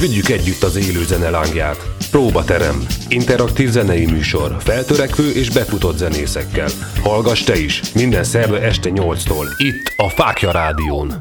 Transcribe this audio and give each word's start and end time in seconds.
vigyük 0.00 0.28
együtt 0.28 0.62
az 0.62 0.76
élő 0.76 1.04
zene 1.04 1.30
lángját. 1.30 1.88
Próbaterem. 2.10 2.86
Interaktív 3.08 3.70
zenei 3.70 4.06
műsor. 4.06 4.56
Feltörekvő 4.58 5.30
és 5.30 5.50
befutott 5.50 5.96
zenészekkel. 5.96 6.68
Hallgass 7.02 7.42
te 7.42 7.58
is. 7.58 7.80
Minden 7.94 8.24
szerve 8.24 8.60
este 8.60 8.90
8-tól. 8.94 9.46
Itt 9.56 9.92
a 9.96 10.08
Fákja 10.08 10.50
Rádión. 10.50 11.12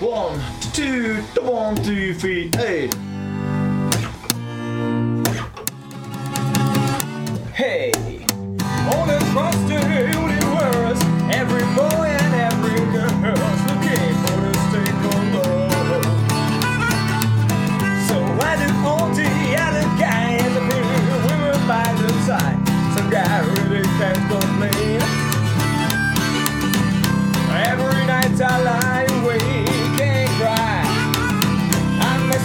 One, 0.00 0.42
two, 0.72 1.42
one, 1.52 1.80
two, 1.80 2.14
three, 2.18 2.48
hey. 2.56 2.88
Hey, 7.52 7.90
all 8.88 9.08
across 9.10 9.54
the 9.68 9.78
universe, 10.16 10.39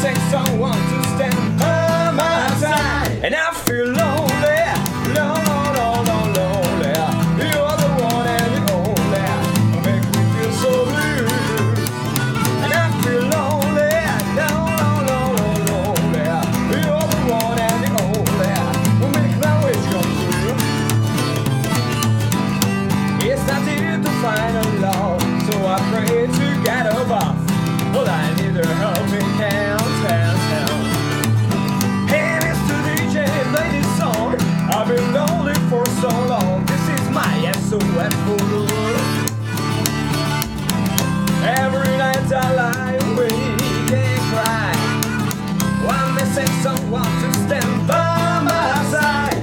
say 0.05 0.13
so 0.29 0.55
once. 0.59 0.94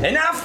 Enough! 0.04 0.41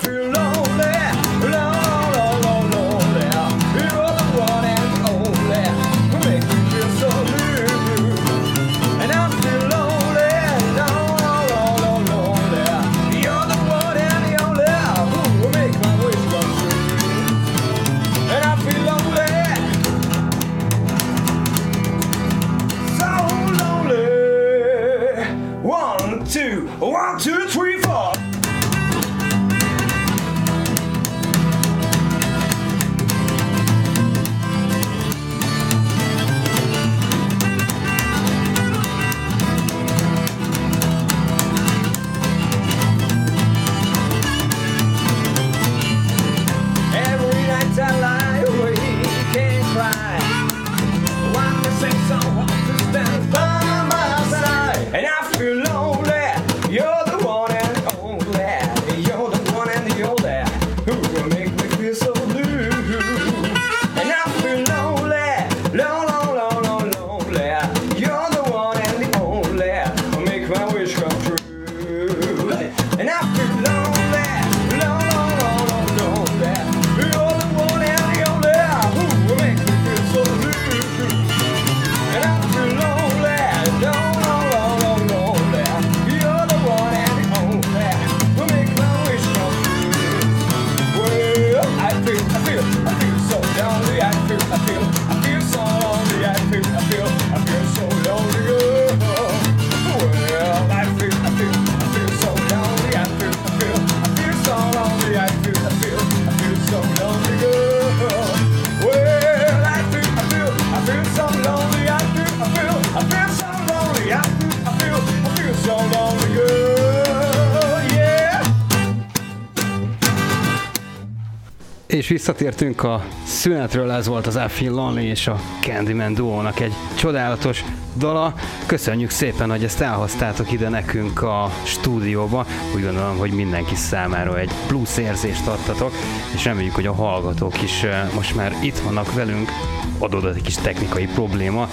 Visszatértünk 122.47 122.83
a 122.83 123.03
szünetről, 123.23 123.91
ez 123.91 124.07
volt 124.07 124.27
az 124.27 124.35
I 124.35 124.47
Feel 124.47 124.73
Lonely 124.73 125.05
és 125.05 125.27
a 125.27 125.39
Candyman 125.61 126.13
duónak 126.13 126.59
egy 126.59 126.73
csodálatos 126.97 127.63
dala. 127.97 128.33
Köszönjük 128.65 129.09
szépen, 129.09 129.49
hogy 129.49 129.63
ezt 129.63 129.81
elhoztátok 129.81 130.51
ide 130.51 130.69
nekünk 130.69 131.21
a 131.21 131.51
stúdióba. 131.63 132.45
Úgy 132.75 132.83
gondolom, 132.83 133.17
hogy 133.17 133.31
mindenki 133.31 133.75
számára 133.75 134.39
egy 134.39 134.51
plusz 134.67 134.97
érzést 134.97 135.47
adtatok, 135.47 135.91
és 136.35 136.45
reméljük, 136.45 136.75
hogy 136.75 136.85
a 136.85 136.93
hallgatók 136.93 137.61
is 137.61 137.83
eh, 137.83 138.09
most 138.15 138.35
már 138.35 138.55
itt 138.61 138.77
vannak 138.77 139.13
velünk. 139.13 139.49
Adódott 139.97 140.35
egy 140.35 140.41
kis 140.41 140.55
technikai 140.55 141.05
probléma, 141.05 141.69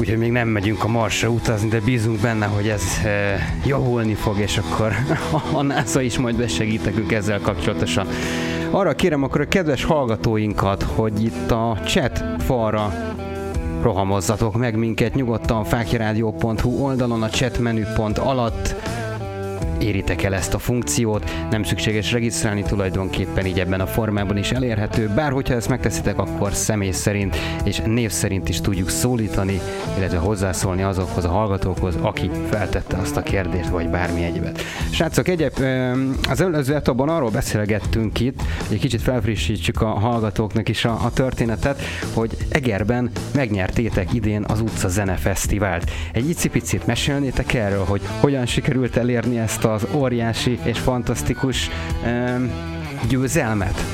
úgyhogy 0.00 0.18
még 0.18 0.30
nem 0.30 0.48
megyünk 0.48 0.84
a 0.84 0.88
Marsra 0.88 1.28
utazni, 1.28 1.68
de 1.68 1.80
bízunk 1.80 2.20
benne, 2.20 2.46
hogy 2.46 2.68
ez 2.68 2.82
e, 3.04 3.38
javulni 3.66 4.14
fog, 4.14 4.38
és 4.38 4.58
akkor 4.58 4.92
a 5.52 5.62
NASA 5.62 6.00
is 6.00 6.18
majd 6.18 6.36
besegít 6.36 6.84
nekünk 6.84 7.12
ezzel 7.12 7.40
kapcsolatosan. 7.40 8.06
Arra 8.70 8.94
kérem 8.94 9.22
akkor 9.22 9.40
a 9.40 9.48
kedves 9.48 9.84
hallgatóinkat, 9.84 10.82
hogy 10.82 11.22
itt 11.22 11.50
a 11.50 11.78
chat 11.86 12.24
falra 12.38 12.92
rohamozzatok 13.82 14.56
meg 14.56 14.76
minket 14.76 15.14
nyugodtan 15.14 15.64
fákjaradio.hu 15.64 16.84
oldalon 16.84 17.22
a 17.22 17.28
chat 17.28 17.58
menüpont 17.58 18.18
alatt 18.18 18.74
éritek 19.80 20.22
el 20.22 20.34
ezt 20.34 20.54
a 20.54 20.58
funkciót, 20.58 21.30
nem 21.50 21.62
szükséges 21.62 22.12
regisztrálni 22.12 22.62
tulajdonképpen, 22.62 23.46
így 23.46 23.60
ebben 23.60 23.80
a 23.80 23.86
formában 23.86 24.36
is 24.36 24.52
elérhető, 24.52 25.08
bár 25.14 25.32
hogyha 25.32 25.54
ezt 25.54 25.68
megteszitek, 25.68 26.18
akkor 26.18 26.52
személy 26.52 26.90
szerint 26.90 27.36
és 27.64 27.80
név 27.84 28.10
szerint 28.10 28.48
is 28.48 28.60
tudjuk 28.60 28.88
szólítani, 28.88 29.60
illetve 29.96 30.18
hozzászólni 30.18 30.82
azokhoz 30.82 31.24
a 31.24 31.28
hallgatókhoz, 31.28 31.94
aki 32.00 32.30
feltette 32.50 32.96
azt 32.96 33.16
a 33.16 33.22
kérdést, 33.22 33.68
vagy 33.68 33.88
bármi 33.88 34.22
egyebet. 34.22 34.60
Srácok, 34.90 35.28
egyéb, 35.28 35.52
az 36.28 36.40
előző 36.40 36.74
etapban 36.74 37.08
arról 37.08 37.30
beszélgettünk 37.30 38.20
itt, 38.20 38.42
hogy 38.66 38.76
egy 38.76 38.82
kicsit 38.82 39.02
felfrissítsük 39.02 39.80
a 39.80 39.86
hallgatóknak 39.86 40.68
is 40.68 40.84
a, 40.84 41.04
a 41.04 41.10
történetet, 41.10 41.82
hogy 42.12 42.36
Egerben 42.48 43.10
megnyertétek 43.34 44.12
idén 44.12 44.44
az 44.48 44.60
Utca 44.60 44.88
Zene 44.88 45.14
Fesztivált. 45.14 45.90
Egy 46.12 46.28
icipicit 46.28 46.86
mesélnétek 46.86 47.54
erről, 47.54 47.84
hogy 47.84 48.00
hogyan 48.20 48.46
sikerült 48.46 48.96
elérni 48.96 49.38
ezt 49.38 49.64
az 49.72 49.86
óriási 49.94 50.58
és 50.62 50.78
fantasztikus 50.78 51.70
ö, 52.04 52.44
győzelmet? 53.08 53.84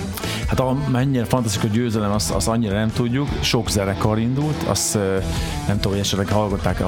Hát 0.49 0.61
a, 0.61 0.77
mennyire 0.91 1.25
fantasztikus 1.25 1.71
győzelem, 1.71 2.11
azt, 2.11 2.31
azt 2.31 2.49
annyira 2.49 2.75
nem 2.75 2.91
tudjuk. 2.91 3.29
Sok 3.41 3.71
zenekar 3.71 4.19
indult, 4.19 4.63
azt 4.63 4.95
nem 5.67 5.77
tudom, 5.77 5.93
hogy 5.93 6.01
esetleg 6.01 6.29
hallgatták 6.29 6.81
-e, 6.81 6.85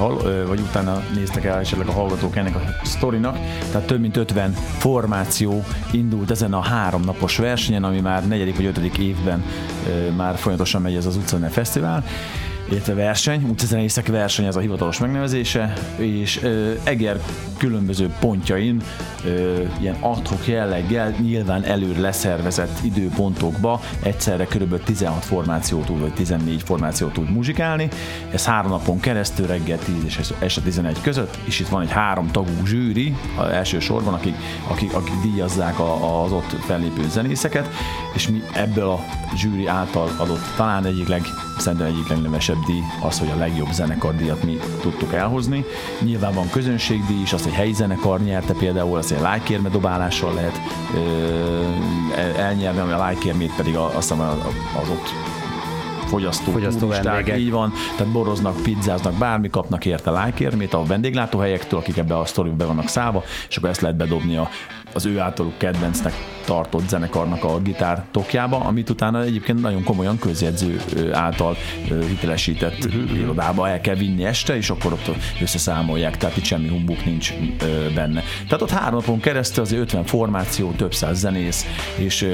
vagy 0.47 0.59
utána 0.59 1.03
néztek 1.15 1.45
el 1.45 1.59
esetleg 1.59 1.87
a 1.87 1.91
hallgatók 1.91 2.35
ennek 2.35 2.55
a 2.55 2.61
sztorinak. 2.83 3.37
Tehát 3.71 3.87
több 3.87 3.99
mint 3.99 4.17
50 4.17 4.51
formáció 4.77 5.63
indult 5.91 6.31
ezen 6.31 6.53
a 6.53 6.61
három 6.61 7.01
napos 7.01 7.37
versenyen, 7.37 7.83
ami 7.83 7.99
már 7.99 8.27
negyedik 8.27 8.55
vagy 8.55 8.65
ötödik 8.65 8.97
évben 8.97 9.43
már 10.15 10.37
folyamatosan 10.37 10.81
megy 10.81 10.95
ez 10.95 11.05
az 11.05 11.15
utcánál 11.15 11.51
fesztivál 11.51 12.03
illetve 12.69 12.93
verseny, 12.93 13.43
utcazenészek 13.49 14.07
verseny 14.07 14.45
ez 14.45 14.55
a 14.55 14.59
hivatalos 14.59 14.99
megnevezése, 14.99 15.73
és 15.97 16.43
ö, 16.43 16.73
Eger 16.83 17.19
különböző 17.57 18.13
pontjain 18.19 18.81
ö, 19.25 19.63
ilyen 19.79 19.95
adhok 19.99 20.47
jelleggel 20.47 21.15
nyilván 21.21 21.63
előre 21.63 21.99
leszervezett 21.99 22.79
időpontokba 22.83 23.81
egyszerre 24.03 24.45
kb. 24.45 24.83
16 24.83 25.25
formációt 25.25 25.85
tud, 25.85 25.99
vagy 25.99 26.13
14 26.13 26.61
formációt 26.63 27.13
tud 27.13 27.31
muzsikálni. 27.31 27.87
Ez 28.31 28.45
három 28.45 28.71
napon 28.71 28.99
keresztül 28.99 29.47
reggel 29.47 29.77
10 29.77 30.03
és 30.05 30.19
este 30.39 30.61
11 30.61 31.01
között, 31.01 31.37
és 31.43 31.59
itt 31.59 31.67
van 31.67 31.81
egy 31.81 31.91
három 31.91 32.31
tagú 32.31 32.65
zsűri 32.65 33.15
az 33.37 33.49
első 33.49 33.79
sorban, 33.79 34.13
akik, 34.13 34.35
akik, 34.67 34.93
akik 34.93 35.15
díjazzák 35.21 35.79
a, 35.79 36.23
az 36.23 36.31
ott 36.31 36.55
fellépő 36.65 37.09
zenészeket, 37.09 37.69
és 38.15 38.27
mi 38.27 38.43
ebből 38.53 38.89
a 38.89 38.99
zsűri 39.35 39.67
által 39.67 40.09
adott 40.17 40.53
talán 40.55 40.85
egyik 40.85 41.07
leg, 41.07 41.21
szerintem 41.57 41.87
egyik 41.87 42.09
díj 42.65 42.83
az, 43.01 43.19
hogy 43.19 43.29
a 43.29 43.35
legjobb 43.35 43.71
zenekardíjat 43.71 44.43
mi 44.43 44.57
tudtuk 44.81 45.13
elhozni. 45.13 45.65
Nyilván 46.01 46.33
van 46.33 46.49
közönségdíj 46.49 47.21
is, 47.21 47.33
azt 47.33 47.45
egy 47.45 47.53
helyi 47.53 47.73
zenekar 47.73 48.21
nyerte 48.21 48.53
például, 48.53 48.97
azt 48.97 49.11
egy 49.11 49.21
lájkérme 49.21 49.69
dobálással 49.69 50.33
lehet 50.33 50.61
ö, 50.95 51.61
elnyerni, 52.37 52.79
ami 52.79 52.91
a 52.91 52.97
lájkérmét 52.97 53.55
pedig 53.55 53.75
azt 53.75 53.95
hiszem 53.95 54.19
az 54.81 54.89
ott 54.89 55.36
fogyasztó, 56.07 56.51
Fogyasztó 56.51 56.79
turisták, 56.79 57.37
így 57.37 57.51
van, 57.51 57.73
tehát 57.97 58.13
boroznak, 58.13 58.61
pizzáznak, 58.61 59.13
bármi 59.13 59.49
kapnak 59.49 59.85
érte 59.85 60.11
lájkérmét 60.11 60.73
a 60.73 60.83
vendéglátóhelyektől, 60.83 61.79
akik 61.79 61.97
ebbe 61.97 62.17
a 62.17 62.25
sztoriba 62.25 62.55
be 62.55 62.65
vannak 62.65 62.87
szállva, 62.87 63.23
és 63.49 63.57
akkor 63.57 63.69
ezt 63.69 63.81
lehet 63.81 63.97
bedobni 63.97 64.37
a, 64.37 64.49
az 64.93 65.05
ő 65.05 65.19
általuk 65.19 65.57
kedvencnek 65.57 66.13
tartott 66.45 66.87
zenekarnak 66.87 67.43
a 67.43 67.59
gitár 67.59 68.03
tokjába, 68.11 68.57
amit 68.57 68.89
utána 68.89 69.23
egyébként 69.23 69.61
nagyon 69.61 69.83
komolyan 69.83 70.19
közjegyző 70.19 70.81
által 71.13 71.55
hitelesített 72.07 72.87
Mhm, 72.97 73.15
irodába 73.15 73.69
el 73.69 73.81
kell 73.81 73.95
vinni 73.95 74.25
este, 74.25 74.55
és 74.55 74.69
akkor 74.69 74.93
ott 74.93 75.11
összeszámolják, 75.41 76.17
tehát 76.17 76.37
itt 76.37 76.43
semmi 76.43 76.67
humbuk 76.67 77.05
nincs 77.05 77.33
benne. 77.95 78.23
Tehát 78.43 78.61
ott 78.61 78.69
három 78.69 78.99
napon 78.99 79.19
keresztül 79.19 79.63
azért 79.63 79.81
50 79.81 80.03
formáció, 80.03 80.71
több 80.71 80.93
száz 80.93 81.19
zenész, 81.19 81.65
és 81.97 82.27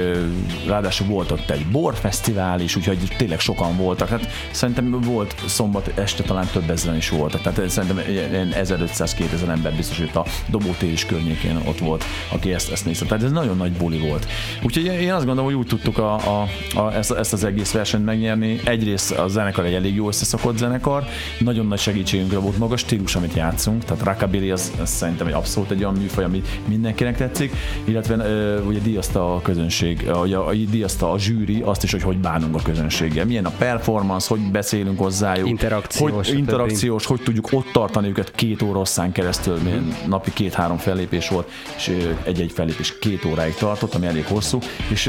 ráadásul 0.67 1.07
volt 1.07 1.31
ott 1.31 1.49
egy 1.49 1.65
borfesztivál 1.65 2.59
is, 2.59 2.75
úgyhogy 2.75 3.15
tényleg 3.17 3.39
sokan 3.39 3.62
voltak. 3.71 4.07
Hát 4.07 4.27
szerintem 4.51 5.01
volt 5.01 5.35
szombat 5.45 5.91
este 5.95 6.23
talán 6.23 6.47
több 6.51 6.69
ezeren 6.69 6.97
is 6.97 7.09
voltak. 7.09 7.41
Tehát 7.41 7.69
szerintem 7.69 7.99
ilyen 8.09 8.53
1500-2000 8.53 9.49
ember 9.49 9.73
biztos, 9.75 9.97
hogy 9.97 10.09
a 10.13 10.25
Dobótér 10.49 10.91
is 10.91 11.05
környékén 11.05 11.61
ott 11.67 11.77
volt, 11.77 12.03
aki 12.31 12.53
ezt, 12.53 12.71
ezt 12.71 12.85
nézte. 12.85 13.05
Tehát 13.05 13.23
ez 13.23 13.31
nagyon 13.31 13.57
nagy 13.57 13.71
buli 13.71 13.97
volt. 13.97 14.27
Úgyhogy 14.63 14.85
én 14.85 15.13
azt 15.13 15.25
gondolom, 15.25 15.45
hogy 15.45 15.59
úgy 15.59 15.67
tudtuk 15.67 15.97
a, 15.97 16.13
a, 16.13 16.47
a, 16.75 16.93
ezt, 16.93 17.11
ezt, 17.11 17.33
az 17.33 17.43
egész 17.43 17.71
versenyt 17.71 18.05
megnyerni. 18.05 18.59
Egyrészt 18.63 19.11
a 19.11 19.27
zenekar 19.27 19.65
egy 19.65 19.73
elég 19.73 19.95
jó 19.95 20.07
összeszokott 20.07 20.57
zenekar, 20.57 21.03
nagyon 21.39 21.67
nagy 21.67 21.79
segítségünkre 21.79 22.37
volt 22.37 22.57
maga 22.57 22.73
a 22.73 22.77
stílus, 22.77 23.15
amit 23.15 23.33
játszunk, 23.33 23.83
tehát 23.83 24.03
rockabilly 24.03 24.51
az, 24.51 24.71
az 24.81 24.89
szerintem 24.89 25.27
egy 25.27 25.33
abszolút 25.33 25.71
egy 25.71 25.79
olyan 25.79 25.93
műfaj, 25.93 26.23
ami 26.23 26.41
mindenkinek 26.67 27.17
tetszik, 27.17 27.53
illetve 27.83 28.15
ö, 28.15 28.61
ugye 28.61 28.79
díjazta 28.79 29.35
a 29.35 29.41
közönség, 29.41 30.09
ugye 30.21 30.37
a, 30.37 30.51
díjazta 30.53 31.11
a 31.11 31.19
zsűri 31.19 31.61
azt 31.61 31.83
is, 31.83 31.91
hogy 31.91 32.01
hogy 32.01 32.17
bánunk 32.17 32.55
a 32.55 32.59
közönséggel, 32.63 33.25
milyen 33.25 33.45
a 33.45 33.52
performance, 33.57 34.27
hogy 34.29 34.51
beszélünk 34.51 34.99
hozzájuk, 34.99 35.47
Interakciós, 35.47 36.27
hogy, 36.27 36.37
interakciós, 36.37 37.05
hogy 37.05 37.21
tudjuk 37.21 37.47
ott 37.51 37.71
tartani 37.71 38.07
őket 38.07 38.31
két 38.31 38.61
óra 38.61 38.81
keresztül, 39.11 39.57
milyen 39.63 39.95
napi 40.07 40.33
két-három 40.33 40.77
fellépés 40.77 41.29
volt, 41.29 41.51
és 41.75 41.91
egy-egy 42.23 42.51
fellépés 42.51 42.99
két 42.99 43.25
óráig 43.25 43.53
tartott, 43.53 43.93
ami 43.93 44.05
elég 44.05 44.25
hosszú, 44.25 44.59
és 44.89 45.07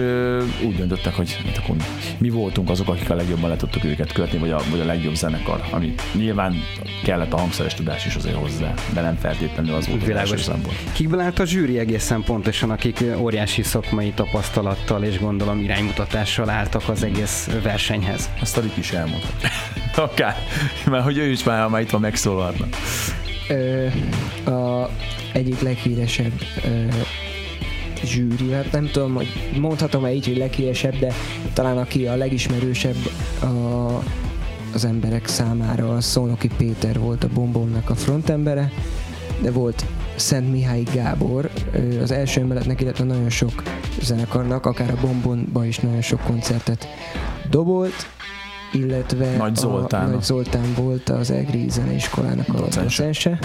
úgy 0.64 0.76
döntöttek, 0.76 1.14
hogy 1.14 1.36
hát 1.46 1.56
akkor 1.56 1.76
mi, 2.18 2.30
voltunk 2.30 2.70
azok, 2.70 2.88
akik 2.88 3.10
a 3.10 3.14
legjobban 3.14 3.50
le 3.50 3.56
tudtuk 3.56 3.84
őket 3.84 4.12
követni, 4.12 4.38
vagy 4.38 4.50
a, 4.50 4.60
vagy 4.70 4.80
a 4.80 4.84
legjobb 4.84 5.14
zenekar, 5.14 5.60
ami 5.70 5.94
nyilván 6.12 6.54
kellett 7.04 7.32
a 7.32 7.36
hangszeres 7.36 7.74
tudás 7.74 8.06
is 8.06 8.14
azért 8.14 8.36
hozzá, 8.36 8.74
de 8.92 9.00
nem 9.00 9.16
feltétlenül 9.16 9.74
az 9.74 9.86
volt 9.86 10.00
az 10.00 10.06
Világos. 10.06 10.42
szempont. 10.42 10.76
Kikből 10.92 11.20
állt 11.20 11.38
a 11.38 11.44
zsűri 11.44 11.78
egészen 11.78 12.22
pontosan, 12.22 12.70
akik 12.70 13.04
óriási 13.18 13.62
szakmai 13.62 14.12
tapasztalattal 14.12 15.02
és 15.02 15.18
gondolom 15.18 15.58
iránymutatással 15.58 16.50
álltak 16.50 16.88
az 16.88 17.02
egész 17.02 17.50
versenyhez. 17.62 18.30
Azt 18.40 18.56
a 18.56 18.60
Rick 18.60 18.76
is 18.76 18.92
elmondhatja. 18.92 19.48
Akár, 19.96 20.36
mert 20.90 21.04
hogy 21.04 21.18
ő 21.18 21.30
is 21.30 21.42
már, 21.42 21.68
már 21.68 21.80
itt 21.80 21.90
van 21.90 22.00
megszólalna. 22.00 22.66
Ö, 23.48 23.86
a 24.50 24.90
egyik 25.32 25.60
leghíresebb 25.60 26.32
ö, 26.64 26.86
zsűri, 28.04 28.52
hát 28.52 28.72
nem 28.72 28.88
tudom, 28.92 29.14
hogy 29.14 29.28
mondhatom-e 29.58 30.12
így, 30.12 30.26
hogy 30.26 30.36
leghíresebb, 30.36 30.98
de 30.98 31.12
talán 31.52 31.78
aki 31.78 32.06
a 32.06 32.16
legismerősebb 32.16 32.96
a, 33.42 34.02
az 34.74 34.84
emberek 34.84 35.26
számára 35.26 35.94
a 35.94 36.00
Szónoki 36.00 36.48
Péter 36.56 36.98
volt 36.98 37.24
a 37.24 37.28
Bombomnak 37.34 37.90
a 37.90 37.94
frontembere, 37.94 38.72
de 39.40 39.50
volt 39.50 39.84
Szent 40.16 40.50
Mihály 40.50 40.82
Gábor, 40.94 41.50
az 42.02 42.10
első 42.10 42.40
emeletnek, 42.40 42.80
illetve 42.80 43.04
nagyon 43.04 43.30
sok 43.30 43.62
zenekarnak, 44.02 44.66
akár 44.66 44.90
a 44.90 44.96
Bombonban 45.00 45.64
is 45.66 45.78
nagyon 45.78 46.00
sok 46.02 46.20
koncertet 46.20 46.88
dobolt, 47.50 48.06
illetve 48.72 49.36
Nagy 49.36 49.56
Zoltán. 49.56 50.06
A, 50.06 50.10
Nagy 50.10 50.22
Zoltán 50.22 50.74
volt 50.76 51.08
az 51.08 51.30
EGRI 51.30 51.68
zeneiskolának 51.68 52.48
a 52.48 52.52
Docense. 52.52 53.38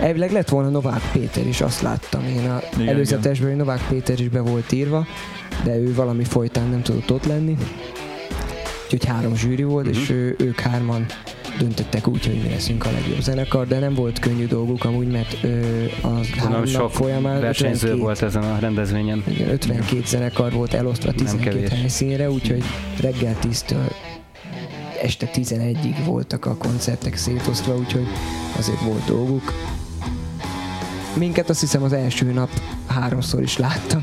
Elvileg 0.00 0.32
lett 0.32 0.48
volna 0.48 0.68
Novák 0.68 1.02
Péter 1.12 1.46
is, 1.46 1.60
azt 1.60 1.82
láttam 1.82 2.24
én 2.24 2.50
a 2.50 2.60
Igen, 2.74 2.88
előzetesben, 2.88 3.48
hogy 3.48 3.56
Novák 3.58 3.86
Péter 3.88 4.20
is 4.20 4.28
be 4.28 4.40
volt 4.40 4.72
írva, 4.72 5.06
de 5.64 5.76
ő 5.76 5.94
valami 5.94 6.24
folytán 6.24 6.68
nem 6.68 6.82
tudott 6.82 7.12
ott 7.12 7.26
lenni. 7.26 7.56
Úgyhogy 8.84 9.04
három 9.04 9.36
zsűri 9.36 9.62
volt, 9.62 9.84
Mhm. 9.86 9.94
uh-huh. 9.94 10.08
és 10.08 10.10
ő, 10.10 10.34
ők 10.38 10.60
hárman 10.60 11.06
döntöttek 11.58 12.06
úgy, 12.06 12.26
hogy 12.26 12.40
mi 12.42 12.48
leszünk 12.48 12.86
a 12.86 12.90
legjobb 12.90 13.20
zenekar, 13.20 13.66
de 13.66 13.78
nem 13.78 13.94
volt 13.94 14.18
könnyű 14.18 14.46
dolguk 14.46 14.84
amúgy, 14.84 15.10
mert 15.10 15.36
ö, 15.42 15.48
az 15.84 16.00
három 16.00 16.28
Gondolom 16.38 16.60
nap 16.60 16.66
sok 16.66 16.90
folyamán 16.92 17.40
versenyző 17.40 17.88
52 17.88 17.96
volt 17.96 18.22
ezen 18.22 18.42
a 18.42 18.58
rendezvényen. 18.58 19.24
igen, 19.28 19.48
52 19.48 20.02
zenekar 20.04 20.52
volt 20.52 20.74
elosztva 20.74 21.12
12 21.12 21.50
kevés. 21.50 21.68
helyszínre, 21.68 22.30
úgyhogy 22.30 22.62
reggel 23.00 23.36
10-től 23.42 23.90
este 25.02 25.30
11-ig 25.34 25.96
voltak 26.04 26.46
a 26.46 26.56
koncertek 26.56 27.16
szétosztva, 27.16 27.76
úgyhogy 27.76 28.06
azért 28.58 28.80
volt 28.80 29.04
dolguk. 29.04 29.52
Minket 31.14 31.50
azt 31.50 31.60
hiszem 31.60 31.82
az 31.82 31.92
első 31.92 32.32
nap 32.32 32.50
háromszor 32.86 33.42
is 33.42 33.58
láttak, 33.58 34.02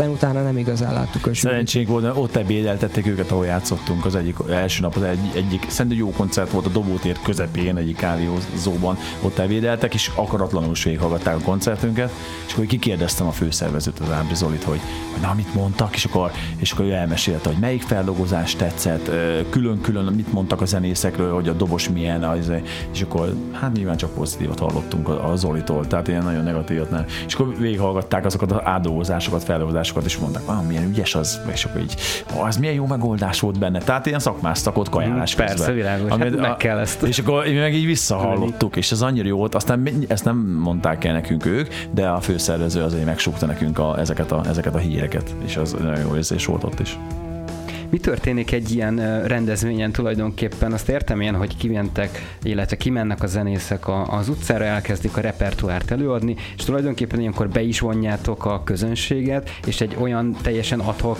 aztán 0.00 0.14
utána 0.14 0.42
nem 0.42 0.58
igazán 0.58 0.92
láttuk 0.92 1.26
a. 1.26 1.34
Szerencsénk 1.34 1.88
volt, 1.88 2.16
ott 2.16 2.36
ebédeltették 2.36 3.06
őket, 3.06 3.30
ahol 3.30 3.46
játszottunk 3.46 4.04
az 4.04 4.14
egyik 4.14 4.36
első 4.50 4.82
nap, 4.82 4.96
az 4.96 5.02
egy, 5.02 5.18
egyik, 5.34 5.66
szerintem 5.68 6.00
jó 6.00 6.10
koncert 6.10 6.50
volt 6.50 6.66
a 6.66 6.68
Dobótér 6.68 7.18
közepén, 7.22 7.76
egyik 7.76 7.96
kávézóban, 7.96 8.98
ott 9.22 9.38
ebédeltek, 9.38 9.94
és 9.94 10.10
akaratlanul 10.14 10.70
is 10.70 10.84
végighallgatták 10.84 11.36
a 11.36 11.40
koncertünket, 11.40 12.10
és 12.46 12.52
akkor 12.52 12.66
kikérdeztem 12.66 13.26
a 13.26 13.30
főszervezőt, 13.30 13.98
az 13.98 14.10
Ábri 14.10 14.34
Zolit, 14.34 14.62
hogy, 14.62 14.80
na, 15.20 15.34
mit 15.34 15.54
mondtak, 15.54 15.94
és 15.94 16.04
akkor, 16.04 16.30
és 16.56 16.72
akkor 16.72 16.84
ő 16.84 16.92
elmesélte, 16.92 17.48
hogy 17.48 17.58
melyik 17.58 17.82
feldolgozás 17.82 18.54
tetszett, 18.54 19.10
külön-külön 19.50 20.12
mit 20.12 20.32
mondtak 20.32 20.60
a 20.60 20.64
zenészekről, 20.64 21.34
hogy 21.34 21.48
a 21.48 21.52
dobos 21.52 21.88
milyen, 21.88 22.24
az, 22.24 22.52
és 22.92 23.02
akkor 23.02 23.34
hát 23.52 23.72
nyilván 23.72 23.96
csak 23.96 24.14
pozitívat 24.14 24.58
hallottunk 24.58 25.08
a, 25.08 25.30
a 25.30 25.36
Zolitól, 25.36 25.86
tehát 25.86 26.08
ilyen 26.08 26.22
nagyon 26.22 26.44
negatívat 26.44 26.90
nem. 26.90 27.04
És 27.26 27.34
akkor 27.34 27.58
végighallgatták 27.58 28.24
azokat 28.24 28.52
az 28.52 28.60
átdolgozásokat, 28.64 29.44
feldolgozásokat, 29.44 29.88
és 30.04 30.18
mondták, 30.18 30.42
ah, 30.46 30.66
milyen 30.66 30.88
ügyes 30.88 31.14
az, 31.14 31.40
és 31.52 31.64
akkor 31.64 31.80
így, 31.80 31.96
oh, 32.34 32.46
az 32.46 32.56
milyen 32.56 32.74
jó 32.74 32.86
megoldás 32.86 33.40
volt 33.40 33.58
benne. 33.58 33.78
Tehát 33.78 34.06
ilyen 34.06 34.18
szakmáztak 34.18 34.78
ott 34.78 34.88
kajálás 34.88 35.34
Persze, 35.34 35.54
közben. 35.54 35.74
világos, 35.74 36.10
hát 36.10 36.36
meg 36.36 36.56
kell 36.56 36.78
ezt. 36.78 37.02
És 37.02 37.18
akkor 37.18 37.44
mi 37.44 37.52
meg 37.52 37.74
így 37.74 37.86
visszahallottuk, 37.86 38.76
és 38.76 38.92
ez 38.92 39.02
annyira 39.02 39.28
jó 39.28 39.36
volt. 39.36 39.54
Aztán 39.54 39.88
ezt 40.08 40.24
nem 40.24 40.36
mondták 40.36 41.04
el 41.04 41.12
nekünk 41.12 41.46
ők, 41.46 41.68
de 41.90 42.08
a 42.08 42.20
főszervező 42.20 42.82
azért 42.82 43.04
megsúgta 43.04 43.46
nekünk 43.46 43.78
a, 43.78 43.98
ezeket, 43.98 44.32
a, 44.32 44.42
ezeket 44.48 44.74
a 44.74 44.78
híreket, 44.78 45.34
és 45.44 45.56
az 45.56 45.72
nagyon 45.72 46.00
jó 46.00 46.16
érzés 46.16 46.46
volt 46.46 46.64
ott 46.64 46.80
is. 46.80 46.98
Mi 47.90 47.98
történik 47.98 48.52
egy 48.52 48.70
ilyen 48.74 49.26
rendezvényen 49.26 49.92
tulajdonképpen? 49.92 50.72
Azt 50.72 50.88
értem 50.88 51.20
én, 51.20 51.34
hogy 51.34 51.56
kimentek, 51.56 52.36
illetve 52.42 52.76
kimennek 52.76 53.22
a 53.22 53.26
zenészek 53.26 53.88
a, 53.88 54.06
az 54.06 54.28
utcára, 54.28 54.64
elkezdik 54.64 55.16
a 55.16 55.20
repertoárt 55.20 55.90
előadni, 55.90 56.36
és 56.56 56.64
tulajdonképpen 56.64 57.20
ilyenkor 57.20 57.48
be 57.48 57.62
is 57.62 57.80
vonjátok 57.80 58.44
a 58.44 58.62
közönséget, 58.64 59.50
és 59.66 59.80
egy 59.80 59.96
olyan 60.00 60.36
teljesen 60.42 60.80
adhok 60.80 61.18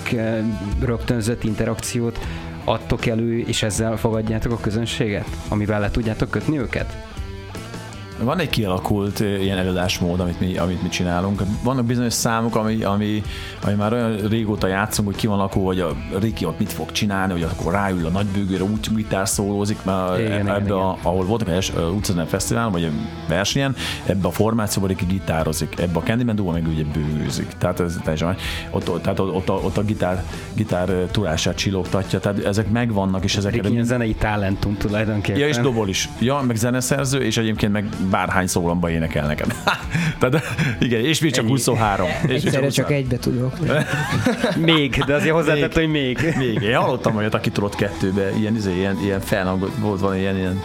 rögtönzött 0.81 1.45
interakciót 1.45 2.19
adtok 2.65 3.07
elő, 3.07 3.39
és 3.39 3.63
ezzel 3.63 3.97
fogadjátok 3.97 4.53
a 4.53 4.61
közönséget, 4.61 5.27
amivel 5.49 5.81
le 5.81 5.91
tudjátok 5.91 6.31
kötni 6.31 6.59
őket? 6.59 7.10
Van 8.25 8.39
egy 8.39 8.49
kialakult 8.49 9.21
ilyen 9.21 9.59
előadásmód, 9.59 10.21
amit 10.21 10.41
mi, 10.41 10.57
amit 10.57 10.83
mi 10.83 10.89
csinálunk. 10.89 11.43
Vannak 11.63 11.85
bizonyos 11.85 12.13
számok, 12.13 12.57
ami, 12.57 12.83
ami, 12.83 13.23
ami 13.63 13.75
már 13.75 13.93
olyan 13.93 14.17
régóta 14.17 14.67
játszunk, 14.67 15.09
hogy 15.09 15.17
ki 15.17 15.27
van 15.27 15.39
lakó, 15.39 15.67
hogy 15.67 15.81
a 15.81 15.97
Ricky 16.21 16.45
ott 16.45 16.59
mit 16.59 16.73
fog 16.73 16.93
csinálni, 16.93 17.33
hogy 17.33 17.43
akkor 17.43 17.73
ráül 17.73 18.07
a 18.07 18.09
nagybőgőre, 18.09 18.63
úgy 18.63 18.95
gitár 18.95 19.29
szólózik, 19.29 19.85
mert 19.85 20.19
Igen, 20.19 20.49
ebbe 20.49 20.61
igen, 20.61 20.77
a, 20.77 20.99
ahol 21.03 21.25
voltak 21.25 21.49
egy 21.49 21.73
utcazene 21.95 22.25
fesztivál, 22.25 22.71
vagy 22.71 22.91
versenyen, 23.29 23.75
ebbe 24.07 24.29
a 24.29 24.31
formációban 24.31 24.89
Ricky 24.89 25.05
gitározik, 25.05 25.79
ebbe 25.79 25.99
a 25.99 26.03
Candyman 26.03 26.37
Duo 26.37 26.53
meg 26.53 26.67
ugye 26.67 26.85
bőgőzik. 26.93 27.49
Tehát 27.59 27.81
ez 27.81 27.97
teljesen, 28.03 28.37
ott, 28.71 29.03
tehát 29.03 29.19
ott, 29.19 29.35
ott, 29.35 29.49
a, 29.49 29.53
ott 29.53 29.77
a 29.77 29.83
gitár, 29.83 30.25
gitár 30.53 30.89
turását 31.11 31.55
csillogtatja, 31.55 32.21
tehát 32.21 32.45
ezek 32.45 32.71
megvannak, 32.71 33.25
és 33.25 33.37
ezek 33.37 33.69
ilyen 33.71 33.85
zenei 33.85 34.15
talentum 34.15 34.77
tulajdonképpen. 34.77 35.41
Ja, 35.41 35.49
és 35.49 35.57
dobol 35.57 35.89
is. 35.89 36.09
Ja, 36.19 36.41
meg 36.47 36.57
zeneszerző, 36.57 37.23
és 37.23 37.37
egyébként 37.37 37.73
meg 37.73 37.89
bárhány 38.11 38.47
szólamba 38.47 38.91
énekel 38.91 39.27
nekem. 39.27 39.49
Tehát 40.19 40.43
igen, 40.79 41.05
és 41.05 41.21
még 41.21 41.33
csak 41.33 41.47
23. 41.47 42.07
És 42.07 42.23
még 42.23 42.35
Egyszerre 42.35 42.69
csak 42.69 42.87
23. 42.87 42.97
egybe 42.97 43.17
tudok. 43.17 43.59
Még, 44.73 45.03
de 45.07 45.15
azért 45.15 45.35
hozzátett, 45.35 45.75
hogy 45.75 45.89
még. 45.89 46.35
Még, 46.39 46.63
én 46.63 46.77
hallottam 46.77 47.17
olyat, 47.17 47.35
aki 47.35 47.51
tudott 47.51 47.75
kettőbe, 47.75 48.31
ilyen, 48.39 48.57
izé, 48.57 48.77
ilyen, 48.77 48.99
ilyen 49.03 49.21
felhangot, 49.21 49.73
volt 49.79 50.01
van 50.01 50.17
ilyen, 50.17 50.37
ilyen 50.37 50.63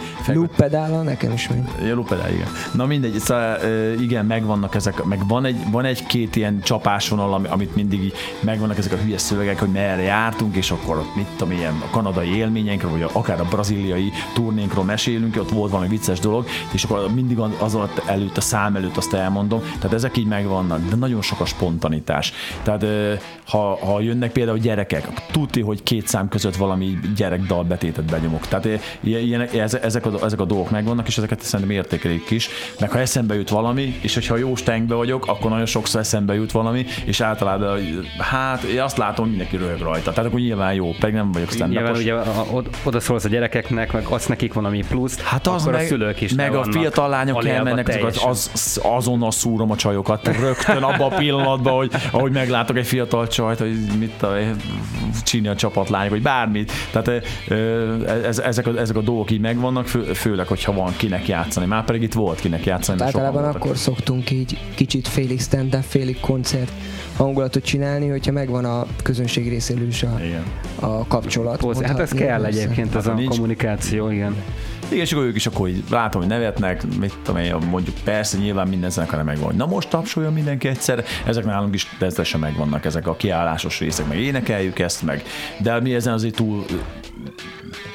pedállal 0.55 1.03
nekem 1.03 1.31
is 1.31 1.47
megy. 1.47 1.87
Ja, 1.87 1.93
lupedál, 1.93 2.31
igen. 2.31 2.47
Na 2.73 2.85
mindegy, 2.85 3.19
szóval 3.19 3.57
igen, 3.99 4.25
megvannak 4.25 4.75
ezek, 4.75 5.03
meg 5.03 5.27
van 5.27 5.45
egy, 5.45 5.57
van 5.71 5.85
egy-két 5.85 6.35
ilyen 6.35 6.61
csapásvonal, 6.63 7.33
ami, 7.33 7.47
amit 7.47 7.75
mindig 7.75 8.03
így 8.03 8.13
megvannak 8.39 8.77
ezek 8.77 8.93
a 8.93 8.97
hülye 8.97 9.17
szövegek, 9.17 9.59
hogy 9.59 9.69
merre 9.69 10.01
jártunk, 10.01 10.55
és 10.55 10.71
akkor 10.71 10.97
ott 10.97 11.15
mit 11.15 11.27
tudom, 11.35 11.53
ilyen 11.53 11.73
a 11.81 11.89
kanadai 11.89 12.35
élményeinkről, 12.35 12.91
vagy 12.91 13.09
akár 13.13 13.39
a 13.39 13.45
braziliai 13.49 14.11
turnénkról 14.33 14.83
mesélünk, 14.83 15.35
ott 15.39 15.49
volt 15.49 15.71
valami 15.71 15.89
vicces 15.89 16.19
dolog, 16.19 16.45
és 16.71 16.83
akkor 16.83 17.13
mindig 17.13 17.34
az 17.39 17.75
alatt 17.75 18.01
előtt, 18.05 18.37
a 18.37 18.41
szám 18.41 18.75
előtt 18.75 18.97
azt 18.97 19.13
elmondom, 19.13 19.59
tehát 19.79 19.93
ezek 19.93 20.17
így 20.17 20.27
megvannak, 20.27 20.79
de 20.89 20.95
nagyon 20.95 21.21
sok 21.21 21.39
a 21.39 21.45
spontanitás. 21.45 22.33
Tehát 22.63 22.85
ha, 23.47 23.77
ha 23.85 23.99
jönnek 23.99 24.31
például 24.31 24.57
gyerekek, 24.57 25.07
tudti, 25.31 25.61
hogy 25.61 25.83
két 25.83 26.07
szám 26.07 26.27
között 26.27 26.55
valami 26.55 26.99
gyerekdal 27.15 27.63
betétet 27.63 28.05
benyomok. 28.05 28.47
Tehát 28.47 28.67
ilyen, 28.99 29.41
ezek, 29.81 30.05
a, 30.05 30.23
ezek 30.23 30.39
a 30.39 30.45
dolgok 30.45 30.69
megvannak, 30.69 31.07
és 31.07 31.17
ezeket 31.17 31.41
szerintem 31.41 31.75
értékelik 31.75 32.31
is. 32.31 32.49
Meg 32.79 32.91
ha 32.91 32.99
eszembe 32.99 33.35
jut 33.35 33.49
valami, 33.49 33.95
és 34.01 34.13
hogyha 34.13 34.37
jó 34.37 34.55
stengbe 34.55 34.95
vagyok, 34.95 35.27
akkor 35.27 35.49
nagyon 35.49 35.65
sokszor 35.65 35.99
eszembe 35.99 36.33
jut 36.33 36.51
valami, 36.51 36.85
és 37.05 37.21
általában, 37.21 37.79
hát 38.17 38.63
én 38.63 38.81
azt 38.81 38.97
látom, 38.97 39.27
mindenki 39.29 39.57
röhög 39.57 39.79
rajta. 39.79 40.11
Tehát 40.11 40.29
akkor 40.29 40.39
nyilván 40.39 40.73
jó, 40.73 40.91
pedig 40.99 41.15
nem 41.15 41.31
vagyok 41.31 41.51
stand 41.51 41.71
Nyilván 41.71 41.95
ugye 41.95 42.13
a- 42.13 42.45
od- 42.51 42.69
oda 42.83 42.99
szólsz 42.99 43.25
a 43.25 43.29
gyerekeknek, 43.29 43.93
meg 43.93 44.05
adsz 44.09 44.25
nekik 44.25 44.53
valami 44.53 44.83
pluszt, 44.89 45.21
Hát 45.21 45.47
az 45.47 45.61
akkor 45.61 45.73
meg, 45.73 45.83
a 45.83 45.87
szülők 45.87 46.21
is 46.21 46.33
meg 46.33 46.53
a 46.53 46.57
vannak 46.57 46.73
fiatal 46.73 47.09
lányok 47.15 47.35
alélva 47.37 47.57
elmennek, 47.57 47.87
azok 47.87 48.29
az, 48.29 48.79
azonnal 48.83 49.31
szúrom 49.31 49.71
a 49.71 49.75
csajokat, 49.75 50.27
rögtön 50.39 50.83
abban 50.83 51.11
a 51.11 51.15
pillanatban, 51.15 51.73
hogy 51.73 51.91
ahogy 52.11 52.31
meglátok 52.31 52.77
egy 52.77 52.87
fiatal 52.87 53.27
csajt, 53.27 53.59
hogy 53.59 53.77
mit 53.99 54.25
én, 54.39 54.55
csinálja 55.23 55.51
a 55.51 55.55
csapatlányok, 55.55 56.09
vagy 56.09 56.21
bármit. 56.21 56.71
Tehát 56.91 57.23
ez, 58.25 58.39
ezek, 58.39 58.67
a, 58.67 58.77
ezek 58.79 58.95
a 58.95 59.01
dolgok 59.01 59.31
így 59.31 59.39
megvannak, 59.39 59.87
fő, 59.87 60.03
főleg, 60.03 60.47
hogyha 60.47 60.73
van 60.73 60.93
kinek 60.97 61.27
játszani. 61.27 61.65
Már 61.65 61.83
pedig 61.85 62.01
itt 62.01 62.13
volt 62.13 62.39
kinek 62.39 62.65
játszani. 62.65 62.97
sokan 62.97 63.13
Általában 63.13 63.41
voltak. 63.43 63.63
akkor 63.63 63.77
szoktunk 63.77 64.31
így 64.31 64.57
kicsit 64.75 65.07
félig 65.07 65.39
stand-up, 65.41 65.83
félig 65.83 66.19
koncert 66.19 66.71
hangulatot 67.17 67.63
csinálni, 67.63 68.07
hogyha 68.09 68.31
megvan 68.31 68.65
a 68.65 68.85
közönség 69.03 69.49
részéről 69.49 69.87
is 69.87 70.03
a, 70.03 70.19
Igen. 70.23 70.43
a 70.79 71.07
kapcsolat. 71.07 71.61
Hozzá. 71.61 71.87
Hát 71.87 71.99
ez 71.99 72.11
kell 72.11 72.45
egyébként, 72.45 72.95
ez 72.95 73.03
Hát, 73.03 73.13
a 73.13 73.15
nincs- 73.15 73.29
kommunikáció, 73.29 74.09
igen. 74.09 74.35
Igen, 74.87 74.99
és 74.99 75.11
akkor 75.11 75.25
ők 75.25 75.35
is 75.35 75.47
akkor 75.47 75.67
így 75.67 75.83
látom, 75.89 76.21
hogy 76.21 76.29
nevetnek, 76.29 76.97
mit 76.99 77.13
tudom 77.23 77.41
én, 77.41 77.55
mondjuk 77.55 77.95
persze 78.03 78.37
nyilván 78.37 78.67
minden 78.67 78.89
zenekar 78.89 79.23
megvan, 79.23 79.55
na 79.55 79.65
most 79.65 79.89
tapsoljon 79.89 80.33
mindenki 80.33 80.67
egyszer, 80.67 81.03
ezek 81.25 81.45
nálunk 81.45 81.73
is 81.73 81.83
természetesen 81.83 82.39
megvannak 82.39 82.85
ezek 82.85 83.07
a 83.07 83.15
kiállásos 83.15 83.79
részek, 83.79 84.07
meg 84.07 84.17
énekeljük 84.17 84.79
ezt, 84.79 85.01
meg, 85.01 85.23
de 85.59 85.79
mi 85.79 85.93
ezen 85.93 86.13
azért 86.13 86.35
túl 86.35 86.65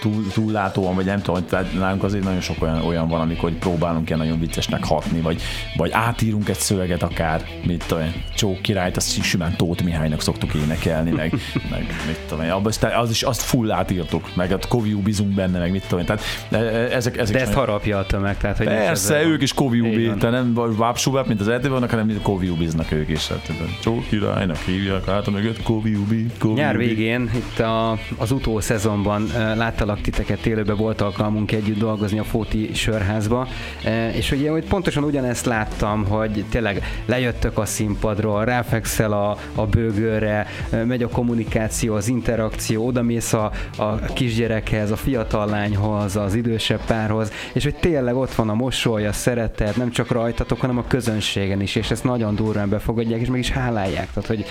túl, 0.01 0.27
túllátóan, 0.33 0.95
vagy 0.95 1.05
nem 1.05 1.23
tudom, 1.23 1.47
tehát 1.47 1.73
nálunk 1.73 2.03
azért 2.03 2.25
nagyon 2.25 2.41
sok 2.41 2.63
olyan, 2.63 2.83
olyan 2.83 3.09
van, 3.09 3.21
amikor 3.21 3.53
próbálunk 3.53 4.07
ilyen 4.09 4.19
nagyon 4.19 4.41
viccesnek 4.41 4.85
hatni, 4.85 5.21
vagy, 5.21 5.43
vagy 5.77 5.91
átírunk 5.93 6.49
egy 6.49 6.59
szöveget 6.59 7.03
akár, 7.03 7.45
mit 7.67 7.85
tudom 7.87 8.05
én, 8.05 8.13
Csók 8.35 8.63
királyt, 8.63 8.97
azt 8.97 9.23
simán 9.23 9.57
Tóth 9.57 9.85
Mihálynak 9.85 10.21
szoktuk 10.23 10.55
énekelni, 10.55 11.11
meg, 11.11 11.33
meg 11.71 11.87
mit 12.07 12.19
tudom 12.29 12.45
én, 12.45 12.51
abban 12.51 12.73
az, 13.01 13.11
is 13.11 13.23
azt 13.23 13.43
full 13.43 13.71
átírtuk, 13.71 14.35
meg 14.35 14.53
a 14.53 14.59
Koviú 14.69 15.01
bizunk 15.01 15.35
benne, 15.35 15.59
meg 15.59 15.71
mit 15.71 15.83
tudom 15.83 15.99
én, 15.99 16.05
tehát 16.07 16.23
e- 16.51 16.57
e- 16.57 16.95
ezek, 16.97 17.19
ezek 17.19 17.35
De 17.35 17.41
ezt 17.41 17.51
nagyon- 17.51 17.67
harapja 17.67 17.99
a 17.99 18.07
tömeg, 18.07 18.37
tehát 18.37 18.57
hogy 18.57 18.67
Persze, 18.67 19.23
ők 19.23 19.43
is 19.43 19.53
van. 19.53 20.19
tehát 20.19 20.35
nem 20.35 20.77
Vápsubáp, 20.77 21.27
mint 21.27 21.41
az 21.41 21.51
RTL 21.51 21.69
vannak, 21.69 21.91
hanem 21.91 22.07
mint 22.07 22.23
Koviubiznak 22.23 22.93
ők 22.93 23.09
is. 23.09 23.29
Hát, 23.29 23.53
Csók 23.83 24.09
királynak 24.09 24.57
hívják, 24.57 25.05
hát 25.05 25.27
a 25.27 25.31
mögött 25.31 25.63
Koviubi. 25.63 26.27
Nyár 26.55 26.77
végén, 26.77 27.31
itt 27.35 27.59
a, 27.59 27.99
az 28.17 28.31
utó 28.31 28.61
szezonban 28.61 29.23
uh, 29.23 29.57
láttalak 29.71 30.01
titeket 30.01 30.47
élőben, 30.47 30.77
volt 30.77 31.01
alkalmunk 31.01 31.53
együtt 31.53 31.79
dolgozni 31.79 32.19
a 32.19 32.25
Fóti 32.25 32.71
sörházba, 32.75 33.49
uh, 33.85 34.17
és 34.17 34.31
ugye 34.31 34.51
hogy 34.51 34.65
pontosan 34.65 35.05
ugyanezt 35.05 35.47
láttam, 35.47 36.05
hogy 36.05 36.45
tényleg 36.49 37.03
lejöttök 37.07 37.59
a 37.59 37.65
színpadról, 37.65 38.45
ráfekszel 38.45 39.13
a, 39.13 39.37
a 39.55 39.67
bőgőre, 39.67 40.47
uh, 40.73 40.85
megy 40.85 41.03
a 41.03 41.09
kommunikáció, 41.09 41.95
az 41.95 42.09
interakció, 42.09 42.87
odamész 42.87 43.33
a, 43.33 43.51
a 43.77 43.95
kisgyerekhez, 43.95 44.91
a 44.91 44.97
fiatal 44.97 45.47
lányhoz, 45.47 46.17
az 46.17 46.35
idősebb 46.35 46.85
párhoz, 46.87 47.33
és 47.53 47.65
hogy 47.65 47.75
tényleg 47.75 48.17
ott 48.17 48.35
van 48.35 48.49
a 48.49 48.55
mosoly, 48.55 49.07
a 49.07 49.13
szeretet, 49.13 49.77
nem 49.77 49.91
csak 49.91 50.11
rajtatok, 50.11 50.61
hanem 50.61 50.79
a 50.79 50.85
közönségen 50.87 51.61
is, 51.61 51.75
és 51.75 51.91
ezt 51.91 52.05
nagyon 52.05 52.35
durván 52.35 52.69
befogadják, 52.69 53.21
és 53.21 53.29
meg 53.29 53.39
is 53.39 53.51
hálálják, 53.51 54.09
tehát 54.13 54.29
hogy 54.29 54.45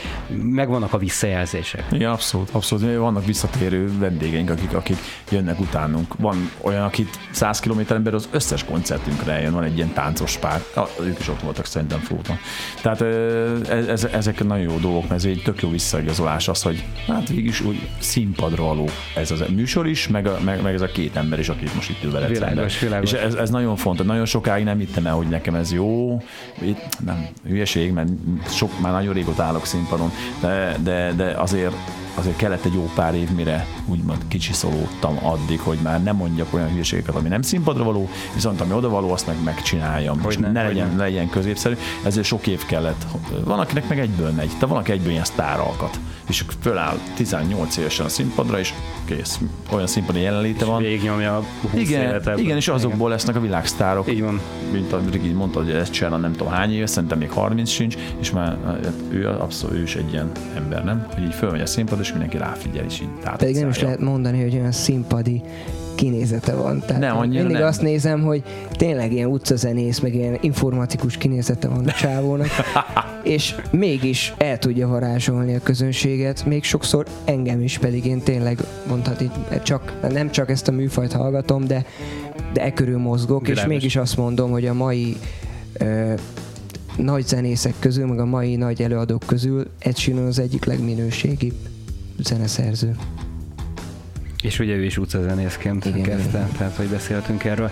megvannak 0.43 0.93
a 0.93 0.97
visszajelzések. 0.97 1.85
Igen, 1.91 2.11
abszolút, 2.11 2.49
abszolút. 2.51 2.97
Vannak 2.97 3.25
visszatérő 3.25 3.97
vendégeink, 3.97 4.49
akik, 4.49 4.73
akik 4.73 4.97
jönnek 5.31 5.59
utánunk. 5.59 6.15
Van 6.17 6.51
olyan, 6.61 6.83
akit 6.83 7.19
100 7.31 7.59
kilométeren 7.59 8.03
belül 8.03 8.19
az 8.19 8.27
összes 8.31 8.63
koncertünkre 8.63 9.31
eljön, 9.31 9.53
van 9.53 9.63
egy 9.63 9.75
ilyen 9.75 9.93
táncos 9.93 10.37
pár. 10.37 10.63
Ők 11.01 11.19
is 11.19 11.27
ott 11.27 11.41
voltak 11.41 11.65
szerintem 11.65 11.99
fóton. 11.99 12.37
Tehát 12.81 13.01
ez, 13.89 14.03
ezek 14.03 14.43
nagyon 14.43 14.63
jó 14.71 14.77
dolgok, 14.77 15.01
mert 15.01 15.13
ez 15.13 15.25
egy 15.25 15.41
tök 15.43 15.61
jó 15.61 15.69
visszaigazolás 15.69 16.47
az, 16.47 16.61
hogy 16.61 16.83
hát 17.07 17.27
végig 17.27 17.45
is 17.45 17.61
úgy 17.61 17.89
színpadra 17.99 18.63
való 18.63 18.89
ez 19.15 19.31
az 19.31 19.43
műsor 19.55 19.87
is, 19.87 20.07
meg, 20.07 20.27
a, 20.27 20.37
meg, 20.45 20.61
meg 20.61 20.73
ez 20.73 20.81
a 20.81 20.85
két 20.85 21.15
ember 21.15 21.39
is, 21.39 21.49
akit 21.49 21.75
most 21.75 21.89
itt 21.89 22.03
ül 22.03 22.11
veled 22.11 22.29
Világos, 22.29 22.71
szemben. 22.71 22.87
világos. 22.87 23.11
És 23.11 23.19
ez, 23.19 23.33
ez 23.33 23.49
nagyon 23.49 23.75
fontos. 23.75 24.05
Nagyon 24.05 24.25
sokáig 24.25 24.63
nem 24.63 24.77
hittem 24.77 25.05
el, 25.05 25.13
hogy 25.13 25.27
nekem 25.27 25.55
ez 25.55 25.71
jó. 25.71 26.21
Itt, 26.61 26.87
nem, 27.05 27.27
hülyeség, 27.47 27.91
mert 27.91 28.09
sok, 28.49 28.79
már 28.79 28.91
nagyon 28.91 29.13
régóta 29.13 29.43
állok 29.43 29.65
színpadon, 29.65 30.11
de, 30.41 30.75
de, 30.83 31.13
de 31.15 31.25
azért 31.25 31.75
azért 32.19 32.35
kellett 32.35 32.65
egy 32.65 32.73
jó 32.73 32.89
pár 32.95 33.15
év, 33.15 33.29
mire 33.29 33.65
úgymond 33.85 34.27
kicsiszolódtam 34.27 35.25
addig, 35.25 35.59
hogy 35.59 35.77
már 35.83 36.03
nem 36.03 36.15
mondjak 36.15 36.53
olyan 36.53 36.69
hülyeségeket, 36.69 37.15
ami 37.15 37.27
nem 37.29 37.41
színpadra 37.41 37.83
való, 37.83 38.09
viszont 38.33 38.61
ami 38.61 38.73
oda 38.73 38.89
való, 38.89 39.11
azt 39.11 39.27
meg 39.27 39.35
megcsináljam. 39.43 40.21
Hogy 40.21 40.31
és 40.31 40.38
ne, 40.38 40.51
ne 40.51 40.63
legyen, 40.63 40.89
ne. 40.95 41.03
legyen 41.03 41.29
középszerű. 41.29 41.75
Ezért 42.03 42.25
sok 42.25 42.47
év 42.47 42.65
kellett. 42.65 43.05
Van, 43.43 43.59
akinek 43.59 43.89
meg 43.89 43.99
egyből 43.99 44.31
megy, 44.31 44.51
de 44.59 44.65
van, 44.65 44.77
aki 44.77 44.91
egyből 44.91 45.11
ilyen 45.11 45.23
sztáralkat. 45.23 45.99
És 46.27 46.45
föláll 46.61 46.97
18 47.15 47.77
évesen 47.77 48.05
a 48.05 48.09
színpadra, 48.09 48.59
és 48.59 48.73
kész. 49.05 49.39
Olyan 49.71 49.88
színpadi 49.88 50.19
jelenléte 50.19 50.65
van. 50.65 50.81
Végignyomja 50.81 51.38
a 51.38 51.43
20 51.61 51.81
Igen, 51.81 52.01
évet 52.01 52.27
ebből. 52.27 52.39
igen, 52.39 52.57
és 52.57 52.67
azokból 52.67 53.09
lesznek 53.09 53.35
a 53.35 53.39
világsztárok. 53.39 54.11
Így 54.11 54.21
van. 54.21 54.41
Mint 54.71 54.93
a 54.93 55.01
Rigi 55.11 55.31
mondta, 55.31 55.59
hogy 55.59 55.71
ezt 55.71 55.91
csinál 55.91 56.19
nem 56.19 56.31
tudom 56.31 56.53
hány 56.53 56.73
éves, 56.73 56.89
szerintem 56.89 57.17
még 57.17 57.31
30 57.31 57.69
sincs, 57.69 57.95
és 58.19 58.31
már 58.31 58.57
hát 58.65 58.93
ő 59.09 59.27
abszolút 59.27 59.75
ő 59.75 59.81
is 59.81 59.95
egy 59.95 60.11
ilyen 60.11 60.31
ember, 60.55 60.83
nem? 60.83 61.07
Hogy 61.13 61.23
így 61.23 61.33
fölmegy 61.33 61.61
a 61.61 61.65
színpad, 61.65 61.99
és 61.99 62.08
mindenki 62.11 62.37
ráfigyel, 62.37 62.85
és 62.85 63.01
így 63.01 63.07
Pedig 63.37 63.55
nem 63.55 63.69
is 63.69 63.81
lehet 63.81 63.99
mondani, 63.99 64.41
hogy 64.41 64.55
olyan 64.55 64.71
színpadi 64.71 65.41
kinézete 65.99 66.55
van. 66.55 66.79
Tehát 66.79 67.01
Nem, 67.01 67.17
annyira 67.17 67.39
mindig 67.39 67.57
nem. 67.57 67.67
azt 67.67 67.81
nézem, 67.81 68.21
hogy 68.21 68.43
tényleg 68.71 69.13
ilyen 69.13 69.29
utcazenész, 69.29 69.99
meg 69.99 70.15
ilyen 70.15 70.37
informatikus 70.41 71.17
kinézete 71.17 71.67
van 71.67 71.87
a 71.87 71.91
csávónak, 71.91 72.47
és 73.23 73.55
mégis 73.71 74.33
el 74.37 74.57
tudja 74.57 74.87
varázsolni 74.87 75.55
a 75.55 75.59
közönséget, 75.63 76.45
még 76.45 76.63
sokszor 76.63 77.05
engem 77.25 77.61
is, 77.61 77.77
pedig 77.77 78.05
én 78.05 78.21
tényleg 78.21 78.59
mondhatni, 78.87 79.31
csak, 79.63 79.93
nem 80.11 80.31
csak 80.31 80.49
ezt 80.49 80.67
a 80.67 80.71
műfajt 80.71 81.11
hallgatom, 81.11 81.67
de, 81.67 81.85
de 82.53 82.63
e 82.63 82.73
körül 82.73 82.97
mozgok, 82.97 83.41
Világos. 83.41 83.63
és 83.63 83.69
mégis 83.69 83.95
azt 83.95 84.17
mondom, 84.17 84.51
hogy 84.51 84.65
a 84.65 84.73
mai 84.73 85.17
ö, 85.73 86.13
nagy 86.97 87.27
zenészek 87.27 87.73
közül, 87.79 88.05
meg 88.05 88.19
a 88.19 88.25
mai 88.25 88.55
nagy 88.55 88.81
előadók 88.81 89.23
közül 89.25 89.67
Ed 89.79 89.97
Sheeran 89.97 90.25
az 90.25 90.39
egyik 90.39 90.65
legminőségibb 90.65 91.68
zeneszerző. 92.23 92.95
És 94.41 94.59
ugye 94.59 94.73
ő 94.73 94.83
is 94.83 94.97
utcazenészként 94.97 95.85
Igen, 95.85 96.01
kezdte, 96.01 96.38
igen. 96.38 96.51
tehát 96.57 96.75
hogy 96.75 96.88
beszéltünk 96.88 97.43
erről. 97.43 97.71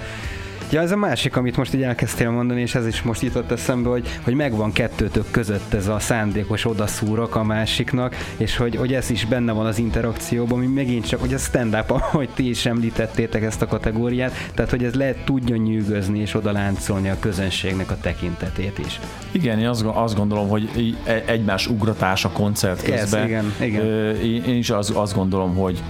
Ja, 0.71 0.81
ez 0.81 0.91
a 0.91 0.95
másik, 0.95 1.35
amit 1.35 1.57
most 1.57 1.73
így 1.73 1.81
elkezdtél 1.81 2.29
mondani, 2.29 2.61
és 2.61 2.75
ez 2.75 2.87
is 2.87 3.01
most 3.01 3.21
jutott 3.21 3.51
eszembe, 3.51 3.89
hogy, 3.89 4.07
hogy 4.23 4.33
megvan 4.33 4.71
kettőtök 4.71 5.31
között 5.31 5.73
ez 5.73 5.87
a 5.87 5.99
szándékos 5.99 6.65
odaszúrok 6.65 7.35
a 7.35 7.43
másiknak, 7.43 8.15
és 8.37 8.57
hogy, 8.57 8.75
hogy 8.75 8.93
ez 8.93 9.09
is 9.09 9.25
benne 9.25 9.51
van 9.51 9.65
az 9.65 9.77
interakcióban, 9.77 10.57
ami 10.57 10.67
megint 10.67 11.07
csak, 11.07 11.19
hogy 11.19 11.33
a 11.33 11.37
stand-up, 11.37 11.91
ahogy 11.91 12.29
ti 12.29 12.49
is 12.49 12.65
említettétek 12.65 13.43
ezt 13.43 13.61
a 13.61 13.65
kategóriát, 13.65 14.51
tehát 14.53 14.71
hogy 14.71 14.83
ez 14.83 14.93
lehet 14.93 15.25
tudja 15.25 15.55
nyűgözni 15.55 16.19
és 16.19 16.35
oda 16.35 16.51
láncolni 16.51 17.09
a 17.09 17.19
közönségnek 17.19 17.91
a 17.91 17.97
tekintetét 18.01 18.77
is. 18.77 18.99
Igen, 19.31 19.59
én 19.59 19.67
azt, 19.67 19.83
azt 19.83 20.15
gondolom, 20.15 20.47
hogy 20.47 20.95
e- 21.05 21.23
egymás 21.25 21.67
ugratás 21.67 22.25
a 22.25 22.29
koncert 22.29 22.83
közben. 22.83 23.25
igen, 23.27 23.53
igen. 23.61 23.85
Ö, 23.85 24.11
Én 24.19 24.57
is 24.57 24.69
az, 24.69 24.91
azt 24.95 25.15
gondolom, 25.15 25.55
hogy, 25.55 25.83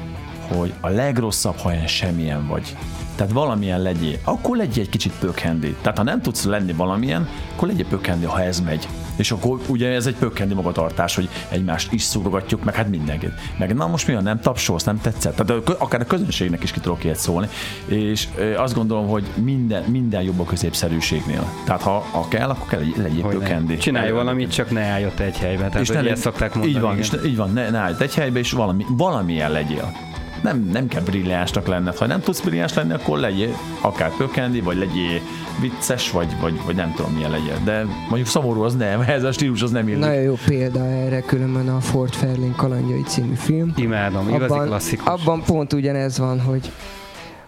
hogy 0.48 0.74
a 0.82 0.90
legrosszabb, 0.90 1.58
ha 1.58 1.72
ilyen 1.74 1.88
semmilyen 1.88 2.48
vagy. 2.48 2.76
Tehát 3.18 3.34
valamilyen 3.34 3.82
legyél, 3.82 4.18
akkor 4.24 4.58
legyél 4.58 4.84
egy 4.84 4.90
kicsit 4.90 5.12
pökhendi. 5.20 5.76
Tehát 5.82 5.98
ha 5.98 6.04
nem 6.04 6.22
tudsz 6.22 6.44
lenni 6.44 6.74
valamilyen, 6.74 7.28
akkor 7.56 7.68
legyél 7.68 7.86
pökhendi, 7.86 8.26
ha 8.26 8.42
ez 8.42 8.60
megy. 8.60 8.88
És 9.16 9.32
akkor 9.32 9.60
ugye 9.68 9.90
ez 9.90 10.06
egy 10.06 10.16
pökhendi 10.16 10.54
magatartás, 10.54 11.16
hogy 11.16 11.30
egymást 11.50 11.92
is 11.92 12.02
szúrogatjuk, 12.02 12.64
meg 12.64 12.76
hát 12.76 12.90
mindenkit. 12.90 13.32
Meg 13.58 13.76
na 13.76 13.88
most 13.88 14.08
mi 14.08 14.14
a 14.14 14.22
nem 14.22 14.40
tapsolsz, 14.40 14.84
nem 14.84 15.02
tetszett? 15.02 15.36
Tehát 15.36 15.70
akár 15.70 16.02
a 16.02 16.06
közönségnek 16.06 16.64
is 16.64 16.72
ki 16.72 16.80
tudok 16.80 17.04
ilyet 17.04 17.20
szólni. 17.20 17.48
És 17.86 18.28
azt 18.58 18.74
gondolom, 18.74 19.08
hogy 19.08 19.24
minden, 19.36 19.84
minden 19.84 20.22
jobb 20.22 20.40
a 20.40 20.44
középszerűségnél. 20.44 21.52
Tehát 21.66 21.82
ha, 21.82 22.06
ha 22.12 22.28
kell, 22.28 22.50
akkor 22.50 22.68
kell 22.68 22.84
legyél 22.96 23.24
Hogy 23.24 23.38
pökhendi. 23.38 23.74
ne. 23.74 23.80
Csinálj 23.80 24.12
valamit, 24.12 24.52
csak 24.54 24.72
ne 24.72 24.82
állj 24.82 25.06
ott 25.06 25.20
egy 25.20 25.38
helyben. 25.38 25.70
Tehát, 25.72 25.82
és 25.82 25.90
ne 25.90 26.10
ezt 26.10 26.22
szokták 26.22 26.54
mondani. 26.54 26.76
Így 26.76 26.82
van, 26.82 26.92
igen. 26.92 27.04
és 27.04 27.10
ne, 27.10 27.24
így 27.26 27.36
van, 27.36 27.54
ne, 27.54 27.70
ne 27.70 27.78
állj 27.78 27.94
egy 28.00 28.16
helybe, 28.16 28.40
és 28.40 28.52
valami, 28.52 28.86
valamilyen 28.90 29.52
legyél. 29.52 30.07
Nem, 30.44 30.70
nem 30.72 30.88
kell 30.88 31.02
brilliánsnak 31.02 31.68
lenned. 31.68 31.98
Ha 31.98 32.06
nem 32.06 32.22
tudsz 32.22 32.42
brilliáns 32.42 32.74
lenni, 32.74 32.94
akkor 32.94 33.20
legyél 33.20 33.58
akár 33.82 34.12
pökendi, 34.18 34.62
vagy 34.62 34.78
legyél 34.78 35.22
vicces, 35.62 36.12
vagy, 36.12 36.36
vagy, 36.42 36.60
vagy 36.66 36.76
nem 36.76 36.94
tudom 36.96 37.14
milyen 37.14 37.32
legyél. 37.32 37.60
De 37.64 37.84
mondjuk 37.84 38.28
szomorú 38.28 38.62
az 38.62 38.76
nem, 38.76 39.02
ez 39.08 39.24
a 39.24 39.32
stílus 39.32 39.62
az 39.62 39.72
nem 39.72 39.88
illik. 39.88 40.02
Nagyon 40.02 40.22
jó 40.22 40.38
példa 40.46 40.86
erre 40.86 41.22
különben 41.22 41.70
a 41.70 41.80
Fort 41.80 42.16
Fairlane 42.16 42.56
kalandjai 42.56 43.02
című 43.02 43.34
film. 43.36 43.74
Imádom, 43.76 44.30
igazi 44.30 44.54
abban, 44.54 44.68
klasszikus. 44.68 45.08
abban 45.08 45.44
pont 45.44 45.74
ugyanez 45.74 46.18
van, 46.18 46.40
hogy, 46.42 46.72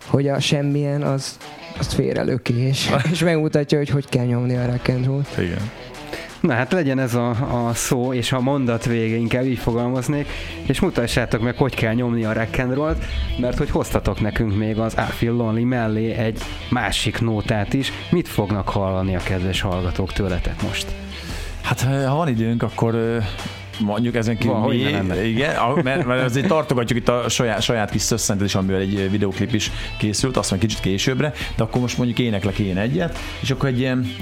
hogy 0.07 0.27
a 0.27 0.39
semmilyen 0.39 1.01
az 1.01 1.37
azt 1.79 1.93
félrelöki, 1.93 2.57
és, 2.57 2.89
és 3.11 3.19
megmutatja, 3.19 3.77
hogy 3.77 3.89
hogy 3.89 4.09
kell 4.09 4.25
nyomni 4.25 4.55
a 4.55 4.65
rock 4.65 4.87
and 4.87 5.05
roll. 5.05 5.21
Igen. 5.37 5.71
Na 6.41 6.53
hát 6.53 6.71
legyen 6.71 6.99
ez 6.99 7.15
a, 7.15 7.29
a 7.67 7.73
szó, 7.73 8.13
és 8.13 8.31
a 8.31 8.39
mondat 8.39 8.85
vége, 8.85 9.15
inkább 9.15 9.45
így 9.45 9.57
fogalmaznék, 9.57 10.27
és 10.65 10.79
mutassátok 10.79 11.41
meg, 11.41 11.57
hogy 11.57 11.75
kell 11.75 11.93
nyomni 11.93 12.23
a 12.23 12.33
rock 12.33 12.59
and 12.59 12.73
roll-t, 12.73 13.05
mert 13.39 13.57
hogy 13.57 13.69
hoztatok 13.69 14.21
nekünk 14.21 14.55
még 14.55 14.79
az 14.79 14.95
I 14.97 15.11
Feel 15.11 15.33
Lonely 15.33 15.63
mellé 15.63 16.11
egy 16.11 16.41
másik 16.69 17.21
nótát 17.21 17.73
is. 17.73 17.91
Mit 18.11 18.27
fognak 18.27 18.69
hallani 18.69 19.15
a 19.15 19.19
kedves 19.23 19.61
hallgatók 19.61 20.13
tőletek 20.13 20.61
most? 20.63 20.87
Hát 21.61 21.81
ha 21.81 22.15
van 22.15 22.27
időnk, 22.27 22.63
akkor 22.63 23.19
mondjuk 23.79 24.15
ezen 24.15 24.37
kívül 24.37 24.55
Van, 24.55 24.69
mi, 24.69 24.81
ne 24.81 24.89
lenne. 24.89 25.25
igen, 25.25 25.55
mert, 25.83 26.05
mert 26.05 26.23
azért 26.23 26.47
tartogatjuk 26.47 26.99
itt 26.99 27.09
a 27.09 27.29
saját, 27.29 27.61
saját 27.61 27.89
kis 27.89 28.01
szösszentet 28.01 28.47
is, 28.47 28.55
amivel 28.55 28.79
egy 28.79 29.11
videoklip 29.11 29.53
is 29.53 29.71
készült, 29.97 30.37
azt 30.37 30.49
mondja 30.49 30.67
kicsit 30.69 30.83
későbbre, 30.83 31.33
de 31.55 31.63
akkor 31.63 31.81
most 31.81 31.97
mondjuk 31.97 32.19
éneklek 32.19 32.59
én 32.59 32.77
egyet, 32.77 33.17
és 33.41 33.51
akkor 33.51 33.69
egy 33.69 33.79
ilyen 33.79 34.15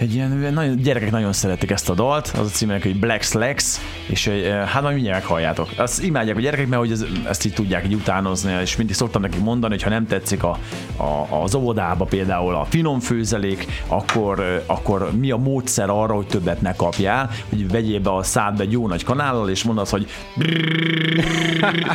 egy 0.00 0.14
ilyen, 0.14 0.30
nagyon, 0.30 0.76
gyerekek 0.76 1.10
nagyon 1.10 1.32
szeretik 1.32 1.70
ezt 1.70 1.90
a 1.90 1.94
dalt, 1.94 2.26
az 2.26 2.46
a 2.46 2.50
címének, 2.50 2.82
hogy 2.82 2.98
Black 2.98 3.22
Slacks, 3.22 3.80
és 4.06 4.26
eh, 4.26 4.66
hát 4.66 4.82
majd 4.82 4.94
mindjárt 4.94 5.18
meghalljátok. 5.20 5.68
Azt 5.76 6.02
imádják 6.02 6.36
a 6.36 6.40
gyerekek, 6.40 6.68
mert 6.68 6.80
hogy 6.80 6.92
ez, 6.92 7.04
ezt 7.28 7.44
így 7.44 7.52
tudják 7.52 7.84
így 7.84 7.94
utánozni, 7.94 8.52
és 8.62 8.76
mindig 8.76 8.94
szoktam 8.94 9.22
nekik 9.22 9.40
mondani, 9.40 9.72
hogy 9.72 9.82
ha 9.82 9.90
nem 9.90 10.06
tetszik 10.06 10.42
a, 10.42 10.58
a, 10.96 11.42
az 11.42 11.54
óvodába 11.54 12.04
például 12.04 12.54
a 12.54 12.64
finom 12.64 13.00
főzelék, 13.00 13.66
akkor, 13.86 14.64
akkor 14.66 15.10
mi 15.18 15.30
a 15.30 15.36
módszer 15.36 15.90
arra, 15.90 16.14
hogy 16.14 16.26
többet 16.26 16.60
ne 16.60 16.74
kapjál, 16.74 17.30
hogy 17.48 17.70
vegyél 17.70 18.00
be 18.00 18.14
a 18.14 18.22
szádba 18.22 18.62
egy 18.62 18.72
jó 18.72 18.88
nagy 18.88 19.04
kanállal, 19.04 19.50
és 19.50 19.64
mondasz, 19.64 19.90
hogy 19.90 20.10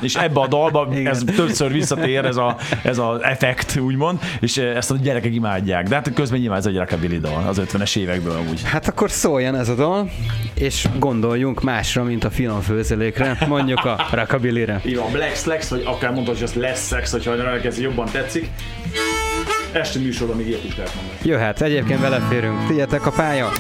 és 0.02 0.16
ebbe 0.16 0.40
a 0.40 0.48
dalba 0.48 0.88
ez 0.94 1.24
többször 1.36 1.72
visszatér 1.72 2.26
ez 2.26 2.36
a, 2.36 2.58
ez 2.84 2.98
az 2.98 3.22
effekt, 3.22 3.78
úgymond, 3.78 4.20
és 4.40 4.58
ezt 4.58 4.92
a 4.92 4.96
gyerekek 4.96 5.34
imádják. 5.34 5.88
De 5.88 5.96
hát 5.96 6.14
közben 6.14 6.40
nyilván 6.40 6.58
ez 6.58 6.66
egy 6.66 6.78
rockabilly 6.78 7.20
dal 7.20 7.48
az 7.48 7.62
50-es 7.66 7.95
évekből 7.96 8.36
amúgy. 8.36 8.62
Hát 8.64 8.88
akkor 8.88 9.12
szóljon 9.12 9.56
ez 9.56 9.70
a 9.70 9.76
dal, 9.76 10.10
és 10.54 10.88
gondoljunk 11.00 11.62
másra, 11.62 12.04
mint 12.04 12.24
a 12.24 12.30
finom 12.30 12.62
főzelékre, 12.62 13.38
mondjuk 13.48 13.86
a 13.86 14.08
rockabilly-re. 14.12 14.82
Így 14.86 14.96
van, 14.96 15.12
Black 15.12 15.36
Slacks, 15.36 15.68
vagy 15.68 15.84
akár 15.86 16.12
mondhatod, 16.12 16.40
hogy 16.40 16.50
az 16.50 16.54
lesz 16.54 16.88
sex, 16.88 17.12
hogyha 17.12 17.60
ez 17.64 17.80
jobban 17.80 18.10
tetszik. 18.12 18.50
Este 19.72 20.00
műsorban 20.00 20.38
még 20.38 20.48
ilyet 20.48 20.64
is 20.64 20.76
lehet 20.76 20.96
mondani. 20.96 21.18
Jöhet, 21.24 21.62
egyébként 21.62 22.02
beleférünk. 22.02 22.68
Tiétek 22.68 23.06
a 23.06 23.12
pálya? 23.12 23.52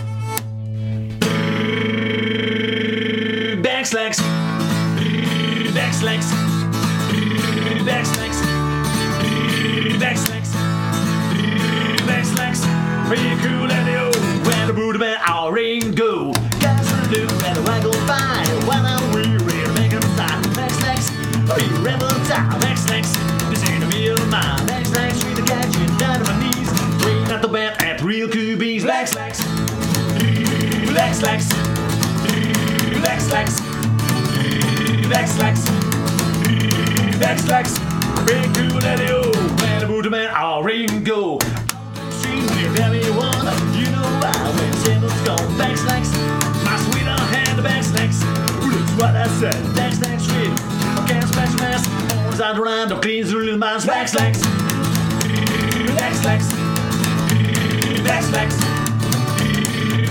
Black 3.61 3.85
Slacks! 3.85 4.17
Black 5.71 5.93
Slacks! 5.93 6.25
Black 7.83 8.05
Slacks! 8.05 8.37
Black 9.97 10.15
Slacks! 10.15 10.49
Black! 12.05 12.25
Pretty 13.07 13.35
cool 13.47 13.69
and 13.69 14.14
yo, 14.65 14.73
when 14.73 14.75
the 14.75 14.81
boot 14.81 14.99
man 14.99 15.17
our 15.27 15.51
ring 15.51 15.91
go. 15.91 16.31
Guys 16.59 16.85
will 16.91 17.09
do 17.09 17.21
and 17.45 17.57
I 17.69 17.81
go 17.83 17.91
fine. 18.05 18.45
When 18.67 18.85
I'm 18.85 19.13
weary, 19.13 19.73
make 19.73 19.91
them 19.91 20.01
stop. 20.13 20.41
Black 20.53 20.71
Slacks! 20.71 21.11
Are 21.49 21.59
you 21.59 21.85
rebel 21.85 22.09
time? 22.25 22.59
Black 22.59 22.77
Slacks! 22.77 23.13
This 23.49 23.67
ain't 23.69 23.83
a 23.83 23.87
real 23.87 24.17
mind. 24.27 24.67
Black 24.67 24.85
Slacks, 24.85 25.21
treat 25.21 25.35
the 25.35 25.43
catch 25.43 25.75
you 25.77 25.87
down 25.97 26.21
on 26.21 26.25
my 26.25 26.39
knees. 26.39 26.69
Train 27.01 27.31
at 27.31 27.41
the 27.41 27.47
bed 27.47 27.81
at 27.81 28.01
real 28.01 28.27
QBs. 28.27 28.83
Black 28.83 29.07
Slacks! 29.07 29.43
Black 30.91 31.13
Slacks! 31.13 31.49
Black 32.99 33.19
Slacks! 33.21 33.61
Black 35.07 35.27
Slacks! 35.27 35.65
Black 37.17 37.39
Slacks! 37.39 37.79
Big 38.25 38.55
cool 38.55 38.83
and 38.83 39.01
yo, 39.01 39.21
when 39.31 39.79
the 39.79 39.85
boot 39.87 40.09
man 40.09 40.29
our 40.29 40.63
ring 40.63 41.03
your 42.59 42.71
very 42.71 43.03
one. 43.11 43.45
You 43.75 43.91
know 43.91 44.03
I 44.03 44.51
when 44.55 44.71
tables 44.83 45.13
go 45.27 45.35
back 45.57 45.77
snacks. 45.77 46.11
My 46.63 46.77
sweetheart 46.89 47.19
had 47.19 47.55
the 47.55 47.61
back 47.63 47.83
snacks. 47.83 48.19
That's 48.21 48.93
what 48.99 49.15
I 49.15 49.27
said. 49.39 49.75
Back 49.75 49.93
snacks, 49.93 50.23
shit. 50.23 50.51
Okay, 51.03 51.21
smash, 51.21 51.51
smash. 51.55 51.83
Arms 52.25 52.41
out 52.41 52.57
around 52.57 52.89
the 52.89 52.99
cleans, 52.99 53.33
little 53.33 53.57
man's 53.57 53.85
back 53.85 54.07
snacks. 54.07 54.41
Back 55.95 56.13
snacks. 56.15 56.49
Back 58.03 58.23
snacks. 58.23 58.57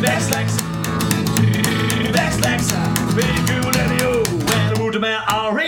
Back 0.01 0.21
snacks. 0.21 0.57
Back 2.13 2.33
snacks. 2.33 2.71
Very 3.15 3.41
cool, 3.49 3.75
and 3.77 4.01
you. 4.01 4.23
When 4.47 4.73
the 4.73 4.77
mood 4.79 5.01
man 5.01 5.23
already. 5.29 5.64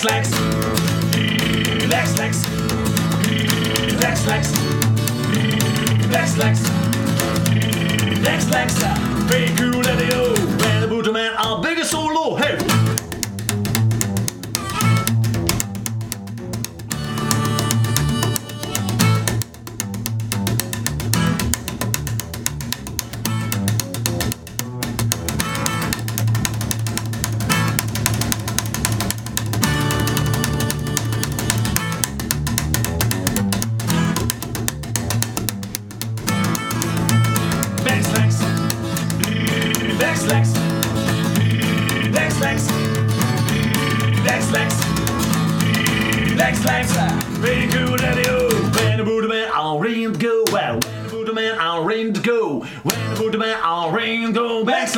slacks. 0.00 0.39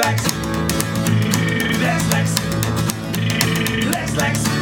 Lex, 0.03 0.21
Lex. 0.21 0.33
Lex, 1.81 2.03
Lex. 2.11 2.29
Lex, 4.17 4.62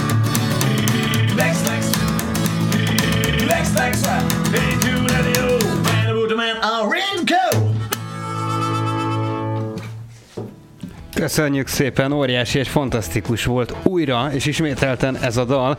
Köszönjük 11.30 11.66
szépen, 11.66 12.12
óriási 12.12 12.58
és 12.58 12.68
fantasztikus 12.68 13.44
volt 13.44 13.74
újra, 13.82 14.30
és 14.32 14.46
ismételten 14.46 15.16
ez 15.16 15.36
a 15.36 15.44
dal. 15.44 15.78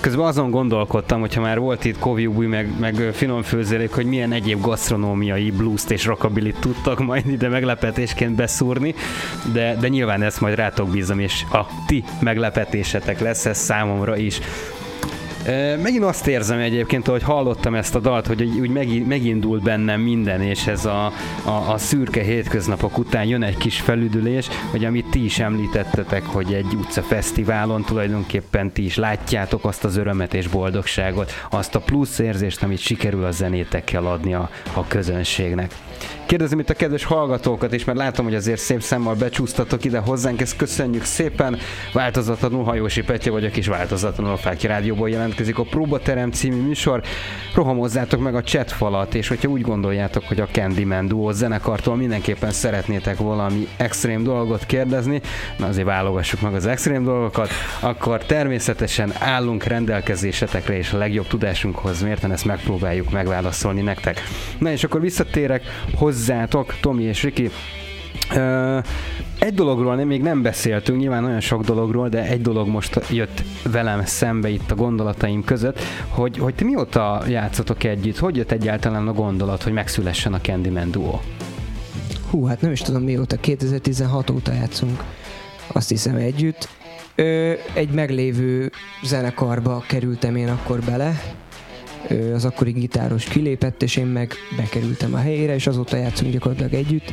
Közben 0.00 0.26
azon 0.26 0.50
gondolkodtam, 0.50 1.20
hogyha 1.20 1.40
már 1.40 1.58
volt 1.58 1.84
itt 1.84 1.98
Koviubui, 1.98 2.46
meg, 2.46 2.78
meg 2.78 2.94
finom 3.12 3.42
főzélék, 3.42 3.90
hogy 3.90 4.06
milyen 4.06 4.32
egyéb 4.32 4.60
gasztronómiai 4.60 5.50
blues 5.50 5.82
és 5.88 6.04
rockabilly 6.04 6.54
tudtak 6.60 6.98
majd 6.98 7.26
ide 7.26 7.48
meglepetésként 7.48 8.34
beszúrni, 8.34 8.94
de, 9.52 9.76
de 9.80 9.88
nyilván 9.88 10.22
ezt 10.22 10.40
majd 10.40 10.54
rátok 10.54 10.88
bízom, 10.88 11.18
és 11.18 11.44
a 11.52 11.66
ti 11.86 12.04
meglepetésetek 12.20 13.20
lesz 13.20 13.46
ez 13.46 13.58
számomra 13.58 14.16
is. 14.16 14.40
Megint 15.82 16.04
azt 16.04 16.26
érzem 16.26 16.58
egyébként, 16.58 17.06
hogy 17.06 17.22
hallottam 17.22 17.74
ezt 17.74 17.94
a 17.94 17.98
dalt, 17.98 18.26
hogy 18.26 18.42
úgy 18.42 18.70
megi- 18.70 19.04
megindult 19.04 19.62
bennem 19.62 20.00
minden, 20.00 20.42
és 20.42 20.66
ez 20.66 20.84
a, 20.84 21.12
a, 21.44 21.72
a 21.72 21.78
szürke 21.78 22.22
hétköznapok 22.22 22.98
után 22.98 23.24
jön 23.24 23.42
egy 23.42 23.56
kis 23.56 23.80
felüdülés, 23.80 24.48
hogy 24.70 24.84
amit 24.84 25.06
ti 25.10 25.24
is 25.24 25.38
említettetek, 25.38 26.24
hogy 26.26 26.52
egy 26.52 26.74
utca 26.74 27.02
fesztiválon 27.02 27.84
tulajdonképpen 27.84 28.72
ti 28.72 28.84
is 28.84 28.96
látjátok 28.96 29.64
azt 29.64 29.84
az 29.84 29.96
örömet 29.96 30.34
és 30.34 30.48
boldogságot, 30.48 31.32
azt 31.50 31.74
a 31.74 31.80
plusz 31.80 32.18
érzést, 32.18 32.62
amit 32.62 32.78
sikerül 32.78 33.24
a 33.24 33.30
zenétekkel 33.30 34.06
adni 34.06 34.34
a, 34.34 34.50
a 34.72 34.86
közönségnek. 34.86 35.74
Kérdezem 36.26 36.58
itt 36.58 36.70
a 36.70 36.74
kedves 36.74 37.04
hallgatókat 37.04 37.72
is, 37.72 37.84
mert 37.84 37.98
látom, 37.98 38.24
hogy 38.24 38.34
azért 38.34 38.60
szép 38.60 38.82
szemmel 38.82 39.14
becsúsztatok 39.14 39.84
ide 39.84 39.98
hozzánk, 39.98 40.40
ezt 40.40 40.56
köszönjük 40.56 41.04
szépen. 41.04 41.58
Változatlanul 41.92 42.64
Hajósi 42.64 43.02
Petya 43.02 43.30
vagyok, 43.30 43.56
és 43.56 43.66
változatlanul 43.66 44.32
a 44.32 44.36
Fáki 44.36 44.66
Rádióból 44.66 45.10
jelentkezik 45.10 45.58
a 45.58 45.62
Próbaterem 45.62 46.30
című 46.30 46.60
műsor. 46.60 47.02
Rohamozzátok 47.54 48.20
meg 48.20 48.34
a 48.34 48.42
chat 48.42 48.72
falat, 48.72 49.14
és 49.14 49.28
hogyha 49.28 49.48
úgy 49.48 49.60
gondoljátok, 49.60 50.24
hogy 50.24 50.40
a 50.40 50.48
Candyman 50.52 51.08
Duo 51.08 51.32
zenekartól 51.32 51.96
mindenképpen 51.96 52.50
szeretnétek 52.50 53.16
valami 53.16 53.68
extrém 53.76 54.22
dolgot 54.22 54.66
kérdezni, 54.66 55.20
na 55.56 55.66
azért 55.66 55.86
válogassuk 55.86 56.40
meg 56.40 56.54
az 56.54 56.66
extrém 56.66 57.04
dolgokat, 57.04 57.50
akkor 57.80 58.24
természetesen 58.24 59.12
állunk 59.18 59.64
rendelkezésetekre, 59.64 60.76
és 60.76 60.92
a 60.92 60.98
legjobb 60.98 61.26
tudásunkhoz 61.26 62.02
mérten 62.02 62.32
ezt 62.32 62.44
megpróbáljuk 62.44 63.10
megválaszolni 63.10 63.80
nektek. 63.80 64.22
Na 64.58 64.70
és 64.70 64.84
akkor 64.84 65.00
visszatérek 65.00 65.62
hozzátok, 65.94 66.74
Tomi 66.80 67.02
és 67.02 67.22
Riki. 67.22 67.50
Ö, 68.34 68.78
egy 69.38 69.54
dologról 69.54 69.94
nem, 69.94 70.06
még 70.06 70.22
nem 70.22 70.42
beszéltünk, 70.42 70.98
nyilván 70.98 71.22
nagyon 71.22 71.40
sok 71.40 71.64
dologról, 71.64 72.08
de 72.08 72.22
egy 72.22 72.42
dolog 72.42 72.68
most 72.68 73.00
jött 73.10 73.42
velem 73.62 74.04
szembe 74.04 74.48
itt 74.48 74.70
a 74.70 74.74
gondolataim 74.74 75.44
között, 75.44 75.80
hogy, 76.08 76.38
hogy 76.38 76.54
ti 76.54 76.64
mióta 76.64 77.22
játszotok 77.28 77.84
együtt, 77.84 78.18
hogy 78.18 78.36
jött 78.36 78.52
egyáltalán 78.52 79.08
a 79.08 79.12
gondolat, 79.12 79.62
hogy 79.62 79.72
megszülessen 79.72 80.34
a 80.34 80.40
Candyman 80.40 80.90
Duo? 80.90 81.20
Hú, 82.30 82.44
hát 82.44 82.60
nem 82.60 82.72
is 82.72 82.80
tudom 82.80 83.02
mióta, 83.02 83.36
2016 83.36 84.30
óta 84.30 84.52
játszunk, 84.52 85.04
azt 85.66 85.88
hiszem 85.88 86.16
együtt. 86.16 86.68
Ö, 87.14 87.52
egy 87.74 87.90
meglévő 87.90 88.70
zenekarba 89.02 89.84
kerültem 89.88 90.36
én 90.36 90.48
akkor 90.48 90.80
bele, 90.80 91.22
az 92.34 92.44
akkori 92.44 92.70
gitáros 92.70 93.24
kilépett, 93.24 93.82
és 93.82 93.96
én 93.96 94.06
meg 94.06 94.32
bekerültem 94.56 95.14
a 95.14 95.18
helyére, 95.18 95.54
és 95.54 95.66
azóta 95.66 95.96
játszunk 95.96 96.32
gyakorlatilag 96.32 96.74
együtt. 96.74 97.12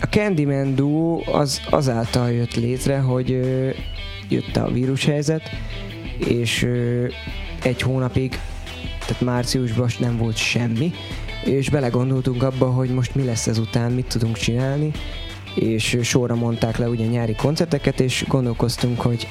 A 0.00 0.06
Candyman 0.06 0.74
Duo 0.74 1.22
az 1.32 1.60
azáltal 1.70 2.30
jött 2.30 2.54
létre, 2.54 2.98
hogy 2.98 3.28
jött 4.28 4.56
a 4.56 4.70
vírushelyzet, 4.72 5.42
és 6.18 6.66
egy 7.62 7.80
hónapig, 7.80 8.38
tehát 9.06 9.22
márciusban 9.22 9.88
nem 9.98 10.16
volt 10.16 10.36
semmi, 10.36 10.92
és 11.44 11.70
belegondoltunk 11.70 12.42
abba, 12.42 12.66
hogy 12.66 12.90
most 12.90 13.14
mi 13.14 13.24
lesz 13.24 13.46
ezután, 13.46 13.92
mit 13.92 14.06
tudunk 14.06 14.36
csinálni, 14.36 14.90
és 15.54 15.98
sorra 16.02 16.34
mondták 16.34 16.76
le 16.76 16.88
ugye 16.88 17.06
nyári 17.06 17.34
koncerteket, 17.34 18.00
és 18.00 18.24
gondolkoztunk, 18.28 19.00
hogy 19.00 19.28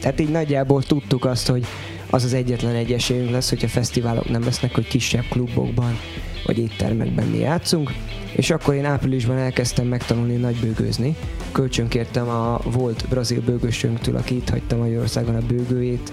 tehát 0.00 0.20
így 0.20 0.30
nagyjából 0.30 0.82
tudtuk 0.82 1.24
azt, 1.24 1.48
hogy 1.48 1.66
az 2.10 2.24
az 2.24 2.32
egyetlen 2.34 2.74
egy 2.74 2.92
esélyünk 2.92 3.30
lesz, 3.30 3.48
hogyha 3.48 3.68
fesztiválok 3.68 4.28
nem 4.28 4.44
lesznek, 4.44 4.74
hogy 4.74 4.86
kisebb 4.86 5.24
klubokban 5.30 5.98
vagy 6.46 6.58
éttermekben 6.58 7.26
mi 7.26 7.38
játszunk, 7.38 7.92
és 8.36 8.50
akkor 8.50 8.74
én 8.74 8.84
áprilisban 8.84 9.36
elkezdtem 9.36 9.86
megtanulni 9.86 10.34
nagybőgőzni. 10.34 11.16
Kölcsönkértem 11.52 12.28
a 12.28 12.60
volt 12.64 13.06
brazil 13.08 13.40
bőgősünktől, 13.40 14.16
aki 14.16 14.34
itt 14.34 14.48
hagyta 14.48 14.76
Magyarországon 14.76 15.34
a 15.34 15.46
bőgőjét, 15.46 16.12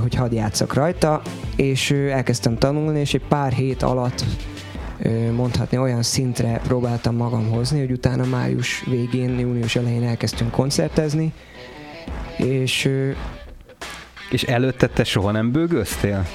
hogy 0.00 0.14
hadd 0.14 0.32
játszak 0.32 0.74
rajta, 0.74 1.22
és 1.56 1.90
elkezdtem 1.90 2.58
tanulni, 2.58 3.00
és 3.00 3.14
egy 3.14 3.24
pár 3.28 3.52
hét 3.52 3.82
alatt 3.82 4.24
mondhatni 5.34 5.78
olyan 5.78 6.02
szintre 6.02 6.60
próbáltam 6.66 7.16
magam 7.16 7.50
hozni, 7.50 7.78
hogy 7.78 7.90
utána 7.90 8.24
május 8.24 8.84
végén, 8.86 9.38
június 9.38 9.76
elején 9.76 10.02
elkezdtünk 10.02 10.50
koncertezni, 10.50 11.32
és 12.36 12.90
És 14.30 14.42
előtte 14.42 14.86
te 14.86 15.04
soha 15.04 15.30
nem 15.30 15.52
bőgöztél? 15.52 16.26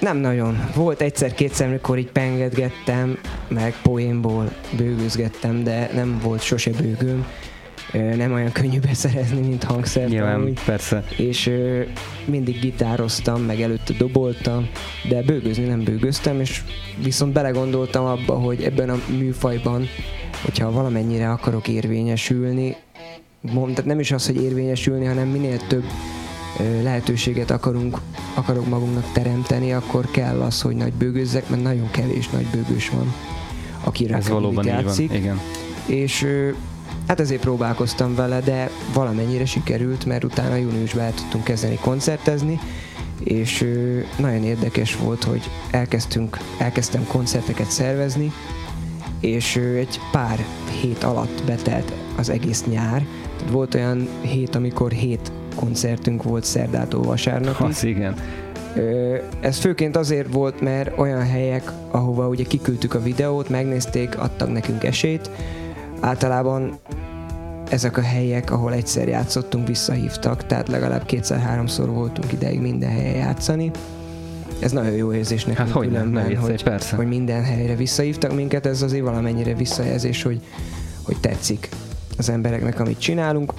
nem 0.00 0.16
nagyon. 0.16 0.70
Volt 0.74 1.00
egyszer-kétszer, 1.00 1.68
amikor 1.68 1.98
így 1.98 2.10
pengedgettem, 2.10 3.18
meg 3.48 3.74
poénból 3.82 4.52
bőgőzgettem, 4.76 5.64
de 5.64 5.90
nem 5.94 6.18
volt 6.22 6.42
sose 6.42 6.70
bőgőm. 6.70 7.26
Nem 8.16 8.32
olyan 8.32 8.52
könnyű 8.52 8.78
beszerezni, 8.80 9.40
mint 9.40 9.64
hangszert 9.64 10.08
Nyilván, 10.08 10.34
amúgy. 10.34 10.60
persze. 10.64 11.04
és 11.16 11.50
mindig 12.24 12.60
gitároztam, 12.60 13.42
meg 13.42 13.60
előtte 13.60 13.94
doboltam, 13.98 14.68
de 15.08 15.22
bőgözni 15.22 15.64
nem 15.64 15.84
bőgöztem, 15.84 16.40
és 16.40 16.62
viszont 17.02 17.32
belegondoltam 17.32 18.04
abba, 18.04 18.34
hogy 18.34 18.62
ebben 18.62 18.90
a 18.90 18.98
műfajban, 19.18 19.88
hogyha 20.42 20.70
valamennyire 20.70 21.30
akarok 21.30 21.68
érvényesülni, 21.68 22.76
mond, 23.40 23.70
tehát 23.70 23.90
nem 23.90 24.00
is 24.00 24.10
az, 24.10 24.26
hogy 24.26 24.42
érvényesülni, 24.42 25.04
hanem 25.04 25.28
minél 25.28 25.58
több 25.68 25.84
lehetőséget 26.82 27.50
akarunk, 27.50 27.98
akarok 28.34 28.68
magunknak 28.68 29.12
teremteni, 29.12 29.72
akkor 29.72 30.10
kell 30.10 30.40
az, 30.40 30.60
hogy 30.62 30.76
nagy 30.76 30.92
bőgőzzek, 30.92 31.48
mert 31.48 31.62
nagyon 31.62 31.90
kevés 31.90 32.28
nagy 32.28 32.46
bőgős 32.46 32.88
van, 32.88 33.14
aki 33.84 34.12
Ez 34.12 34.28
valóban 34.28 34.64
így 34.64 34.70
játszik 34.70 35.08
van. 35.08 35.16
Igen. 35.16 35.40
és 35.86 36.26
hát 37.06 37.20
ezért 37.20 37.40
próbálkoztam 37.40 38.14
vele, 38.14 38.40
de 38.40 38.70
valamennyire 38.94 39.44
sikerült, 39.44 40.04
mert 40.04 40.24
utána 40.24 40.54
júniusban 40.54 41.04
el 41.04 41.14
tudtunk 41.14 41.44
kezdeni 41.44 41.78
koncertezni, 41.80 42.60
és 43.24 43.64
nagyon 44.18 44.44
érdekes 44.44 44.96
volt, 44.96 45.24
hogy 45.24 45.50
elkezdtünk, 45.70 46.38
elkezdtem 46.58 47.06
koncerteket 47.06 47.70
szervezni, 47.70 48.32
és 49.20 49.56
egy 49.56 50.00
pár 50.12 50.44
hét 50.80 51.04
alatt 51.04 51.42
betelt 51.46 51.92
az 52.16 52.28
egész 52.28 52.64
nyár. 52.64 53.06
Tehát 53.36 53.52
volt 53.52 53.74
olyan 53.74 54.08
hét, 54.20 54.54
amikor 54.54 54.90
hét 54.90 55.32
koncertünk 55.58 56.22
volt 56.22 56.44
szerdától 56.44 57.02
vasárnapig. 57.02 57.66
Az 57.76 57.84
igen. 57.84 58.14
Ez 59.40 59.58
főként 59.58 59.96
azért 59.96 60.32
volt, 60.32 60.60
mert 60.60 60.98
olyan 60.98 61.26
helyek, 61.26 61.72
ahova 61.90 62.28
ugye 62.28 62.44
kiküldtük 62.44 62.94
a 62.94 63.02
videót, 63.02 63.48
megnézték, 63.48 64.18
adtak 64.18 64.52
nekünk 64.52 64.84
esélyt. 64.84 65.30
Általában 66.00 66.78
ezek 67.70 67.96
a 67.96 68.00
helyek, 68.00 68.50
ahol 68.50 68.72
egyszer 68.72 69.08
játszottunk, 69.08 69.66
visszahívtak, 69.66 70.46
tehát 70.46 70.68
legalább 70.68 71.04
kétszer-háromszor 71.04 71.88
voltunk 71.88 72.32
ideig 72.32 72.60
minden 72.60 72.90
helyen 72.90 73.14
játszani. 73.14 73.70
Ez 74.60 74.72
nagyon 74.72 74.92
jó 74.92 75.12
érzés 75.12 75.44
nekünk 75.44 75.66
Hát 75.66 75.76
hogy 75.76 75.90
nem, 75.90 75.94
különben, 75.94 76.22
ne 76.22 76.28
viccelj, 76.28 76.50
hogy, 76.50 76.62
persze. 76.62 76.96
hogy 76.96 77.06
minden 77.06 77.44
helyre 77.44 77.74
visszahívtak 77.74 78.34
minket, 78.34 78.66
ez 78.66 78.82
azért 78.82 79.04
valamennyire 79.04 79.54
visszajelzés, 79.54 80.22
hogy, 80.22 80.40
hogy 81.02 81.16
tetszik 81.20 81.68
az 82.18 82.28
embereknek, 82.28 82.80
amit 82.80 82.98
csinálunk. 82.98 83.52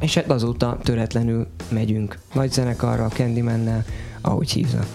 És 0.00 0.14
hát 0.14 0.30
azóta 0.30 0.78
töretlenül 0.82 1.46
megyünk 1.68 2.18
nagy 2.34 2.52
zenekarra, 2.52 3.04
a 3.04 3.08
Candymannel, 3.08 3.84
ahogy 4.20 4.50
hívnak. 4.50 4.86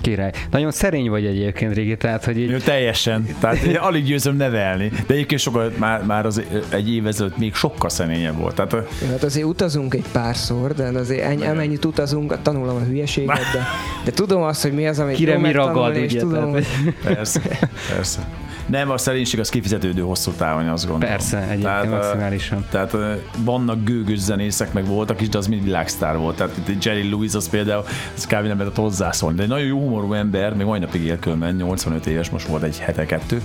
Király. 0.00 0.32
Nagyon 0.50 0.70
szerény 0.70 1.08
vagy 1.10 1.26
egyébként, 1.26 1.74
Régi, 1.74 1.96
tehát, 1.96 2.24
hogy 2.24 2.38
így 2.38 2.50
Jó, 2.50 2.56
teljesen. 2.56 3.26
Tehát 3.40 3.62
én 3.62 3.76
alig 3.76 4.04
győzöm 4.04 4.36
nevelni. 4.36 4.88
De 5.06 5.14
egyébként 5.14 5.40
sokkal, 5.40 5.72
már, 5.78 6.04
már 6.04 6.26
az 6.26 6.42
egy 6.68 6.94
év 6.94 7.06
ezelőtt 7.06 7.36
még 7.38 7.54
sokkal 7.54 7.88
szerényebb 7.88 8.36
volt. 8.38 8.54
Tehát 8.54 8.72
Jó, 8.72 9.08
Hát 9.10 9.22
azért 9.22 9.46
utazunk 9.46 9.94
egy 9.94 10.04
párszor, 10.12 10.74
de 10.74 10.84
azért 10.84 11.22
ennyi, 11.22 11.46
amennyit 11.46 11.84
utazunk, 11.84 12.42
tanulom 12.42 12.76
a 12.76 12.84
hülyeséget, 12.84 13.36
de, 13.52 13.66
de 14.04 14.10
tudom 14.10 14.42
azt, 14.42 14.62
hogy 14.62 14.72
mi 14.72 14.86
az, 14.86 14.98
amit 14.98 15.16
kire 15.16 15.38
mi 15.38 15.52
ragad, 15.52 15.96
és 15.96 16.10
ugye? 16.12 16.20
tudom, 16.20 16.52
Tehát, 16.52 16.66
hogy- 16.66 16.94
persze, 17.04 17.40
persze. 17.88 18.28
Nem, 18.68 18.90
a 18.90 18.98
szerénység 18.98 19.40
az 19.40 19.48
kifizetődő 19.48 20.02
hosszú 20.02 20.30
távon, 20.30 20.68
azt 20.68 20.86
gondolom. 20.86 21.16
Persze, 21.16 21.38
egyébként 21.38 21.62
Tehát, 21.62 21.90
maximálisan. 21.90 22.66
Tehát 22.70 22.96
vannak 23.38 23.84
gőgös 23.84 24.18
zenészek, 24.18 24.72
meg 24.72 24.86
voltak 24.86 25.20
is, 25.20 25.28
de 25.28 25.38
az 25.38 25.46
mind 25.46 25.64
világsztár 25.64 26.16
volt. 26.16 26.36
Tehát 26.36 26.56
itt 26.66 26.84
Jerry 26.84 27.10
Lewis 27.10 27.34
az 27.34 27.48
például, 27.48 27.84
ez 28.16 28.26
kb. 28.26 28.46
nem 28.46 28.58
lehet 28.58 28.76
hozzászólni. 28.76 29.36
De 29.36 29.42
egy 29.42 29.48
nagyon 29.48 29.66
jó 29.66 29.78
humorú 29.78 30.12
ember, 30.12 30.54
még 30.54 30.66
mai 30.66 30.78
napig 30.78 31.04
él 31.04 31.18
különben, 31.18 31.54
85 31.54 32.06
éves, 32.06 32.30
most 32.30 32.46
volt 32.46 32.62
egy 32.62 32.78
hete 32.78 33.06
kettő. 33.06 33.42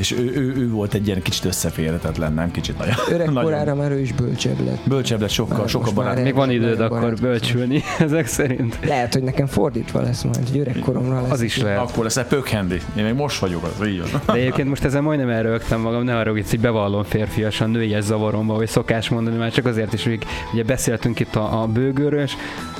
És 0.00 0.12
ő, 0.12 0.32
ő, 0.34 0.54
ő, 0.56 0.70
volt 0.70 0.94
egy 0.94 1.06
ilyen 1.06 1.22
kicsit 1.22 1.44
összeférhetetlen, 1.44 2.32
nem 2.32 2.50
kicsit 2.50 2.78
nagyon. 2.78 2.94
Öreg 3.10 3.26
nagyon 3.26 3.42
korára 3.42 3.74
már 3.74 3.90
ő 3.90 4.00
is 4.00 4.12
bölcsebb 4.12 4.64
lett. 4.64 4.80
Bölcsebb 4.84 5.20
lett 5.20 5.30
sokkal, 5.30 5.58
Már 5.58 5.68
sokkal 5.68 5.92
barát. 5.92 6.22
Még 6.22 6.34
van 6.34 6.50
időd 6.50 6.80
akkor 6.80 7.14
bölcsülni, 7.14 7.82
ezek 7.98 8.26
szerint. 8.26 8.78
Lehet, 8.84 9.12
hogy 9.12 9.22
nekem 9.22 9.46
fordítva 9.46 10.00
lesz 10.00 10.22
majd, 10.22 10.48
hogy 10.48 10.58
öregkoromra 10.58 11.20
lesz. 11.20 11.30
Az 11.30 11.40
is 11.40 11.58
lehet. 11.58 11.78
Akkor 11.78 12.04
lesz 12.04 12.16
egy 12.16 12.24
pökhendi. 12.24 12.80
Én 12.96 13.04
még 13.04 13.14
most 13.14 13.38
vagyok, 13.38 13.62
az 13.78 13.86
így 13.86 14.00
van. 14.00 14.20
De 14.26 14.32
egyébként 14.32 14.68
most 14.68 14.84
ezen 14.84 15.02
majdnem 15.02 15.28
elrögtem 15.28 15.80
magam, 15.80 16.02
ne 16.02 16.16
arra, 16.16 16.32
hogy 16.32 16.60
bevallom 16.60 17.02
férfiasan 17.02 17.70
nőies 17.70 18.04
zavaromba, 18.04 18.54
vagy 18.54 18.68
szokás 18.68 19.08
mondani, 19.08 19.36
már 19.36 19.52
csak 19.52 19.66
azért 19.66 19.92
is, 19.92 20.04
hogy 20.04 20.18
ugye 20.52 20.64
beszéltünk 20.64 21.20
itt 21.20 21.36
a, 21.36 21.62
a 21.62 21.66
bőgőről, 21.66 22.22
és 22.22 22.32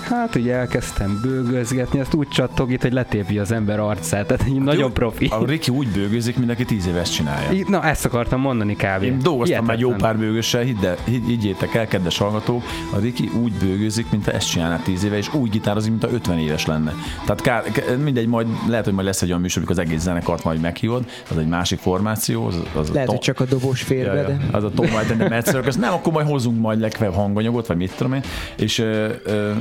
hát 0.08 0.34
ugye 0.34 0.54
elkezdtem 0.54 1.20
bőgözgetni, 1.22 2.00
azt 2.00 2.14
úgy 2.14 2.28
csattog 2.28 2.72
itt, 2.72 2.82
hogy 2.82 2.92
letépi 2.92 3.38
az 3.38 3.52
ember 3.52 3.80
arcát, 3.80 4.26
tehát 4.26 4.46
nagyon 4.58 4.92
profi. 4.92 5.26
A 5.30 5.44
Ricky 5.44 5.70
úgy 5.70 5.88
bőgőzik, 5.88 6.38
mint 6.38 6.50
aki 6.50 6.64
tíz 6.64 6.86
éves 6.86 7.09
csinálja. 7.10 7.50
Így- 7.52 7.66
Na, 7.68 7.82
ezt 7.84 8.04
akartam 8.04 8.40
mondani 8.40 8.74
kb. 8.76 9.02
Én 9.02 9.18
dolgoztam 9.22 9.64
már 9.64 9.78
jó 9.78 9.90
pár 9.90 10.16
bőgössel, 10.18 10.62
hidd, 10.62 10.84
el- 10.86 10.96
higgyétek 11.04 11.74
el, 11.74 11.86
kedves 11.86 12.18
hallgatók, 12.18 12.62
a 12.92 12.98
Riki 12.98 13.30
úgy 13.42 13.52
bőgőzik, 13.52 14.06
mint 14.10 14.24
ha 14.24 14.30
ezt 14.32 14.50
csinálná 14.50 14.78
10 14.82 15.04
éve, 15.04 15.16
és 15.16 15.34
úgy 15.34 15.50
gitározik, 15.50 15.90
mint 15.90 16.04
ha 16.04 16.10
50 16.10 16.38
éves 16.38 16.66
lenne. 16.66 16.92
Tehát 17.24 17.40
kár, 17.40 17.62
mindegy, 18.04 18.26
majd 18.26 18.46
lehet, 18.68 18.84
hogy 18.84 18.94
majd 18.94 19.06
lesz 19.06 19.22
egy 19.22 19.28
olyan 19.28 19.40
műsor, 19.40 19.62
amikor 19.62 19.78
az 19.82 19.88
egész 19.88 20.00
zenekart 20.02 20.44
majd 20.44 20.60
meghívod, 20.60 21.04
az 21.30 21.38
egy 21.38 21.48
másik 21.48 21.78
formáció, 21.78 22.46
az, 22.46 22.56
az 22.74 22.90
Lehet, 22.90 23.08
a 23.08 23.10
hogy 23.10 23.20
csak 23.20 23.40
a 23.40 23.44
dobos 23.44 23.82
fér 23.82 24.04
Ja, 24.04 24.14
ja. 24.14 24.26
de... 24.26 24.36
Az 24.52 24.64
a 24.64 24.70
Tom 24.70 24.86
White 24.86 25.10
and 25.12 25.18
the 25.18 25.28
Mad 25.28 25.44
Circus. 25.44 25.74
Nem, 25.74 25.92
akkor 25.92 26.12
majd 26.12 26.26
hozzunk 26.26 26.60
majd 26.60 26.80
legfeljebb 26.80 27.14
hanganyagot, 27.14 27.66
vagy 27.66 27.76
mit 27.76 27.92
tudom 27.96 28.12
én, 28.12 28.22
és 28.56 28.78
ö, 28.78 29.08
ö, 29.24 29.52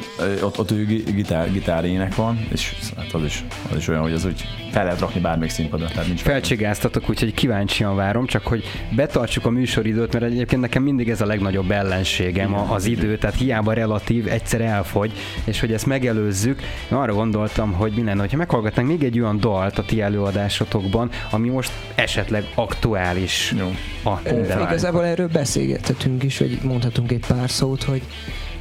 ott, 0.42 0.60
ott 0.60 0.72
ő 0.72 0.86
gi- 0.86 1.04
gitár, 1.16 1.52
gitárének 1.52 2.16
van, 2.16 2.48
és 2.52 2.74
hát 2.98 3.14
az 3.14 3.24
is, 3.24 3.44
az 3.72 3.78
is 3.78 3.88
olyan, 3.88 4.02
hogy 4.02 4.14
az 4.14 4.26
úgy 4.26 4.44
fel 4.72 4.84
lehet 4.84 5.00
rakni 5.00 5.20
bármelyik 5.20 5.52
színpadra, 5.54 5.88
tehát 5.88 6.08
nincs 6.08 6.22
Felcsigáztatok, 6.22 7.10
úgyhogy 7.10 7.29
kíváncsian 7.34 7.96
várom, 7.96 8.26
csak 8.26 8.48
hogy 8.48 8.64
betartsuk 8.96 9.46
a 9.46 9.50
műsoridőt, 9.50 10.14
mert 10.14 10.26
egyébként 10.26 10.62
nekem 10.62 10.84
mindig 10.84 11.10
ez 11.10 11.22
a 11.22 11.26
legnagyobb 11.26 11.72
ellenségem 11.72 12.54
a- 12.54 12.74
az 12.74 12.86
idő, 12.86 13.18
tehát 13.18 13.36
hiába 13.36 13.74
relatív, 13.74 14.28
egyszer 14.28 14.62
elfogy, 14.62 15.12
és 15.44 15.60
hogy 15.60 15.74
ezt 15.74 15.86
megelőzzük, 15.86 16.62
én 16.92 16.98
arra 16.98 17.14
gondoltam, 17.14 17.72
hogy 17.72 17.92
mi 17.96 18.04
lenne, 18.04 18.20
hogyha 18.20 18.38
meghallgatnánk 18.38 18.88
még 18.88 19.04
egy 19.04 19.20
olyan 19.20 19.40
dalt 19.40 19.78
a 19.78 19.84
ti 19.86 20.02
előadásotokban, 20.02 21.10
ami 21.32 21.50
most 21.50 21.72
esetleg 21.96 22.44
aktuális 22.56 23.54
Jó. 23.58 23.72
a 24.12 24.20
Ö, 24.24 24.62
Igazából 24.62 25.06
erről 25.06 25.28
beszélgethetünk 25.28 26.24
is, 26.24 26.38
vagy 26.38 26.60
mondhatunk 26.64 27.12
egy 27.12 27.24
pár 27.28 27.50
szót, 27.50 27.84
hogy 27.84 28.02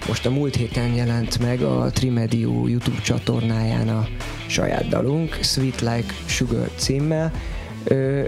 most 0.09 0.27
a 0.27 0.31
múlt 0.31 0.55
héten 0.57 0.95
jelent 0.95 1.39
meg 1.39 1.63
a 1.63 1.91
Trimedio 1.91 2.67
YouTube 2.67 3.01
csatornáján 3.01 3.89
a 3.89 4.07
saját 4.47 4.89
dalunk, 4.89 5.39
Sweet 5.43 5.81
Like 5.81 6.15
Sugar 6.27 6.69
címmel. 6.77 7.33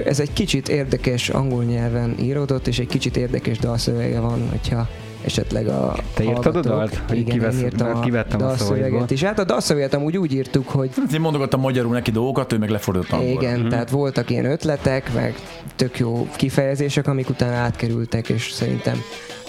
Ez 0.05 0.21
egy 0.21 0.33
kicsit 0.33 0.69
érdekes 0.69 1.29
angol 1.29 1.65
nyelven 1.65 2.15
íródott, 2.21 2.67
és 2.67 2.79
egy 2.79 2.87
kicsit 2.87 3.17
érdekes 3.17 3.59
dalszövege 3.59 4.21
van, 4.21 4.49
hogyha 4.51 4.89
esetleg 5.25 5.67
a 5.69 5.97
Te 6.15 6.25
írtad 6.25 6.57
a 6.57 6.61
dalt? 6.61 7.03
Igen, 7.13 7.25
kivesz- 7.25 7.59
én 7.59 7.65
írtam 7.65 7.97
a 7.97 8.01
kivettem 8.01 8.41
a 8.41 8.43
dalszöveget 8.43 8.85
szavaidból. 8.85 9.07
is. 9.17 9.23
Hát 9.23 9.39
a 9.39 9.45
dalszöveget 9.45 9.95
amúgy 9.95 10.17
úgy 10.17 10.33
írtuk, 10.33 10.69
hogy 10.69 10.91
Hát 10.97 11.13
Én 11.13 11.21
mondogattam 11.21 11.61
magyarul 11.61 11.93
neki 11.93 12.11
dolgokat, 12.11 12.53
ő 12.53 12.59
meg 12.59 12.71
lefordított 12.71 13.11
angolra. 13.11 13.33
igen, 13.43 13.69
tehát 13.69 13.91
voltak 13.91 14.31
ilyen 14.31 14.45
ötletek, 14.45 15.15
meg 15.15 15.35
tök 15.77 15.99
jó 15.99 16.29
kifejezések, 16.37 17.07
amik 17.07 17.29
utána 17.29 17.55
átkerültek, 17.55 18.29
és 18.29 18.51
szerintem 18.53 18.99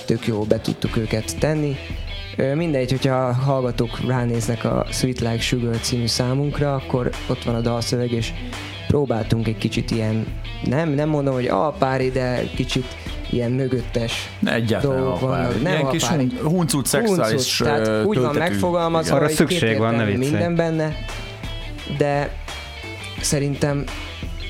tök 0.06 0.28
jó 0.28 0.41
be 0.43 0.60
tudtuk 0.62 0.97
őket 0.97 1.38
tenni. 1.39 1.76
Mindegy, 2.56 2.89
hogyha 2.91 3.15
a 3.15 3.34
hallgatók 3.34 4.00
ránéznek 4.08 4.63
a 4.65 4.86
Sweet 4.91 5.19
Like 5.19 5.39
Sugar 5.39 5.78
című 5.80 6.08
számunkra, 6.08 6.74
akkor 6.76 7.10
ott 7.30 7.43
van 7.43 7.56
a 7.56 7.60
dalszöveg, 7.62 8.12
és 8.12 8.32
próbáltunk 8.91 9.47
egy 9.47 9.58
kicsit 9.58 9.91
ilyen, 9.91 10.27
nem, 10.63 10.89
nem 10.89 11.10
mondom, 11.10 11.34
hogy 11.34 11.47
alpári, 11.47 12.10
de 12.10 12.43
kicsit 12.56 12.86
ilyen 13.30 13.51
mögöttes 13.51 14.30
egyáltalán 14.45 14.97
dolgok 15.01 15.19
vannak. 15.19 15.62
Nem 15.62 15.73
Ilyen 15.73 15.89
kis 15.89 16.04
hun- 16.04 16.39
huncut 16.39 16.86
szexuális 16.86 17.58
Huncut, 17.58 17.84
tehát 17.84 18.06
úgy 18.06 18.17
van 18.17 18.36
megfogalmazva, 18.36 19.15
Arra 19.15 19.25
hogy 19.25 19.34
szükség 19.34 19.77
van, 19.77 19.95
ne 19.95 20.04
minden 20.04 20.56
benne, 20.56 20.95
de 21.97 22.32
szerintem 23.21 23.84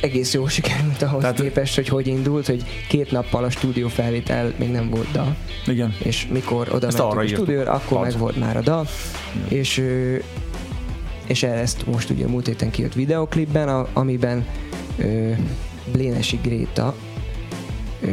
egész 0.01 0.34
jól 0.34 0.49
sikerült 0.49 1.01
ahhoz 1.01 1.21
Tehát- 1.21 1.41
képest, 1.41 1.75
hogy 1.75 1.88
hogy 1.88 2.08
indult, 2.08 2.45
hogy 2.45 2.63
két 2.88 3.12
nappal 3.12 3.43
a 3.43 3.49
stúdió 3.49 3.88
felvétel 3.88 4.54
még 4.58 4.71
nem 4.71 4.89
volt 4.89 5.12
dal, 5.12 5.36
Igen. 5.67 5.95
és 6.04 6.27
mikor 6.32 6.67
oda 6.73 6.88
Ezt 6.88 6.97
mentünk 6.97 7.21
a 7.21 7.27
stúdióra, 7.27 7.71
akkor 7.71 7.97
Az. 7.97 8.04
meg 8.12 8.17
volt 8.21 8.38
már 8.39 8.58
a 8.58 8.62
dal, 8.62 8.88
és 9.47 9.77
ö, 9.77 10.15
és 11.32 11.44
ezt 11.44 11.86
most 11.86 12.10
ugye 12.10 12.28
múlt 12.28 12.46
héten 12.48 12.72
kijött 12.72 12.94
videoklipben, 12.94 13.67
a, 13.70 13.88
amiben 13.94 14.46
ö, 14.98 15.32
Blénesi 15.91 16.39
Gréta 16.44 16.96
ö, 18.02 18.08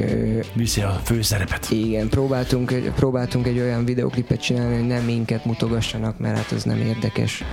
Viszi 0.52 0.80
a 0.80 1.00
főszerepet. 1.04 1.66
igen, 1.70 2.08
próbáltunk, 2.08 2.70
egy- 2.70 2.92
próbáltunk 2.96 3.46
egy 3.46 3.58
olyan 3.58 3.84
videoklipet 3.84 4.40
csinálni, 4.42 4.74
hogy 4.76 4.86
nem 4.86 5.04
minket 5.04 5.44
mutogassanak, 5.44 6.18
mert 6.18 6.36
hát 6.36 6.50
az 6.52 6.62
nem 6.64 6.80
érdekes. 6.80 7.44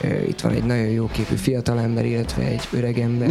Ö, 0.00 0.06
Itt 0.28 0.40
van 0.40 0.52
egy 0.52 0.64
nagyon 0.64 0.86
jó 0.86 1.06
képű 1.06 1.34
fiatalember, 1.34 2.04
illetve 2.04 2.42
egy 2.42 2.68
öreg 2.72 2.98
ember, 2.98 3.28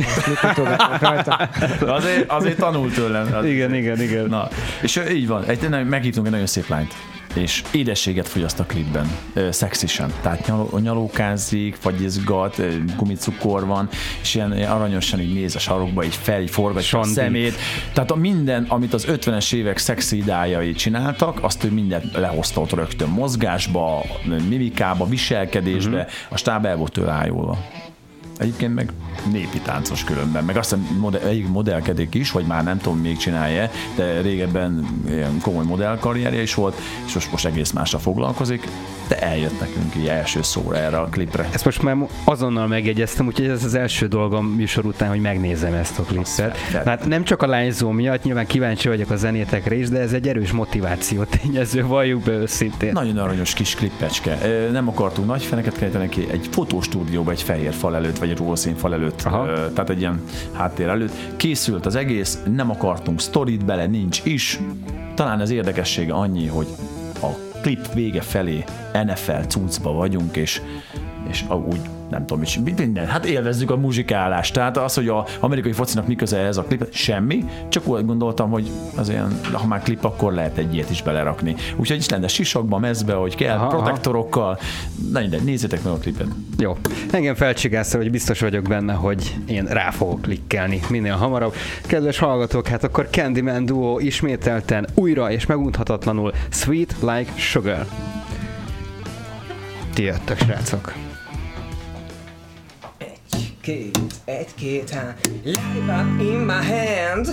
rajta. 0.99 1.49
Azért, 1.97 2.31
azért 2.31 2.57
tanult 2.57 2.93
tőlem. 2.93 3.33
Az- 3.33 3.45
Igen, 3.45 3.73
igen, 3.75 4.01
igen. 4.01 4.25
Na, 4.25 4.47
és 4.81 5.01
így 5.11 5.27
van, 5.27 5.43
egy, 5.45 5.85
meghívtunk 5.87 6.25
egy 6.25 6.31
nagyon 6.31 6.47
szép 6.47 6.67
lányt 6.67 6.93
és 7.33 7.63
édességet 7.71 8.27
fogyaszt 8.27 8.59
a 8.59 8.63
klipben, 8.63 9.17
ö, 9.33 9.51
szexisen. 9.51 10.13
Tehát 10.21 10.47
nyaló, 10.47 10.77
nyalókázik, 10.77 11.75
fagyizgat, 11.75 12.57
ö, 12.57 12.69
gumicukor 12.97 13.65
van, 13.65 13.89
és 14.21 14.35
ilyen, 14.35 14.57
ilyen 14.57 14.71
aranyosan 14.71 15.19
így 15.19 15.33
néz 15.33 15.55
a 15.55 15.59
sarokba, 15.59 16.03
így 16.03 16.15
fel, 16.15 16.41
így 16.41 16.49
forgatja 16.49 16.99
a 16.99 17.03
szemét. 17.03 17.53
Tehát 17.93 18.11
a 18.11 18.15
minden, 18.15 18.65
amit 18.67 18.93
az 18.93 19.05
50-es 19.07 19.53
évek 19.53 19.77
szexi 19.77 20.17
idájai 20.17 20.73
csináltak, 20.73 21.43
azt 21.43 21.63
ő 21.63 21.71
mindent 21.71 22.17
lehozta 22.17 22.61
ott 22.61 22.71
rögtön 22.71 23.09
mozgásba, 23.09 24.03
mimikába, 24.49 25.05
viselkedésbe, 25.05 25.97
uh-huh. 25.97 26.11
a 26.29 26.37
stáb 26.37 26.65
el 26.65 26.75
volt 26.75 26.91
tőle 26.91 27.11
ájulva. 27.11 27.57
Egyébként 28.41 28.75
meg 28.75 28.91
népi 29.31 29.59
táncos 29.59 30.03
különben, 30.03 30.43
meg 30.43 30.57
azt 30.57 30.69
hiszem 30.69 30.97
modell, 30.99 31.21
egyik 31.21 31.47
modellkedik 31.47 32.13
is, 32.13 32.31
vagy 32.31 32.45
már 32.45 32.63
nem 32.63 32.77
tudom 32.77 32.99
még 32.99 33.17
csinálja, 33.17 33.69
de 33.95 34.21
régebben 34.21 35.01
ilyen 35.07 35.39
komoly 35.41 35.65
modellkarrierje 35.65 36.41
is 36.41 36.53
volt, 36.53 36.79
és 37.05 37.13
most, 37.13 37.31
most 37.31 37.45
egész 37.45 37.71
másra 37.71 37.99
foglalkozik, 37.99 38.67
de 39.11 39.19
eljött 39.19 39.59
nekünk 39.59 39.95
így 39.95 40.07
első 40.07 40.41
szóra 40.41 40.77
erre 40.77 40.97
a 40.97 41.05
klipre. 41.05 41.49
Ezt 41.53 41.65
most 41.65 41.81
már 41.81 41.95
azonnal 42.23 42.67
megjegyeztem, 42.67 43.27
úgyhogy 43.27 43.45
ez 43.45 43.63
az 43.63 43.73
első 43.75 44.07
dolgom 44.07 44.45
műsor 44.45 44.85
után, 44.85 45.09
hogy 45.09 45.21
megnézem 45.21 45.73
ezt 45.73 45.99
a 45.99 46.03
klipet. 46.03 46.57
Hát 46.85 47.07
nem 47.07 47.23
csak 47.23 47.41
a 47.41 47.47
lányzó 47.47 47.89
miatt, 47.89 48.23
nyilván 48.23 48.45
kíváncsi 48.45 48.87
vagyok 48.87 49.09
a 49.09 49.15
zenétekre 49.15 49.75
is, 49.75 49.89
de 49.89 49.99
ez 49.99 50.13
egy 50.13 50.27
erős 50.27 50.51
motiváció 50.51 51.23
tényező, 51.23 51.85
valljuk 51.85 52.23
be 52.23 52.31
őszintén. 52.31 52.91
Nagyon 52.91 53.17
aranyos 53.17 53.53
kis 53.53 53.75
klippecske. 53.75 54.37
Nem 54.71 54.87
akartunk 54.87 55.27
nagy 55.27 55.43
feneket 55.43 55.77
kelteni 55.77 56.09
ki, 56.09 56.27
egy 56.31 56.47
fotostúdióba, 56.51 57.31
egy 57.31 57.41
fehér 57.41 57.73
fal 57.73 57.95
előtt, 57.95 58.17
vagy 58.17 58.29
egy 58.29 58.37
rózsaszín 58.37 58.75
fal 58.75 58.93
előtt, 58.93 59.21
Aha. 59.21 59.45
tehát 59.73 59.89
egy 59.89 59.99
ilyen 59.99 60.23
háttér 60.53 60.87
előtt. 60.87 61.13
Készült 61.35 61.85
az 61.85 61.95
egész, 61.95 62.39
nem 62.55 62.69
akartunk 62.69 63.21
sztorit 63.21 63.65
bele, 63.65 63.85
nincs 63.85 64.21
is. 64.23 64.59
Talán 65.15 65.39
az 65.39 65.49
érdekessége 65.49 66.13
annyi, 66.13 66.47
hogy 66.47 66.67
klip 67.61 67.93
vége 67.93 68.21
felé 68.21 68.63
NFL 68.93 69.41
cuccba 69.47 69.91
vagyunk, 69.91 70.35
és, 70.35 70.61
és 71.31 71.43
úgy 71.67 71.81
nem 72.11 72.25
tudom, 72.25 72.43
mit, 72.63 72.77
minden. 72.77 73.07
Hát 73.07 73.25
élvezzük 73.25 73.71
a 73.71 73.77
muzsikálást. 73.77 74.53
Tehát 74.53 74.77
az, 74.77 74.93
hogy 74.93 75.07
a 75.07 75.25
amerikai 75.39 75.71
focinak 75.71 76.07
mi 76.07 76.15
köze 76.15 76.37
ez 76.37 76.57
a 76.57 76.63
klip, 76.63 76.87
semmi. 76.89 77.45
Csak 77.69 77.87
úgy 77.87 78.05
gondoltam, 78.05 78.49
hogy 78.49 78.71
az 78.95 79.09
ilyen, 79.09 79.39
ha 79.51 79.67
már 79.67 79.81
klip, 79.81 80.03
akkor 80.03 80.33
lehet 80.33 80.57
egy 80.57 80.73
ilyet 80.73 80.89
is 80.89 81.01
belerakni. 81.01 81.55
Úgyhogy 81.75 81.97
is 81.97 82.09
lenne 82.09 82.27
sisakba, 82.27 82.77
mezbe, 82.77 83.13
hogy 83.13 83.35
kell, 83.35 83.57
Aha, 83.57 83.67
protektorokkal. 83.67 84.59
Na 85.11 85.19
mindegy, 85.19 85.43
nézzétek 85.43 85.83
meg 85.83 85.93
a 85.93 85.97
klipet. 85.97 86.27
Jó. 86.57 86.77
Engem 87.11 87.35
felcsigázta, 87.35 87.97
hogy 87.97 88.11
biztos 88.11 88.39
vagyok 88.39 88.63
benne, 88.63 88.93
hogy 88.93 89.35
én 89.45 89.65
rá 89.65 89.89
fogok 89.89 90.21
klikkelni 90.21 90.79
minél 90.89 91.15
hamarabb. 91.15 91.53
Kedves 91.87 92.17
hallgatók, 92.17 92.67
hát 92.67 92.83
akkor 92.83 93.07
Candyman 93.11 93.65
Duo 93.65 93.99
ismételten 93.99 94.87
újra 94.93 95.31
és 95.31 95.45
megunhatatlanul 95.45 96.33
Sweet 96.49 96.95
Like 96.99 97.31
Sugar. 97.35 97.85
Ti 99.93 100.03
jöttök, 100.03 100.37
srácok. 100.37 100.93
kids, 103.61 104.21
at 104.27 104.55
kid 104.57 104.87
time. 104.87 105.15
Liver 105.43 106.01
in 106.19 106.45
my 106.45 106.61
hand, 106.61 107.27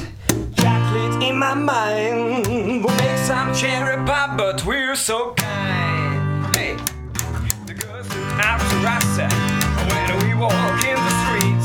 chocolate 0.56 1.22
in 1.22 1.38
my 1.38 1.54
mind. 1.54 2.84
We'll 2.84 2.96
make 2.96 3.18
some 3.18 3.54
cherry 3.54 3.96
pie, 4.04 4.34
but 4.36 4.64
we're 4.66 4.94
so 4.94 5.32
kind. 5.34 6.54
Hey, 6.54 6.76
the 7.66 7.74
girls 7.74 8.08
look 8.08 8.44
out 8.44 8.60
to 8.60 8.76
Rasta 8.84 9.28
uh, 9.30 9.88
when 9.88 10.28
we 10.28 10.34
walk 10.34 10.84
in 10.84 10.98
the 11.00 11.14
street. 11.24 11.64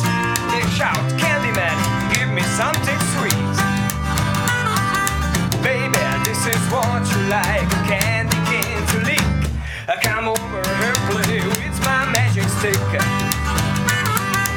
They 0.52 0.63
shout, 0.78 1.04
Candyman, 1.19 1.76
give 2.15 2.30
me 2.32 2.43
something 2.56 2.99
sweet. 3.15 3.56
Baby, 5.62 6.04
this 6.23 6.45
is 6.47 6.63
what 6.71 7.04
you 7.12 7.19
like, 7.28 7.67
a 7.67 7.82
candy 7.88 8.39
cane 8.47 8.86
to 8.91 8.97
leak. 9.08 9.52
Uh, 9.88 9.99
come 10.02 10.30
over 10.30 10.62
here, 10.80 10.95
play 11.12 11.41
with 11.41 11.80
my 11.82 12.10
magic 12.12 12.47
stick. 12.47 13.12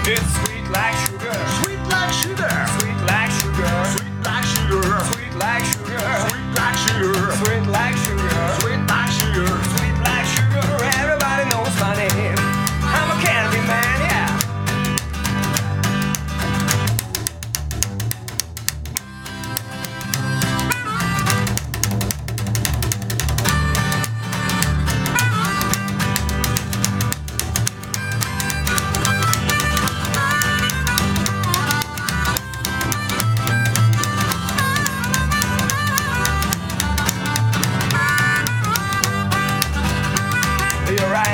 It's 0.08 0.22
sweet 0.38 0.70
like 0.70 0.94
sugar, 1.06 1.34
Sweet 1.58 1.82
like 1.90 2.12
sugar. 2.12 2.48
sweet 2.78 3.00
like 3.10 3.30
sugar, 3.32 3.66
Sweet 3.90 4.14
like 4.22 4.44
sugar. 4.44 4.82
sweet 5.10 5.34
like 5.34 5.64
sugar, 5.64 5.98
Sweet 6.30 6.54
like 6.54 6.76
sugar. 6.78 7.32
sweet 7.42 7.66
like 7.66 7.96
sugar, 7.96 8.05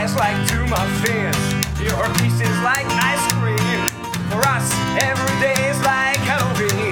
Eyes 0.03 0.17
like 0.17 0.49
two 0.49 0.67
muffins, 0.67 1.39
your 1.79 2.03
pieces 2.19 2.51
like 2.67 2.87
ice 2.91 3.23
cream. 3.39 3.87
For 4.35 4.43
us, 4.51 4.67
every 4.99 5.31
day 5.39 5.55
is 5.71 5.79
like 5.87 6.19
Halloween. 6.27 6.91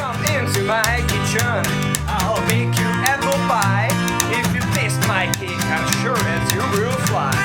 Come 0.00 0.16
into 0.32 0.64
my 0.64 1.04
kitchen, 1.12 1.60
I'll 2.08 2.40
make 2.48 2.72
you 2.80 2.88
apple 3.04 3.36
pie. 3.52 3.92
If 4.32 4.48
you 4.54 4.62
taste 4.72 4.96
my 5.06 5.28
cake, 5.36 5.60
I'm 5.76 5.84
sure 6.00 6.16
that 6.16 6.40
you 6.56 6.64
will 6.72 6.96
fly. 7.04 7.36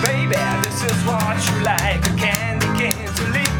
Baby, 0.00 0.40
this 0.64 0.80
is 0.88 0.96
what 1.04 1.36
you 1.44 1.60
like, 1.60 2.00
a 2.08 2.16
candy 2.16 2.72
cane 2.80 3.04
to 3.04 3.24
lick. 3.36 3.52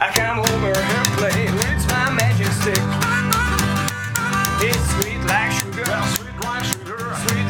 I 0.00 0.10
come 0.10 0.40
over 0.40 0.74
and 0.74 1.06
play 1.14 1.63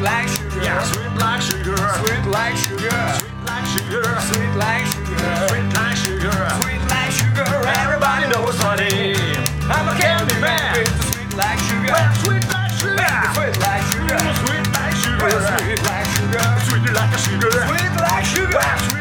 like 0.05 0.29
sugar. 0.29 0.62
Yeah, 0.62 0.83
sweet 0.85 1.14
like 1.17 1.40
sugar. 1.40 1.77
Sweet 2.05 2.25
like 2.29 2.57
sugar. 2.61 2.93
Sweet 3.17 3.40
like 3.49 3.67
sugar. 3.73 4.05
Sweet 4.29 4.55
like 4.61 4.85
sugar. 4.93 5.33
Sweet 5.49 5.69
like 5.73 5.97
sugar. 5.97 6.37
Sweet 6.61 6.85
like 6.93 7.12
sugar. 7.17 7.49
Everybody 7.81 8.29
knows 8.29 8.59
name. 8.77 9.40
I'm 9.73 9.88
a 9.88 9.95
candy 9.97 10.37
man. 10.40 10.77
With 10.77 10.93
sweet 11.09 11.33
like 11.35 11.59
sugar. 11.59 11.88
Well, 11.88 12.14
sweet 12.21 12.45
like 12.53 12.71
sugar. 12.77 13.01
Sweet 13.33 13.57
like 13.64 13.85
sugar. 13.88 14.21
Sweet 14.45 14.67
like 14.77 14.95
sugar. 15.01 15.31
Sweet 15.33 15.49
like 15.49 15.57
sugar. 15.57 15.57
Sweet 15.57 15.83
like 15.88 16.09
sugar. 16.12 16.45
Sweet 16.69 16.93
like 16.93 17.19
sugar. 17.19 17.53
Sweet 17.64 17.95
like 17.97 18.25
sugar. 18.25 18.94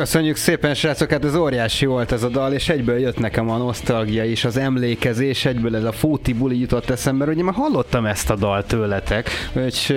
Köszönjük 0.00 0.36
szépen, 0.36 0.74
srácok, 0.74 1.10
hát 1.10 1.24
ez 1.24 1.34
óriási 1.34 1.86
volt 1.86 2.12
ez 2.12 2.22
a 2.22 2.28
dal, 2.28 2.52
és 2.52 2.68
egyből 2.68 2.98
jött 2.98 3.18
nekem 3.18 3.50
a 3.50 3.56
nosztalgia 3.56 4.24
és 4.24 4.44
az 4.44 4.56
emlékezés, 4.56 5.44
egyből 5.44 5.76
ez 5.76 5.84
a 5.84 5.92
fóti 5.92 6.32
buli 6.32 6.60
jutott 6.60 6.90
eszembe, 6.90 7.24
mert 7.24 7.36
ugye 7.36 7.44
már 7.44 7.54
hallottam 7.54 8.06
ezt 8.06 8.30
a 8.30 8.36
dalt 8.36 8.66
tőletek, 8.66 9.30
és 9.66 9.90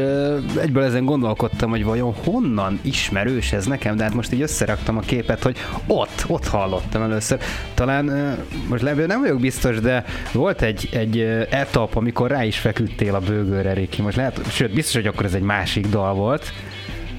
egyből 0.62 0.84
ezen 0.84 1.06
gondolkodtam, 1.06 1.70
hogy 1.70 1.84
vajon 1.84 2.14
honnan 2.24 2.80
ismerős 2.82 3.52
ez 3.52 3.66
nekem, 3.66 3.96
de 3.96 4.04
hát 4.04 4.14
most 4.14 4.34
így 4.34 4.42
összeraktam 4.42 4.98
a 4.98 5.02
képet, 5.02 5.44
hogy 5.44 5.58
ott, 5.88 6.24
ott 6.28 6.48
hallottam 6.48 7.02
először. 7.02 7.40
Talán, 7.74 8.38
most 8.70 8.84
lebből 8.84 9.06
nem 9.06 9.22
vagyok 9.22 9.40
biztos, 9.40 9.80
de 9.80 10.06
volt 10.34 10.62
egy, 10.62 10.90
egy 10.92 11.20
etap, 11.50 11.96
amikor 11.96 12.30
rá 12.30 12.44
is 12.44 12.58
feküdtél 12.58 13.16
a 13.16 13.20
bőgőre, 13.20 13.74
Riki. 13.74 14.02
Most 14.02 14.16
lehet, 14.18 14.52
sőt, 14.52 14.74
biztos, 14.74 14.96
hogy 14.96 15.08
akkor 15.08 15.26
ez 15.26 15.34
egy 15.34 15.42
másik 15.42 15.88
dal 15.88 16.14
volt, 16.14 16.54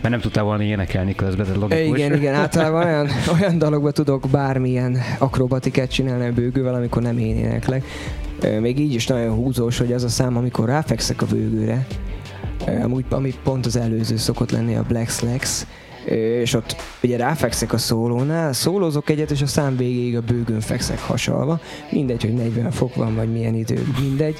mert 0.04 0.16
nem 0.16 0.24
tudtál 0.24 0.44
volna 0.44 0.62
énekelni 0.62 1.14
közben, 1.14 1.46
ez 1.46 1.54
logikus. 1.54 1.98
Igen, 1.98 2.14
igen, 2.14 2.34
általában 2.34 2.84
olyan, 2.84 3.08
olyan 3.40 3.58
dalokban 3.58 3.92
tudok 3.92 4.28
bármilyen 4.30 4.98
akrobatikát 5.18 5.90
csinálni 5.90 6.26
a 6.26 6.32
bőgővel, 6.32 6.74
amikor 6.74 7.02
nem 7.02 7.18
én 7.18 7.36
éneklek. 7.36 7.84
Még 8.60 8.78
így 8.78 8.94
is 8.94 9.06
nagyon 9.06 9.34
húzós, 9.34 9.78
hogy 9.78 9.92
az 9.92 10.04
a 10.04 10.08
szám, 10.08 10.36
amikor 10.36 10.68
ráfekszek 10.68 11.22
a 11.22 11.26
bőgőre, 11.26 11.86
amúgy, 12.82 13.04
ami 13.10 13.34
pont 13.42 13.66
az 13.66 13.76
előző 13.76 14.16
szokott 14.16 14.50
lenni, 14.50 14.74
a 14.74 14.82
Black 14.88 15.10
Slacks, 15.10 15.66
és 16.04 16.54
ott 16.54 16.76
ugye 17.02 17.16
ráfekszek 17.16 17.72
a 17.72 17.78
szólónál, 17.78 18.52
szólózok 18.52 19.10
egyet, 19.10 19.30
és 19.30 19.42
a 19.42 19.46
szám 19.46 19.76
végéig 19.76 20.16
a 20.16 20.20
bőgőn 20.20 20.60
fekszek 20.60 21.00
hasalva, 21.00 21.60
mindegy, 21.90 22.22
hogy 22.22 22.34
40 22.34 22.70
fok 22.70 22.94
van, 22.94 23.14
vagy 23.14 23.32
milyen 23.32 23.54
idő, 23.54 23.86
mindegy. 24.00 24.38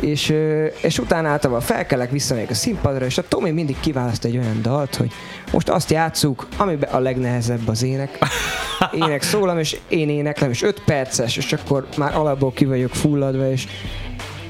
És, 0.00 0.34
és 0.82 0.98
utána 0.98 1.28
általában 1.28 1.62
felkelek, 1.62 2.10
visszamegyek 2.10 2.50
a 2.50 2.54
színpadra, 2.54 3.04
és 3.04 3.18
a 3.18 3.28
Tomi 3.28 3.50
mindig 3.50 3.76
kiválaszt 3.80 4.24
egy 4.24 4.36
olyan 4.36 4.62
dalt, 4.62 4.94
hogy 4.94 5.12
most 5.52 5.68
azt 5.68 5.90
játsszuk, 5.90 6.46
amiben 6.56 6.90
a 6.90 6.98
legnehezebb 6.98 7.68
az 7.68 7.82
ének. 7.82 8.18
Ének 8.92 9.22
szólam, 9.22 9.58
és 9.58 9.76
én 9.88 10.08
éneklem, 10.08 10.50
és 10.50 10.62
5 10.62 10.82
perces, 10.84 11.36
és 11.36 11.52
akkor 11.52 11.86
már 11.96 12.16
alapból 12.16 12.52
ki 12.52 12.64
vagyok 12.64 12.94
fulladva, 12.94 13.50
és 13.50 13.66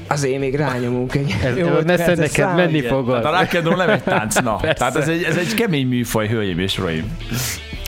azért 0.07 0.39
még 0.39 0.55
rányomunk 0.55 1.15
egy 1.15 1.35
Ez, 1.43 1.57
jó 1.57 1.67
messze 1.85 2.15
neked 2.15 2.55
menni 2.55 2.81
fogod. 2.81 3.23
Hát 3.25 3.53
a 3.53 3.61
rock 3.61 3.77
nem 3.77 3.89
egy 3.89 4.03
tánc, 4.03 4.35
na. 4.35 4.59
Tehát 4.61 4.95
ez 4.95 5.07
egy, 5.07 5.23
ez 5.23 5.37
egy 5.37 5.53
kemény 5.53 5.87
műfaj, 5.87 6.27
hölgyeim 6.27 6.59
és 6.59 6.77
uraim. 6.77 7.17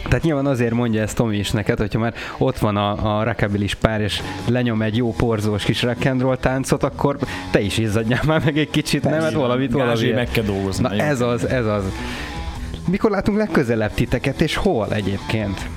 Tehát 0.10 0.24
nyilván 0.24 0.46
azért 0.46 0.74
mondja 0.74 1.02
ezt 1.02 1.16
Tomi 1.16 1.38
is 1.38 1.52
neked, 1.52 1.78
hogyha 1.78 2.00
már 2.00 2.14
ott 2.38 2.58
van 2.58 2.78
a, 2.78 3.18
a 3.18 3.24
rockabilly 3.24 3.68
pár, 3.80 4.02
és 4.02 4.22
lenyom 4.48 4.82
egy 4.82 4.98
jó 4.98 5.14
porzós 5.14 5.64
kis 5.64 5.82
rock 5.84 6.06
and 6.06 6.22
roll 6.22 6.38
táncot, 6.38 6.84
akkor 6.84 7.18
te 7.52 7.60
is 7.60 7.78
izzadjál 7.78 8.22
már 8.26 8.42
meg 8.46 8.58
egy 8.58 8.70
kicsit, 8.70 9.04
nem? 9.04 9.22
Hát 9.22 9.32
valamit, 9.32 9.72
valamit. 9.72 10.16
meg 10.16 10.30
kell 10.32 10.44
dolgozni. 10.44 10.84
Na 10.84 11.04
ez 11.04 11.22
az, 11.22 11.48
ez 11.48 11.66
az. 11.66 11.84
Mikor 12.90 13.12
látunk 13.12 13.38
legközelebb 13.38 13.94
titeket, 13.94 14.42
és 14.42 14.56
hol 14.56 14.88
egyébként? 14.92 15.68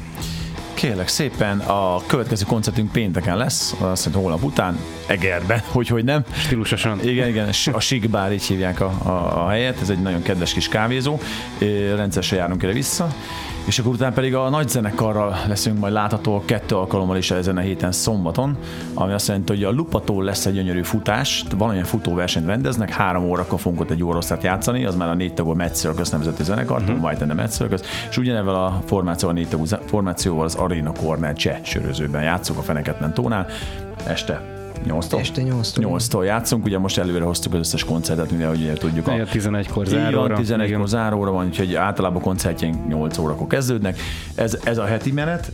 Kérlek 0.79 1.09
szépen, 1.09 1.59
a 1.59 2.03
következő 2.07 2.45
koncertünk 2.45 2.93
pénteken 2.93 3.37
lesz, 3.37 3.75
azt 3.79 4.05
hiszem 4.05 4.21
holnap 4.21 4.43
után, 4.43 4.79
Egerben, 5.07 5.63
hogy, 5.73 5.89
hogy 5.89 6.05
nem. 6.05 6.25
Stílusosan. 6.33 7.05
Igen, 7.05 7.29
igen, 7.29 7.49
a 7.73 7.79
Chic 7.79 8.07
Bar, 8.07 8.33
így 8.33 8.43
hívják 8.43 8.81
a, 8.81 8.93
a, 9.03 9.45
a 9.45 9.49
helyet, 9.49 9.81
ez 9.81 9.91
egy 9.91 9.99
nagyon 9.99 10.23
kedves 10.23 10.53
kis 10.53 10.69
kávézó, 10.69 11.19
rendszeresen 11.95 12.39
járunk 12.39 12.63
erre 12.63 12.73
vissza, 12.73 13.15
és 13.69 13.79
akkor 13.79 13.93
utána 13.93 14.15
pedig 14.15 14.35
a 14.35 14.49
nagy 14.49 14.69
zenekarral 14.69 15.37
leszünk 15.49 15.79
majd 15.79 15.93
láthatóak 15.93 16.47
kettő 16.47 16.75
alkalommal 16.75 17.17
is 17.17 17.31
ezen 17.31 17.57
a 17.57 17.61
héten 17.61 17.93
szombaton, 17.93 18.57
ami 18.95 19.13
azt 19.13 19.27
jelenti, 19.27 19.53
hogy 19.53 19.65
a 19.65 19.71
Lupatól 19.71 20.25
lesz 20.25 20.47
egy 20.47 20.55
gyönyörű 20.55 20.83
futás, 20.83 21.45
valamilyen 21.57 21.85
futóversenyt 21.85 22.47
rendeznek, 22.47 22.91
három 22.91 23.25
órakor 23.25 23.61
fogunk 23.61 23.81
ott 23.81 23.91
egy 23.91 24.05
oroszát 24.05 24.43
játszani, 24.43 24.85
az 24.85 24.97
már 24.97 25.09
a 25.09 25.15
négy 25.15 25.35
tagú 25.35 25.55
Mad 25.55 25.75
Circus 25.75 26.09
nevezeti 26.09 26.43
zenekar, 26.43 26.81
uh-huh. 26.81 27.05
White 27.05 27.21
and 27.21 27.31
the 27.31 27.35
Mad 27.35 27.51
Circus, 27.51 27.81
és 28.11 28.19
ugyanevel 28.19 28.55
a 28.55 28.83
formációval, 28.87 29.37
a 29.37 29.39
négy 29.39 29.49
tagú 29.49 29.65
formációval 29.87 30.45
az 30.45 30.55
Arena 30.55 30.93
Corner 30.93 31.35
cseh 31.35 31.59
sörözőben 31.63 32.23
játszunk 32.23 32.59
a 32.59 32.63
Feneketlen 32.63 33.15
tónál, 33.15 33.47
este 34.07 34.58
8-tól? 34.89 35.19
Este 35.21 35.43
8-tól. 35.45 35.99
8-tól 35.99 36.25
játszunk, 36.25 36.65
ugye 36.65 36.79
most 36.79 36.99
előre 36.99 37.25
hoztuk 37.25 37.53
az 37.53 37.59
összes 37.59 37.85
koncertet, 37.85 38.31
mivel 38.31 38.51
ugye 38.51 38.73
tudjuk 38.73 39.07
a... 39.07 39.13
A 39.13 39.15
11-kor 39.17 39.87
Így 39.87 39.93
van, 39.93 40.01
záróra. 40.03 40.37
11-kor 40.41 40.89
záróra 40.89 41.31
van, 41.31 41.47
úgyhogy 41.47 41.75
általában 41.75 42.23
koncertjeink 42.23 42.89
8 42.89 43.19
órakor 43.19 43.47
kezdődnek. 43.47 43.99
Ez, 44.35 44.59
ez 44.65 44.79
a 44.79 44.85
heti 44.85 45.13
menet, 45.13 45.53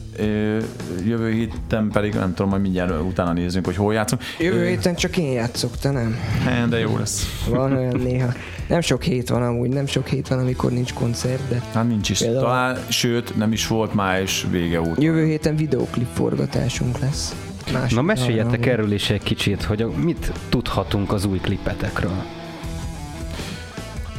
jövő 1.04 1.30
héten 1.32 1.88
pedig 1.92 2.14
nem 2.14 2.34
tudom, 2.34 2.50
majd 2.50 2.62
mindjárt 2.62 3.02
utána 3.02 3.32
nézzünk, 3.32 3.64
hogy 3.64 3.76
hol 3.76 3.94
játszunk. 3.94 4.22
Jövő 4.38 4.66
héten 4.68 4.94
csak 4.94 5.16
én 5.16 5.32
játszok, 5.32 5.76
te 5.78 5.90
nem. 5.90 6.16
Ö, 6.64 6.68
De 6.68 6.78
jó 6.78 6.96
lesz. 6.98 7.44
Van 7.48 7.72
olyan 7.72 7.96
néha. 7.96 8.28
Nem 8.68 8.80
sok 8.80 9.02
hét 9.02 9.28
van 9.28 9.42
amúgy, 9.42 9.68
nem 9.68 9.86
sok 9.86 10.06
hét 10.06 10.28
van, 10.28 10.38
amikor 10.38 10.70
nincs 10.72 10.92
koncert, 10.94 11.48
de 11.48 11.62
Hát 11.74 11.88
nincs 11.88 12.10
is. 12.10 12.18
Például- 12.18 12.44
Talán, 12.44 12.76
sőt, 12.88 13.36
nem 13.36 13.52
is 13.52 13.66
volt 13.66 13.94
már, 13.94 14.20
és 14.20 14.46
vége 14.50 14.80
óta. 14.80 15.02
jövő 15.02 15.24
héten 15.24 15.56
videóklip 15.56 16.08
forgatásunk 16.12 16.98
lesz. 16.98 17.34
Másik 17.72 17.96
Na 17.96 18.02
meséljetek 18.02 18.66
erről 18.66 18.92
is 18.92 19.10
egy 19.10 19.22
kicsit, 19.22 19.62
hogy 19.62 19.82
a- 19.82 19.90
mit 20.04 20.32
tudhatunk 20.48 21.12
az 21.12 21.24
új 21.24 21.38
klipetekről. 21.38 22.22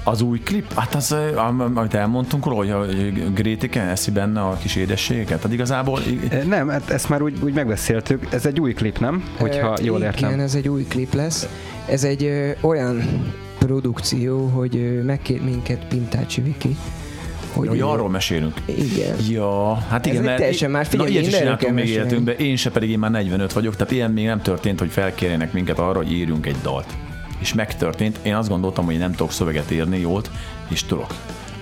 Az 0.04 0.22
új 0.22 0.40
klip, 0.40 0.74
hát 0.74 0.96
az, 0.96 1.16
amit 1.76 1.94
elmondtunk 1.94 2.46
róla, 2.46 2.58
hogy 2.58 2.70
a 2.70 3.30
Grétike 3.34 3.82
eszi 3.82 4.12
benne 4.12 4.42
a 4.42 4.58
kis 4.62 4.76
édességeket, 4.76 5.42
hát 5.42 5.54
igazából 5.54 6.00
E, 6.30 6.44
Nem, 6.44 6.68
hát 6.70 6.90
ezt 6.90 7.10
már 7.10 7.22
úgy, 7.22 7.38
úgy 7.44 7.54
megbeszéltük. 7.54 8.28
Ez 8.34 8.46
egy 8.46 8.60
új 8.60 8.74
klip, 8.74 9.00
nem? 9.00 9.24
Hogyha 9.40 9.78
Ö, 9.80 9.84
jól 9.84 9.98
Igen, 10.00 10.12
értem. 10.14 10.40
ez 10.40 10.56
egy 10.56 10.68
új 10.68 10.84
klip 10.84 11.14
lesz. 11.14 11.48
Ez 11.90 12.04
egy 12.04 12.24
ö, 12.24 12.50
olyan 12.62 13.02
produkció, 13.60 14.48
hogy 14.48 14.76
ö, 14.76 15.02
megkért 15.04 15.44
minket 15.44 15.86
Pintácsi 15.88 16.42
Viki, 16.42 16.76
hogy 17.56 17.68
Hogy 17.68 17.82
arról 17.82 18.10
mesélünk. 18.10 18.54
Igen. 18.66 19.16
Ja, 19.30 19.74
hát 19.74 20.06
Ez 20.06 20.12
igen, 20.12 20.22
egy 20.22 20.28
mert 20.28 20.38
teljesen 20.40 20.72
más, 20.72 20.88
figyelj, 20.88 21.10
na, 21.10 21.14
ilyet 21.20 21.28
is 21.28 21.38
csináltunk 21.38 21.74
még 21.74 21.88
életünkben, 21.88 22.36
én 22.36 22.56
se 22.56 22.72
pedig 22.72 22.90
én 22.90 23.00
már 23.00 23.12
45 23.12 23.54
vagyok, 23.54 23.76
tehát 23.76 23.92
ilyen 23.92 24.12
még 24.12 24.26
nem 24.26 24.42
történt, 24.42 24.80
hogy 24.80 24.90
felkérjenek 24.90 25.54
minket 25.54 25.80
arra, 25.80 25.98
hogy 25.98 26.12
írjunk 26.12 26.46
egy 26.46 26.56
dalt. 26.62 26.94
És 27.40 27.54
megtörtént, 27.54 28.20
én 28.24 28.36
azt 28.36 28.50
gondoltam, 28.50 28.86
hogy 28.86 28.98
nem 28.98 29.12
tudok 29.12 29.32
szöveget 29.32 29.72
írni, 29.72 30.00
jót, 30.00 30.32
és 30.70 30.84
tudok. 30.84 31.14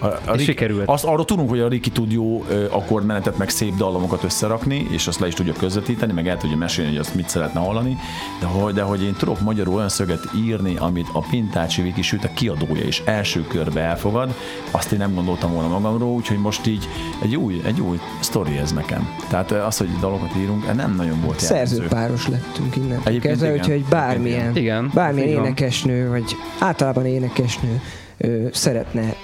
A, 0.04 0.30
a 0.30 0.32
Rick- 0.32 0.43
sikerült. 0.43 0.88
Azt 0.88 1.04
arról 1.06 1.26
tudunk, 1.26 1.49
hogy 1.49 1.60
a 1.60 1.68
Riki 1.68 1.89
tud 1.89 2.12
jó 2.12 2.45
akkordmenetet, 2.70 3.38
meg 3.38 3.49
szép 3.49 3.76
dallamokat 3.76 4.24
összerakni, 4.24 4.88
és 4.91 5.08
azt 5.08 5.20
le 5.20 5.28
is 5.28 5.34
tudja 5.34 5.54
közvetíteni, 5.54 6.14
meg 6.14 6.28
el 6.28 6.38
tudja 6.38 6.58
mesélni, 6.58 6.89
hogy 6.91 6.99
azt 6.99 7.16
mit 7.16 7.30
szeretne 7.30 7.60
hallani, 7.60 7.97
de 8.39 8.45
hogy, 8.45 8.74
de 8.74 8.82
hogy 8.82 9.04
én 9.04 9.14
tudok 9.18 9.39
magyarul 9.41 9.76
olyan 9.76 9.89
szöget 9.89 10.20
írni, 10.45 10.76
amit 10.78 11.08
a 11.14 11.20
Pintácsi 11.30 11.82
Viki, 11.82 12.01
sőt 12.01 12.24
a 12.24 12.30
kiadója 12.34 12.86
is 12.86 13.01
első 13.06 13.41
körbe 13.47 13.82
elfogad, 13.82 14.34
azt 14.72 14.91
én 14.91 14.99
nem 14.99 15.14
gondoltam 15.14 15.54
volna 15.54 15.68
magamról, 15.80 16.10
úgyhogy 16.12 16.38
most 16.39 16.68
így 16.68 16.88
egy 17.22 17.36
új, 17.36 17.62
egy 17.66 17.82
új 17.82 17.99
sztori 18.20 18.58
ez 18.58 18.72
nekem. 18.72 19.10
Tehát 19.30 19.51
az, 19.51 19.78
hogy 19.78 19.89
dalokat 19.99 20.36
írunk, 20.38 20.66
ez 20.68 20.76
nem 20.76 20.95
nagyon 20.95 21.22
volt. 21.22 21.39
Szerzőpáros 21.39 22.28
lettünk 22.28 22.76
innentől 22.76 22.97
Egyébként 23.06 23.22
kezdve, 23.22 23.47
igen. 23.54 23.60
úgyhogy 23.60 23.84
bármilyen, 23.89 24.56
Igen, 24.56 24.91
bármilyen 24.93 25.36
van. 25.36 25.45
énekesnő, 25.45 26.10
vagy 26.10 26.36
általában 26.60 27.06
énekesnő 27.06 27.82
ö, 28.18 28.47
szeretne 28.51 29.16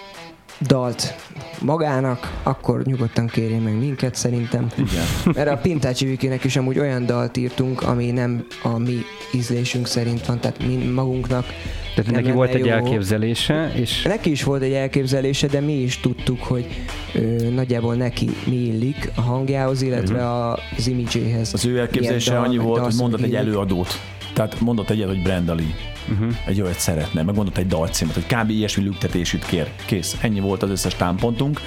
dalt 0.68 1.16
magának, 1.62 2.40
akkor 2.44 2.84
nyugodtan 2.84 3.28
kérjen 3.28 3.62
meg 3.62 3.78
minket 3.78 4.16
szerintem. 4.16 4.68
Igen. 4.76 5.34
Mert 5.36 5.50
a 5.50 5.58
Pintácsi 5.58 6.06
Vikinek 6.06 6.44
is 6.44 6.56
amúgy 6.56 6.80
olyan 6.80 7.06
dalt 7.06 7.38
írtunk, 7.38 7.82
ami 7.82 8.12
nem 8.12 8.46
a 8.64 8.78
mi 8.78 8.98
ízlésünk 9.34 9.88
szerint 9.88 10.26
van, 10.26 10.40
tehát 10.40 10.66
mi 10.66 10.76
magunknak 10.76 11.46
Tehát 11.96 12.12
nem 12.12 12.22
neki 12.22 12.32
volt 12.36 12.54
egy 12.54 12.66
jó. 12.66 12.72
elképzelése, 12.72 13.72
és 13.76 14.02
Neki 14.02 14.32
is 14.32 14.44
volt 14.44 14.62
egy 14.62 14.74
elképzelése, 14.74 15.48
de 15.48 15.60
mi 15.60 15.74
is 15.74 16.00
tudtuk, 16.00 16.44
hogy 16.44 16.66
ö, 17.14 17.50
nagyjából 17.50 17.96
neki 17.96 18.30
mi 18.46 18.56
illik 18.56 19.12
a 19.16 19.22
hangjához, 19.22 19.82
illetve 19.82 20.42
az 20.78 20.88
imidzséhez. 20.88 21.54
Az 21.54 21.66
ő 21.66 21.80
elképzelése 21.80 22.34
dal, 22.34 22.44
annyi 22.44 22.58
volt, 22.58 22.84
hogy 22.84 22.96
mondott 22.98 23.22
egy 23.22 23.26
illik. 23.32 23.40
előadót. 23.40 24.00
Tehát 24.40 24.60
mondott 24.60 24.90
egyet, 24.90 25.08
hogy 25.08 25.22
Brenda 25.22 25.56
Lee. 25.56 25.76
Uh-huh. 26.12 26.34
Egy 26.46 26.62
olyat 26.62 26.80
szeretne, 26.80 27.24
meg 27.24 27.36
mondott 27.36 27.58
egy 27.58 27.68
dalcímet, 27.68 28.14
hogy 28.14 28.26
kb. 28.26 28.50
ilyesmi 28.50 28.84
lüktetésűt 28.84 29.46
kér. 29.46 29.68
Kész. 29.86 30.18
Ennyi 30.22 30.40
volt 30.40 30.64
az 30.64 30.70
összes 30.70 30.96
támpontunk, 30.96 31.60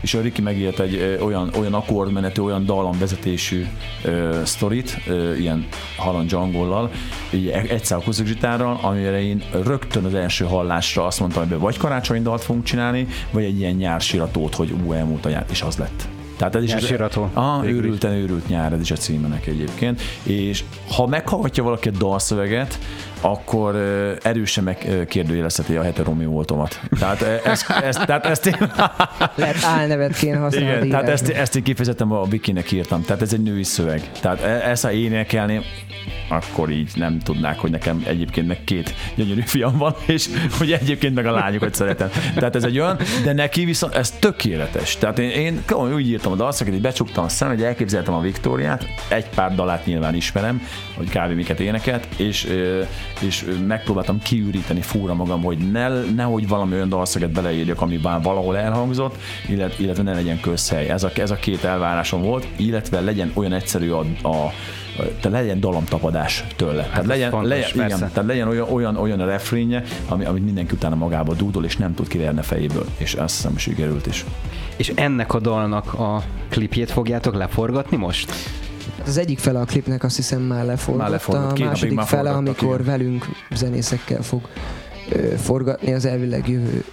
és 0.00 0.14
a 0.14 0.20
Ricky 0.20 0.42
megírt 0.42 0.80
egy 0.80 0.94
ö, 0.94 1.20
olyan, 1.20 1.50
olyan 1.58 1.74
akkordmenetű, 1.74 2.42
olyan 2.42 2.64
dallamvezetésű 2.64 3.66
ö, 4.04 4.40
sztorit, 4.44 4.98
ö, 5.06 5.34
ilyen 5.34 5.66
halandzs 5.96 6.32
angollal, 6.32 6.90
így 7.32 7.48
e- 7.48 7.64
egyszer 7.68 7.96
akusztikus 7.96 8.32
gitárral, 8.32 8.78
amire 8.82 9.22
én 9.22 9.42
rögtön 9.64 10.04
az 10.04 10.14
első 10.14 10.44
hallásra 10.44 11.06
azt 11.06 11.20
mondtam, 11.20 11.48
hogy 11.48 11.58
vagy 11.58 11.76
karácsonyi 11.76 12.20
dalt 12.20 12.42
fogunk 12.42 12.64
csinálni, 12.64 13.06
vagy 13.30 13.44
egy 13.44 13.58
ilyen 13.58 13.74
nyársiratót, 13.74 14.54
hogy 14.54 14.74
ú, 14.84 14.92
elmúlt 14.92 15.26
a 15.26 15.28
nyár, 15.28 15.44
és 15.50 15.62
az 15.62 15.76
lett. 15.76 16.19
Tehát 16.40 16.54
ez 16.54 16.62
is 16.62 16.70
Nyársirató. 16.70 17.30
Ah, 17.32 17.60
Végül 17.62 17.78
is. 17.78 17.84
őrülten 17.84 18.12
őrült 18.12 18.48
nyár, 18.48 18.72
ez 18.72 18.80
is 18.80 18.90
a 18.90 18.96
címe 18.96 19.28
neki 19.28 19.50
egyébként. 19.50 20.00
És 20.22 20.64
ha 20.90 21.06
meghallgatja 21.06 21.62
valaki 21.62 21.88
a 21.88 21.92
dalszöveget, 21.98 22.78
akkor 23.20 23.74
erősen 24.22 24.64
megkérdőjelezheti 24.64 25.76
a 25.76 25.82
heteromi 25.82 26.24
voltomat. 26.24 26.80
Tehát 26.98 27.22
ezt, 27.22 27.70
ezt, 27.70 28.06
tehát 28.06 28.26
ezt 28.26 28.46
én, 28.46 28.56
Lehet 29.34 29.64
álnevet 29.64 30.16
kéne 30.16 30.36
használni. 30.36 30.68
igen, 30.68 30.88
tehát 30.88 31.08
ezt, 31.08 31.28
ezt 31.28 31.56
én 31.56 31.62
kifejezetten 31.62 32.10
a 32.10 32.22
Bikinek 32.22 32.72
írtam. 32.72 33.02
Tehát 33.02 33.22
ez 33.22 33.32
egy 33.32 33.42
női 33.42 33.64
szöveg. 33.64 34.10
Tehát 34.20 34.42
e- 34.42 34.70
ezt 34.70 34.82
ha 34.82 34.92
énekelném, 34.92 35.62
akkor 36.28 36.70
így 36.70 36.90
nem 36.94 37.18
tudnák, 37.18 37.58
hogy 37.58 37.70
nekem 37.70 38.02
egyébként 38.06 38.46
meg 38.46 38.64
két 38.64 38.94
gyönyörű 39.14 39.40
fiam 39.40 39.76
van, 39.76 39.94
és 40.06 40.28
hogy 40.58 40.72
egyébként 40.72 41.14
meg 41.14 41.26
a 41.26 41.32
lányokat 41.32 41.74
szeretem. 41.74 42.10
Tehát 42.34 42.56
ez 42.56 42.64
egy 42.64 42.78
olyan, 42.78 42.98
de 43.24 43.32
neki 43.32 43.64
viszont 43.64 43.94
ez 43.94 44.10
tökéletes. 44.10 44.96
Tehát 44.96 45.18
én, 45.18 45.30
én 45.30 45.62
úgy 45.92 46.08
írtam 46.08 46.32
a 46.32 46.36
dalszöget, 46.36 46.72
hogy 46.72 46.82
becsuktam 46.82 47.24
a 47.24 47.28
szemem, 47.28 47.54
hogy 47.54 47.64
elképzeltem 47.64 48.14
a 48.14 48.20
Viktóriát, 48.20 48.86
egy 49.08 49.28
pár 49.28 49.54
dalát 49.54 49.86
nyilván 49.86 50.14
ismerem, 50.14 50.62
hogy 50.96 51.08
kb. 51.08 51.34
miket 51.34 51.60
énekelt, 51.60 52.06
és, 52.16 52.46
és 53.20 53.44
megpróbáltam 53.66 54.18
kiüríteni 54.22 54.80
fúra 54.80 55.14
magam, 55.14 55.42
hogy 55.42 55.70
ne, 55.70 55.88
nehogy 55.88 56.48
valami 56.48 56.74
olyan 56.74 56.88
dalszöget 56.88 57.30
beleírjak, 57.30 57.80
ami 57.80 58.00
már 58.02 58.22
valahol 58.22 58.56
elhangzott, 58.56 59.16
illetve, 59.48 59.82
illetve 59.82 60.02
ne 60.02 60.14
legyen 60.14 60.40
közhely. 60.40 60.88
Ez 60.88 61.02
a, 61.02 61.10
ez 61.14 61.30
a 61.30 61.34
két 61.34 61.64
elvárásom 61.64 62.22
volt, 62.22 62.46
illetve 62.56 63.00
legyen 63.00 63.30
olyan 63.34 63.52
egyszerű 63.52 63.90
a, 63.90 63.98
a 64.22 64.52
tehát 65.06 65.30
legyen 65.40 65.60
dalamtapadás 65.60 66.44
tőle. 66.56 66.82
Tehát 66.82 66.98
ez 66.98 67.06
legyen, 67.06 67.30
fontos, 67.30 67.48
legyen, 67.50 67.86
igen, 67.86 67.98
tehát 67.98 68.26
legyen 68.26 68.48
olyan, 68.48 68.68
olyan, 68.70 68.96
olyan 68.96 69.26
refrénje, 69.26 69.82
ami, 70.08 70.24
amit 70.24 70.44
mindenki 70.44 70.74
utána 70.74 70.94
magába 70.94 71.34
dúdol, 71.34 71.64
és 71.64 71.76
nem 71.76 71.94
tud 71.94 72.08
kiverni 72.08 72.38
a 72.38 72.42
fejéből. 72.42 72.86
És 72.96 73.14
azt 73.14 73.36
hiszem, 73.36 73.56
sikerült 73.56 74.06
is. 74.06 74.24
és 74.76 74.92
ennek 74.94 75.34
a 75.34 75.40
dalnak 75.40 75.94
a 75.94 76.22
klipjét 76.48 76.90
fogjátok 76.90 77.34
leforgatni 77.34 77.96
most? 77.96 78.32
Az 79.06 79.16
egyik 79.18 79.38
fele 79.38 79.60
a 79.60 79.64
klipnek 79.64 80.04
azt 80.04 80.16
hiszem 80.16 80.42
már 80.42 80.64
leforgott, 80.64 81.02
Már 81.02 81.10
leforgott. 81.10 81.58
a 81.60 81.64
második 81.64 82.00
fele, 82.00 82.30
amikor 82.30 82.80
igen. 82.80 82.84
velünk 82.86 83.24
zenészekkel 83.54 84.22
fog 84.22 84.48
ö, 85.12 85.34
forgatni, 85.36 85.92
az 85.92 86.04
elvileg 86.04 86.48
jövő, 86.48 86.84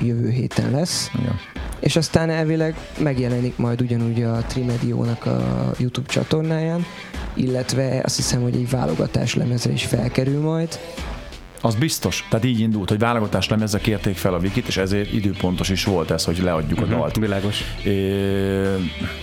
jövő 0.00 0.30
héten 0.30 0.70
lesz. 0.70 1.10
Igen. 1.18 1.34
És 1.80 1.96
aztán 1.96 2.30
elvileg 2.30 2.74
megjelenik 2.98 3.56
majd 3.56 3.80
ugyanúgy 3.80 4.22
a 4.22 4.36
Trimediónak 4.46 5.26
a 5.26 5.70
YouTube 5.78 6.08
csatornáján, 6.08 6.84
illetve 7.34 8.00
azt 8.04 8.16
hiszem, 8.16 8.42
hogy 8.42 8.54
egy 8.54 8.70
válogatás 8.70 9.34
lemezre 9.34 9.72
is 9.72 9.84
felkerül 9.84 10.40
majd. 10.40 10.78
Az 11.66 11.74
biztos. 11.74 12.24
Tehát 12.28 12.44
így 12.44 12.60
indult, 12.60 12.88
hogy 12.88 12.98
válogatás 12.98 13.48
lemezre 13.48 13.78
kérték 13.78 14.16
fel 14.16 14.34
a 14.34 14.38
Vikit, 14.38 14.66
és 14.66 14.76
ezért 14.76 15.12
időpontos 15.12 15.68
is 15.68 15.84
volt 15.84 16.10
ez, 16.10 16.24
hogy 16.24 16.38
leadjuk 16.42 16.80
a 16.80 16.84
dalt. 16.84 17.16
Világos. 17.16 17.64
É, 17.84 17.92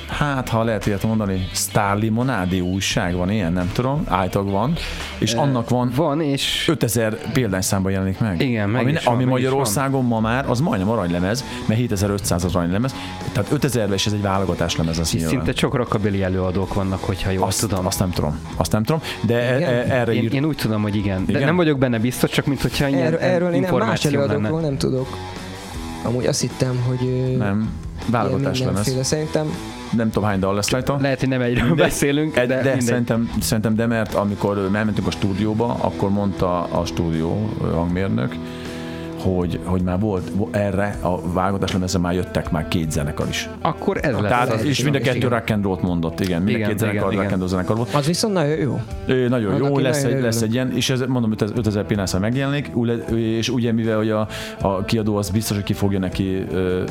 hát, 0.07 0.49
ha 0.49 0.63
lehet 0.63 0.85
ilyet 0.85 1.03
mondani, 1.03 1.47
Star 1.53 1.97
Limonádi 1.97 2.59
újság 2.59 3.15
van 3.15 3.31
ilyen, 3.31 3.53
nem 3.53 3.71
tudom, 3.73 4.03
állítólag 4.07 4.49
van, 4.49 4.73
és 5.17 5.33
annak 5.33 5.69
van 5.69 5.91
Van, 5.95 6.21
és 6.21 6.67
5000 6.67 7.31
példányszámban 7.31 7.91
jelenik 7.91 8.19
meg. 8.19 8.41
Igen, 8.41 8.69
meg 8.69 8.81
ami, 8.81 8.91
is 8.91 9.03
van, 9.03 9.13
ami 9.13 9.23
is 9.23 9.29
Magyarországon 9.29 10.05
ma 10.05 10.19
már, 10.19 10.49
az 10.49 10.59
majdnem 10.59 10.89
aranylemez, 10.89 11.43
mert 11.67 11.79
7500 11.79 12.43
az 12.43 12.55
aranylemez, 12.55 12.95
tehát 13.31 13.51
5000 13.51 13.91
és 13.91 14.05
ez 14.05 14.13
egy 14.13 14.21
válogatás 14.21 14.75
lemez 14.75 14.99
az 14.99 15.11
nyilván. 15.11 15.29
szinte 15.29 15.51
csak 15.51 15.75
rockabili 15.75 16.23
előadók 16.23 16.73
vannak, 16.73 17.03
hogyha 17.03 17.29
jól 17.29 17.47
azt, 17.47 17.59
tudom. 17.59 17.85
azt 17.85 17.99
nem 17.99 18.09
tudom, 18.09 18.39
azt 18.55 18.71
nem 18.71 18.83
tudom, 18.83 19.01
de 19.21 19.35
e, 19.35 19.57
Igen? 19.57 19.69
e, 19.69 19.99
erre 19.99 20.13
Én, 20.13 20.23
írt, 20.23 20.33
én 20.33 20.45
úgy 20.45 20.55
tudom, 20.55 20.81
hogy 20.81 20.95
igen. 20.95 21.25
De 21.25 21.31
Igen? 21.31 21.43
nem 21.43 21.55
vagyok 21.55 21.77
benne 21.77 21.99
biztos, 21.99 22.32
csak 22.33 22.45
mint 22.45 22.61
hogyha 22.61 22.87
ilyen 22.87 23.05
Erről, 23.05 23.19
erről 23.19 23.53
én 23.53 23.61
nem 23.61 23.75
más 23.75 24.05
előadókról 24.05 24.41
lenne. 24.41 24.67
nem 24.67 24.77
tudok. 24.77 25.17
Amúgy 26.03 26.25
azt 26.25 26.41
hittem, 26.41 26.83
hogy 26.87 27.35
nem, 27.37 27.69
válogatás 28.07 28.59
mindenféle. 28.59 29.03
Szerintem 29.03 29.53
Nem 29.91 30.09
tudom 30.11 30.29
hány 30.29 30.39
dal 30.39 30.55
lesz 30.55 30.69
rajta. 30.69 30.97
Lehet, 31.01 31.19
hogy 31.19 31.29
nem 31.29 31.41
egyről 31.41 31.75
beszélünk, 31.75 32.33
de, 32.33 32.45
de, 32.45 32.55
de 32.55 32.61
mindegy. 32.63 32.81
szerintem, 32.81 33.31
szerintem 33.41 33.75
de, 33.75 33.85
mert 33.85 34.13
amikor 34.13 34.69
elmentünk 34.73 35.07
a 35.07 35.11
stúdióba, 35.11 35.77
akkor 35.81 36.09
mondta 36.09 36.63
a 36.63 36.85
stúdió 36.85 37.49
hangmérnök, 37.73 38.35
hogy, 39.23 39.59
hogy 39.63 39.81
már 39.81 39.99
volt 39.99 40.31
erre 40.51 40.97
a 41.01 41.31
válogatás 41.31 41.71
lemezre 41.71 41.99
már 41.99 42.13
jöttek 42.13 42.51
már 42.51 42.67
két 42.67 42.91
zenekar 42.91 43.27
is. 43.27 43.49
Akkor 43.61 43.97
ez 44.01 44.13
lesz 44.13 44.21
Tehát, 44.21 44.53
az. 44.53 44.63
és 44.65 44.83
mind 44.83 44.95
a 44.95 44.99
kettő 44.99 45.27
rock 45.27 45.49
and 45.49 45.63
roll-t 45.63 45.81
mondott, 45.81 46.19
igen. 46.19 46.41
Mind 46.41 46.55
Igen, 46.55 46.67
a 46.67 46.69
két 46.69 46.79
zenekar 46.79 47.11
igen, 47.11 47.21
rock 47.21 47.31
and 47.31 47.39
roll 47.39 47.49
zenekar 47.49 47.75
volt. 47.75 47.93
az 47.93 48.05
viszont 48.05 48.33
nagyon 48.33 48.57
jó. 48.57 48.81
Ő, 49.05 49.27
nagyon 49.27 49.57
jó, 49.57 49.77
lesz 49.77 50.01
nagyon 50.01 50.17
egy, 50.17 50.23
lesz 50.23 50.41
egy 50.41 50.53
ilyen, 50.53 50.75
és 50.75 50.89
ez 50.89 50.99
mondom, 51.07 51.31
5000 51.55 51.85
pillanatban 51.85 52.21
megjelenik, 52.21 52.71
és 53.15 53.49
ugye 53.49 53.71
mivel 53.71 53.97
hogy 53.97 54.09
a, 54.09 54.27
a 54.61 54.83
kiadó 54.83 55.15
az 55.15 55.29
biztos, 55.29 55.55
hogy 55.55 55.65
ki 55.65 55.73
fogja 55.73 55.99
neki 55.99 56.45
ö, 56.51 56.83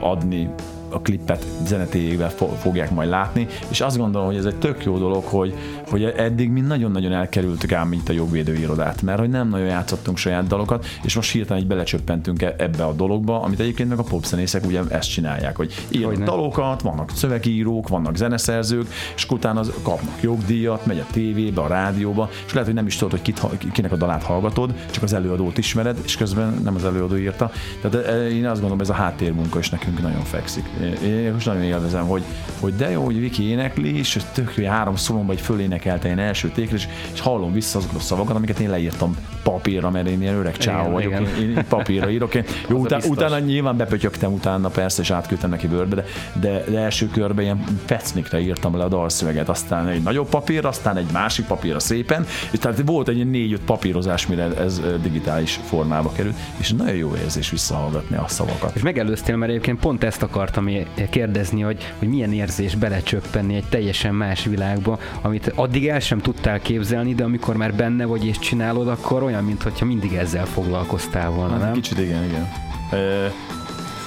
adni 0.00 0.50
a 0.92 1.00
klippet 1.00 1.46
zenetéjével 1.66 2.30
fo- 2.30 2.58
fogják 2.58 2.90
majd 2.90 3.08
látni, 3.08 3.46
és 3.68 3.80
azt 3.80 3.96
gondolom, 3.96 4.26
hogy 4.26 4.36
ez 4.36 4.44
egy 4.44 4.56
tök 4.56 4.84
jó 4.84 4.98
dolog, 4.98 5.24
hogy, 5.24 5.54
hogy 5.88 6.04
eddig 6.04 6.50
mi 6.50 6.60
nagyon-nagyon 6.60 7.12
elkerültük 7.12 7.72
ám 7.72 7.88
mint 7.88 8.08
a 8.08 8.12
jogvédő 8.12 8.54
irodát, 8.54 9.02
mert 9.02 9.18
hogy 9.18 9.28
nem 9.28 9.48
nagyon 9.48 9.66
játszottunk 9.66 10.16
saját 10.16 10.46
dalokat, 10.46 10.86
és 11.02 11.14
most 11.14 11.32
hirtelen 11.32 11.62
így 11.62 11.68
belecsöppentünk 11.68 12.42
e- 12.42 12.54
ebbe 12.58 12.84
a 12.84 12.92
dologba, 12.92 13.42
amit 13.42 13.60
egyébként 13.60 13.88
meg 13.88 13.98
a 13.98 14.02
popzenészek 14.02 14.64
ugye 14.66 14.80
ezt 14.88 15.10
csinálják, 15.10 15.56
hogy 15.56 15.86
írnak 15.90 16.22
dalokat, 16.22 16.82
vannak 16.82 17.10
szövegírók, 17.14 17.88
vannak 17.88 18.16
zeneszerzők, 18.16 18.86
és 19.14 19.30
utána 19.30 19.60
az 19.60 19.72
kapnak 19.82 20.22
jogdíjat, 20.22 20.86
megy 20.86 20.98
a 20.98 21.06
tévébe, 21.12 21.60
a 21.60 21.66
rádióba, 21.66 22.28
és 22.46 22.52
lehet, 22.52 22.66
hogy 22.66 22.76
nem 22.76 22.86
is 22.86 22.96
tudod, 22.96 23.10
hogy 23.10 23.22
kit, 23.22 23.72
kinek 23.72 23.92
a 23.92 23.96
dalát 23.96 24.22
hallgatod, 24.22 24.74
csak 24.90 25.02
az 25.02 25.12
előadót 25.12 25.58
ismered, 25.58 25.98
és 26.04 26.16
közben 26.16 26.60
nem 26.64 26.74
az 26.74 26.84
előadó 26.84 27.16
írta. 27.16 27.50
Tehát 27.80 28.06
eh, 28.06 28.36
én 28.36 28.46
azt 28.46 28.60
gondolom, 28.60 28.80
ez 28.80 28.88
a 28.88 28.92
háttérmunka 28.92 29.58
is 29.58 29.70
nekünk 29.70 30.02
nagyon 30.02 30.24
fekszik. 30.24 30.64
Én, 30.82 31.32
most 31.32 31.46
nagyon 31.46 31.62
élvezem, 31.62 32.06
hogy, 32.06 32.22
hogy 32.60 32.76
de 32.76 32.90
jó, 32.90 33.04
hogy 33.04 33.20
Viki 33.20 33.48
énekli, 33.48 33.98
és 33.98 34.18
tök 34.32 34.54
jó, 34.56 34.66
három 34.66 34.96
szólomba 34.96 35.32
egy 35.32 35.40
fölénekelte 35.40 36.08
én 36.08 36.18
első 36.18 36.48
tékre, 36.48 36.76
és, 36.76 36.88
és 37.12 37.20
hallom 37.20 37.52
vissza 37.52 37.78
azokat 37.78 37.96
a 37.96 38.00
szavakat, 38.00 38.36
amiket 38.36 38.58
én 38.58 38.70
leírtam 38.70 39.16
papírra, 39.42 39.90
mert 39.90 40.08
én 40.08 40.22
ilyen 40.22 40.34
öreg 40.34 40.56
csáó 40.56 40.90
vagyok, 40.90 41.12
igen. 41.12 41.26
én, 41.40 41.50
én 41.56 41.64
papírra 41.68 42.10
írok. 42.10 42.34
Én, 42.34 42.44
jó, 42.68 42.78
utá, 42.84 42.98
utána 43.06 43.38
nyilván 43.38 43.76
bepötyögtem 43.76 44.32
utána 44.32 44.68
persze, 44.68 45.02
és 45.02 45.10
átküldtem 45.10 45.50
neki 45.50 45.66
Wordbe, 45.66 45.94
de, 45.94 46.04
de, 46.40 46.64
de 46.70 46.78
első 46.78 47.08
körben 47.08 47.44
ilyen 47.44 47.64
fecnikre 47.84 48.40
írtam 48.40 48.76
le 48.76 48.84
a 48.84 48.88
dalszöveget, 48.88 49.48
aztán 49.48 49.88
egy 49.88 50.02
nagyobb 50.02 50.28
papír, 50.28 50.64
aztán 50.64 50.96
egy 50.96 51.06
másik 51.12 51.46
papírra 51.46 51.78
szépen, 51.78 52.26
és 52.50 52.58
tehát 52.58 52.82
volt 52.86 53.08
egy 53.08 53.30
négy-öt 53.30 53.60
papírozás, 53.60 54.26
mire 54.26 54.56
ez 54.56 54.80
digitális 55.02 55.60
formába 55.64 56.12
került, 56.12 56.36
és 56.56 56.72
nagyon 56.72 56.96
jó 56.96 57.16
érzés 57.16 57.50
visszahallgatni 57.50 58.16
a 58.16 58.24
szavakat. 58.28 58.74
És 58.74 58.82
megelőztél, 58.82 59.36
mert 59.36 59.50
egyébként 59.50 59.78
pont 59.78 60.04
ezt 60.04 60.22
akartam 60.22 60.68
kérdezni, 61.10 61.60
hogy, 61.60 61.92
hogy 61.98 62.08
milyen 62.08 62.32
érzés 62.32 62.74
belecsöppenni 62.74 63.54
egy 63.54 63.64
teljesen 63.68 64.14
más 64.14 64.44
világba, 64.44 64.98
amit 65.22 65.52
addig 65.54 65.88
el 65.88 66.00
sem 66.00 66.18
tudtál 66.18 66.60
képzelni, 66.60 67.14
de 67.14 67.24
amikor 67.24 67.56
már 67.56 67.74
benne 67.74 68.04
vagy 68.04 68.26
és 68.26 68.38
csinálod, 68.38 68.88
akkor 68.88 69.22
olyan, 69.22 69.31
mintha 69.40 69.84
mindig 69.84 70.12
ezzel 70.14 70.46
foglalkoztál 70.46 71.30
volna, 71.30 71.52
Hát, 71.52 71.60
nem? 71.62 71.72
Kicsit 71.72 71.98
igen, 71.98 72.24
igen. 72.24 72.48
Ö, 72.92 73.26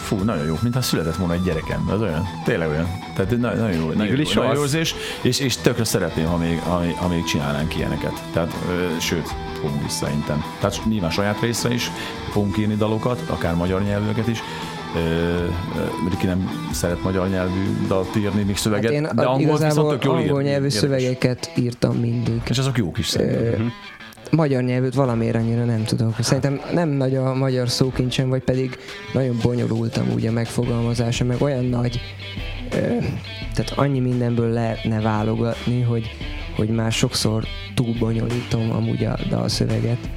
Fú, 0.05 0.17
nagyon 0.17 0.45
jó, 0.45 0.57
mintha 0.61 0.81
született 0.81 1.15
volna 1.15 1.33
egy 1.33 1.41
gyerekem, 1.43 1.89
az 1.91 2.01
olyan, 2.01 2.27
tényleg 2.43 2.69
olyan. 2.69 2.87
Tehát 3.15 3.31
na- 3.37 3.53
nagyon 3.53 3.71
jó, 3.71 3.85
nagyon 3.85 4.01
Végül 4.01 4.15
jó, 4.15 4.21
is 4.21 4.33
nagyon 4.33 4.53
jó 4.55 4.61
érzés, 4.61 4.95
és, 5.21 5.39
és 5.39 5.57
tökre 5.57 5.83
szeretném, 5.83 6.25
ha 6.25 6.37
még, 6.37 6.59
ha, 6.59 6.79
még- 6.79 6.95
ha 6.95 7.07
még 7.07 7.23
csinálnánk 7.23 7.75
ilyeneket. 7.75 8.23
Tehát, 8.33 8.53
ö, 8.69 8.99
sőt, 8.99 9.27
fogunk 9.61 9.85
is 9.85 9.91
szerintem. 9.91 10.43
Tehát 10.59 10.81
nyilván 10.85 11.09
saját 11.11 11.41
részre 11.41 11.73
is 11.73 11.91
fogunk 12.31 12.57
írni 12.57 12.75
dalokat, 12.75 13.21
akár 13.27 13.55
magyar 13.55 13.81
nyelvűeket 13.83 14.27
is. 14.27 14.39
Riki 16.09 16.25
nem 16.25 16.67
szeret 16.71 17.03
magyar 17.03 17.29
nyelvű 17.29 17.77
dalt 17.87 18.15
írni, 18.15 18.43
még 18.43 18.57
szöveget, 18.57 18.91
Hát 18.91 19.01
én 19.01 19.09
de 19.15 19.23
angol 19.23 19.57
viszont 19.57 19.89
tök 19.89 20.03
jól 20.03 20.19
ír. 20.19 20.27
angol 20.27 20.41
nyelvű 20.41 20.65
Érdekes. 20.65 20.73
szövegeket 20.79 21.51
írtam 21.55 21.95
mindig. 21.95 22.41
És 22.49 22.57
azok 22.57 22.77
jók 22.77 22.97
is 22.97 23.07
szerintem. 23.07 23.71
Magyar 24.35 24.63
nyelvűt 24.63 24.93
valamiért 24.93 25.35
annyira 25.35 25.63
nem 25.65 25.83
tudok. 25.83 26.15
Szerintem 26.19 26.61
nem 26.73 26.89
nagy 26.89 27.15
a 27.15 27.33
magyar 27.33 27.69
szókincsem, 27.69 28.29
vagy 28.29 28.43
pedig 28.43 28.77
nagyon 29.13 29.37
bonyolultam 29.41 30.09
úgy 30.13 30.25
a 30.25 30.31
megfogalmazása, 30.31 31.23
meg 31.23 31.41
olyan 31.41 31.65
nagy, 31.65 31.99
ö, 32.71 32.77
tehát 33.53 33.71
annyi 33.75 33.99
mindenből 33.99 34.49
lehetne 34.49 35.01
válogatni, 35.01 35.81
hogy, 35.81 36.15
hogy 36.55 36.69
már 36.69 36.91
sokszor 36.91 37.43
túl 37.73 37.95
bonyolítom 37.99 38.71
amúgy 38.71 39.03
a 39.03 39.17
dalszöveget. 39.29 40.09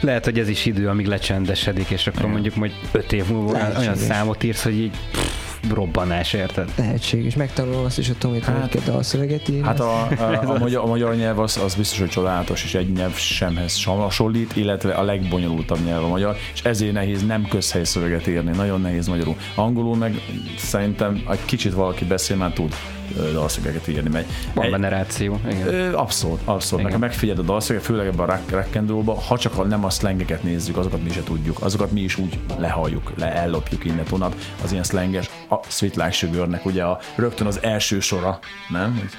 Lehet, 0.00 0.24
hogy 0.24 0.38
ez 0.38 0.48
is 0.48 0.66
idő, 0.66 0.88
amíg 0.88 1.06
lecsendesedik, 1.06 1.90
és 1.90 2.06
akkor 2.06 2.26
mondjuk 2.26 2.56
majd 2.56 2.72
öt 2.92 3.12
év 3.12 3.26
múlva 3.28 3.52
olyan 3.52 3.68
Lehetséges. 3.70 3.98
számot 3.98 4.42
írsz, 4.42 4.62
hogy 4.62 4.78
így 4.78 4.90
pff, 5.10 5.45
robbanás, 5.74 6.32
érted? 6.32 6.70
Lehetséges. 6.76 7.34
Megtanulom 7.36 7.84
azt 7.84 7.98
is 7.98 8.08
a 8.08 8.26
hogy 8.28 8.44
hogy 8.44 8.68
kell 8.68 8.82
dalszöveget 8.84 9.48
írni. 9.48 9.62
Hát 9.62 9.80
a, 9.80 10.08
a, 10.08 10.42
a, 10.44 10.58
magyar, 10.58 10.82
a 10.84 10.86
magyar 10.86 11.14
nyelv 11.16 11.38
az, 11.38 11.60
az 11.64 11.74
biztos, 11.74 11.98
hogy 11.98 12.08
csodálatos, 12.08 12.64
és 12.64 12.74
egy 12.74 12.92
nyelv 12.92 13.16
semhez 13.16 13.74
sem 13.74 13.94
hasonlít, 13.94 14.56
illetve 14.56 14.92
a 14.92 15.02
legbonyolultabb 15.02 15.84
nyelv 15.84 16.04
a 16.04 16.08
magyar, 16.08 16.36
és 16.54 16.62
ezért 16.62 16.92
nehéz 16.92 17.26
nem 17.26 17.46
közhely 17.48 17.84
szöveget 17.84 18.26
írni, 18.26 18.56
nagyon 18.56 18.80
nehéz 18.80 19.06
magyarul. 19.06 19.36
Angolul 19.54 19.96
meg 19.96 20.20
szerintem 20.58 21.22
egy 21.30 21.44
kicsit 21.44 21.72
valaki 21.72 22.04
beszél, 22.04 22.36
már 22.36 22.52
tud 22.52 22.74
ö, 23.18 23.32
dalszövegeket 23.32 23.88
írni. 23.88 24.08
Megy. 24.08 24.26
Van 24.54 24.64
Egy- 24.64 24.70
generáció, 24.70 25.40
igen. 25.50 25.66
Ö, 25.66 25.94
Abszolút, 25.96 26.40
abszolút. 26.44 26.84
Nekem 26.84 27.00
megfigyeld 27.00 27.38
a 27.38 27.42
dalszöget, 27.42 27.82
főleg 27.82 28.06
ebben 28.06 28.28
a 28.28 28.32
rock, 28.32 28.50
rock 28.50 29.26
ha 29.28 29.38
csak 29.38 29.58
a, 29.58 29.64
nem 29.64 29.84
a 29.84 29.90
szlengeket 29.90 30.42
nézzük, 30.42 30.76
azokat 30.76 31.02
mi 31.02 31.10
se 31.10 31.22
tudjuk. 31.22 31.62
Azokat 31.62 31.90
mi 31.92 32.00
is 32.00 32.18
úgy 32.18 32.38
lehalljuk, 32.58 33.12
le, 33.18 33.34
ellopjuk 33.34 33.84
innen 33.84 34.04
onnan, 34.10 34.32
az 34.64 34.72
ilyen 34.72 34.84
szlenges, 34.84 35.30
a 35.48 35.60
Sweet 35.68 35.96
Like 35.96 36.10
Sugar-nek 36.10 36.64
ugye 36.64 36.82
a, 36.82 36.98
rögtön 37.16 37.46
az 37.46 37.62
első 37.62 38.00
sora, 38.00 38.38
nem? 38.68 38.94
Hogy 38.98 39.10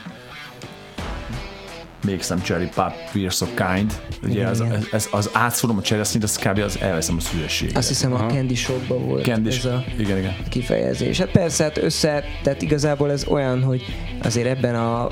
Make 2.04 2.24
some 2.24 2.42
cherry 2.42 2.70
pop, 2.76 2.94
we're 3.14 3.32
so 3.32 3.46
kind. 3.46 3.94
Ugye 4.24 4.34
Igen, 4.34 4.48
ez, 4.48 4.60
igen. 4.60 4.72
ez, 4.76 4.88
ez, 4.92 5.08
az 5.12 5.30
átszólom 5.34 5.78
a 5.78 5.82
cseresznyit, 5.82 6.24
az 6.24 6.38
kb. 6.38 6.60
az 6.60 6.80
elveszem 6.80 7.16
a 7.16 7.20
szülességet. 7.20 7.78
Azt 7.78 7.88
hiszem 7.88 8.14
a 8.14 8.26
Candy 8.26 8.56
Shop-ban 8.56 9.06
volt 9.06 9.24
Kendis, 9.24 9.58
ez 9.58 9.66
a 9.66 9.84
igen, 9.98 10.18
igen. 10.18 10.36
kifejezés. 10.50 11.18
Hát 11.18 11.32
persze, 11.32 11.64
hát 11.64 11.78
össze, 11.78 12.24
tehát 12.44 12.62
igazából 12.62 13.12
ez 13.12 13.26
olyan, 13.28 13.64
hogy 13.64 13.86
azért 14.24 14.48
ebben 14.48 14.76
a 14.76 15.10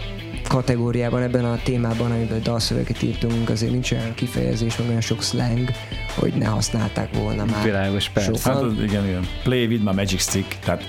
kategóriában, 0.47 1.21
ebben 1.21 1.45
a 1.45 1.59
témában, 1.63 2.11
amiben 2.11 2.41
dalszöveget 2.43 3.01
írtunk, 3.03 3.49
azért 3.49 3.71
nincs 3.71 3.91
olyan 3.91 4.13
kifejezés, 4.13 4.77
meg 4.77 4.87
olyan 4.87 5.01
sok 5.01 5.21
slang, 5.23 5.69
hogy 6.15 6.33
ne 6.33 6.45
használták 6.45 7.15
volna 7.15 7.45
már. 7.45 7.63
Világos, 7.63 8.09
persze. 8.09 8.29
Hát 8.31 8.39
Sokan. 8.39 8.69
az, 8.77 8.83
igen, 8.83 9.05
igen. 9.07 9.27
Play 9.43 9.65
with 9.65 9.83
my 9.83 9.91
magic 9.93 10.21
stick, 10.21 10.55
tehát 10.63 10.83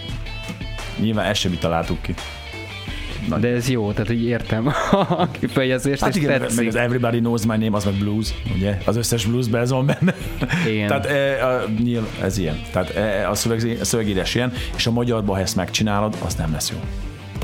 nyilván 1.01 1.25
ezt 1.27 1.41
sem 1.41 1.51
mi 1.51 1.57
találtuk 1.59 2.03
ki. 2.03 2.15
Nagy- 3.29 3.41
De 3.41 3.49
ez 3.49 3.69
jó, 3.69 3.93
tehát 3.93 4.11
így 4.11 4.25
értem 4.25 4.67
a 4.91 5.29
kifejezést, 5.41 6.01
Hát 6.01 6.11
és 6.11 6.17
igen, 6.17 6.31
meg 6.31 6.41
tetszik. 6.41 6.69
az 6.69 6.75
Everybody 6.75 7.19
Knows 7.19 7.43
My 7.47 7.57
Name, 7.57 7.77
az 7.77 7.85
meg 7.85 7.95
blues, 7.95 8.29
ugye? 8.55 8.79
Az 8.85 8.97
összes 8.97 9.25
bluesben 9.25 9.61
ez 9.61 9.71
van 9.71 9.87
benne. 9.87 10.15
Igen. 10.69 10.87
Tehát 10.89 11.07
e, 11.07 11.47
a, 11.47 11.65
nyilván, 11.83 12.09
ez 12.23 12.39
ilyen. 12.39 12.61
Tehát 12.73 12.91
e, 12.91 13.31
a, 13.31 13.35
szöveg, 13.35 13.79
a 13.81 13.85
szövegírás 13.85 14.35
ilyen, 14.35 14.53
és 14.77 14.87
a 14.87 14.91
magyarban, 14.91 15.35
ha 15.37 15.41
ezt 15.43 15.57
megcsinálod, 15.57 16.17
az 16.25 16.35
nem 16.35 16.53
lesz 16.53 16.71
jó. 16.71 16.79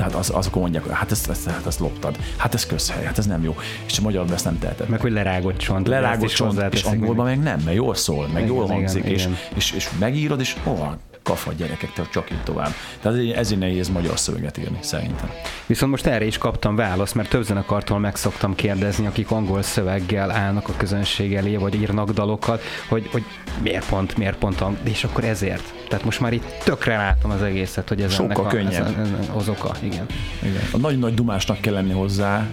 Tehát 0.03 0.17
az, 0.17 0.29
azok 0.29 0.55
mondják, 0.55 0.87
hát 0.87 1.11
ezt, 1.11 1.29
ezt, 1.29 1.49
hát 1.49 1.65
ezt 1.65 1.79
loptad, 1.79 2.17
hát 2.37 2.53
ez 2.53 2.65
közhely, 2.65 3.05
hát 3.05 3.17
ez 3.17 3.25
nem 3.25 3.43
jó. 3.43 3.55
És 3.85 3.97
a 3.97 4.01
magyarban 4.01 4.33
ezt 4.33 4.45
nem 4.45 4.59
teheted. 4.59 4.89
Meg 4.89 5.01
hogy 5.01 5.11
lerágott 5.11 5.57
csont. 5.57 5.87
lerágott 5.87 6.29
csont, 6.29 6.73
és 6.73 6.83
angolban 6.83 7.25
meg 7.25 7.39
nem, 7.39 7.59
mert 7.65 7.75
jól 7.75 7.95
szól, 7.95 8.27
meg 8.27 8.43
Igen, 8.43 8.55
jól 8.55 8.65
igen, 8.65 8.75
hangzik, 8.75 9.03
és, 9.03 9.21
igen. 9.21 9.37
és, 9.55 9.71
és 9.71 9.89
megírod, 9.99 10.39
és 10.39 10.55
ó, 10.67 10.77
kafa 11.23 11.51
gyerekek, 11.53 11.93
te 11.93 12.07
csak 12.11 12.31
így 12.31 12.43
tovább. 12.43 12.71
Tehát 13.01 13.17
ezért, 13.35 13.59
nehéz 13.59 13.89
magyar 13.89 14.19
szöveget 14.19 14.57
írni, 14.57 14.77
szerintem. 14.81 15.29
Viszont 15.65 15.91
most 15.91 16.05
erre 16.05 16.25
is 16.25 16.37
kaptam 16.37 16.75
választ, 16.75 17.15
mert 17.15 17.29
több 17.29 17.43
zenekartól 17.43 17.99
meg 17.99 18.15
szoktam 18.15 18.55
kérdezni, 18.55 19.05
akik 19.05 19.31
angol 19.31 19.61
szöveggel 19.61 20.31
állnak 20.31 20.69
a 20.69 20.73
közönség 20.77 21.35
elé, 21.35 21.55
vagy 21.55 21.75
írnak 21.75 22.09
dalokat, 22.09 22.61
hogy, 22.87 23.09
hogy 23.11 23.23
miért 23.61 23.89
pont, 23.89 24.17
miért 24.17 24.37
pont, 24.37 24.63
és 24.83 25.03
akkor 25.03 25.23
ezért. 25.23 25.73
Tehát 25.89 26.05
most 26.05 26.19
már 26.19 26.33
itt 26.33 26.45
tökre 26.63 26.97
látom 26.97 27.31
az 27.31 27.41
egészet, 27.41 27.89
hogy 27.89 28.01
ez 28.01 28.11
Sokkal 28.13 28.25
ennek 28.25 28.45
a, 28.45 28.47
könnyebb. 28.47 28.99
Ez, 28.99 29.09
ez, 29.19 29.29
az 29.35 29.49
oka, 29.49 29.75
igen. 29.79 30.05
Igen. 30.41 30.61
A 30.71 30.77
nagy-nagy 30.77 31.13
dumásnak 31.13 31.61
kell 31.61 31.73
lenni 31.73 31.93
hozzá, 31.93 32.47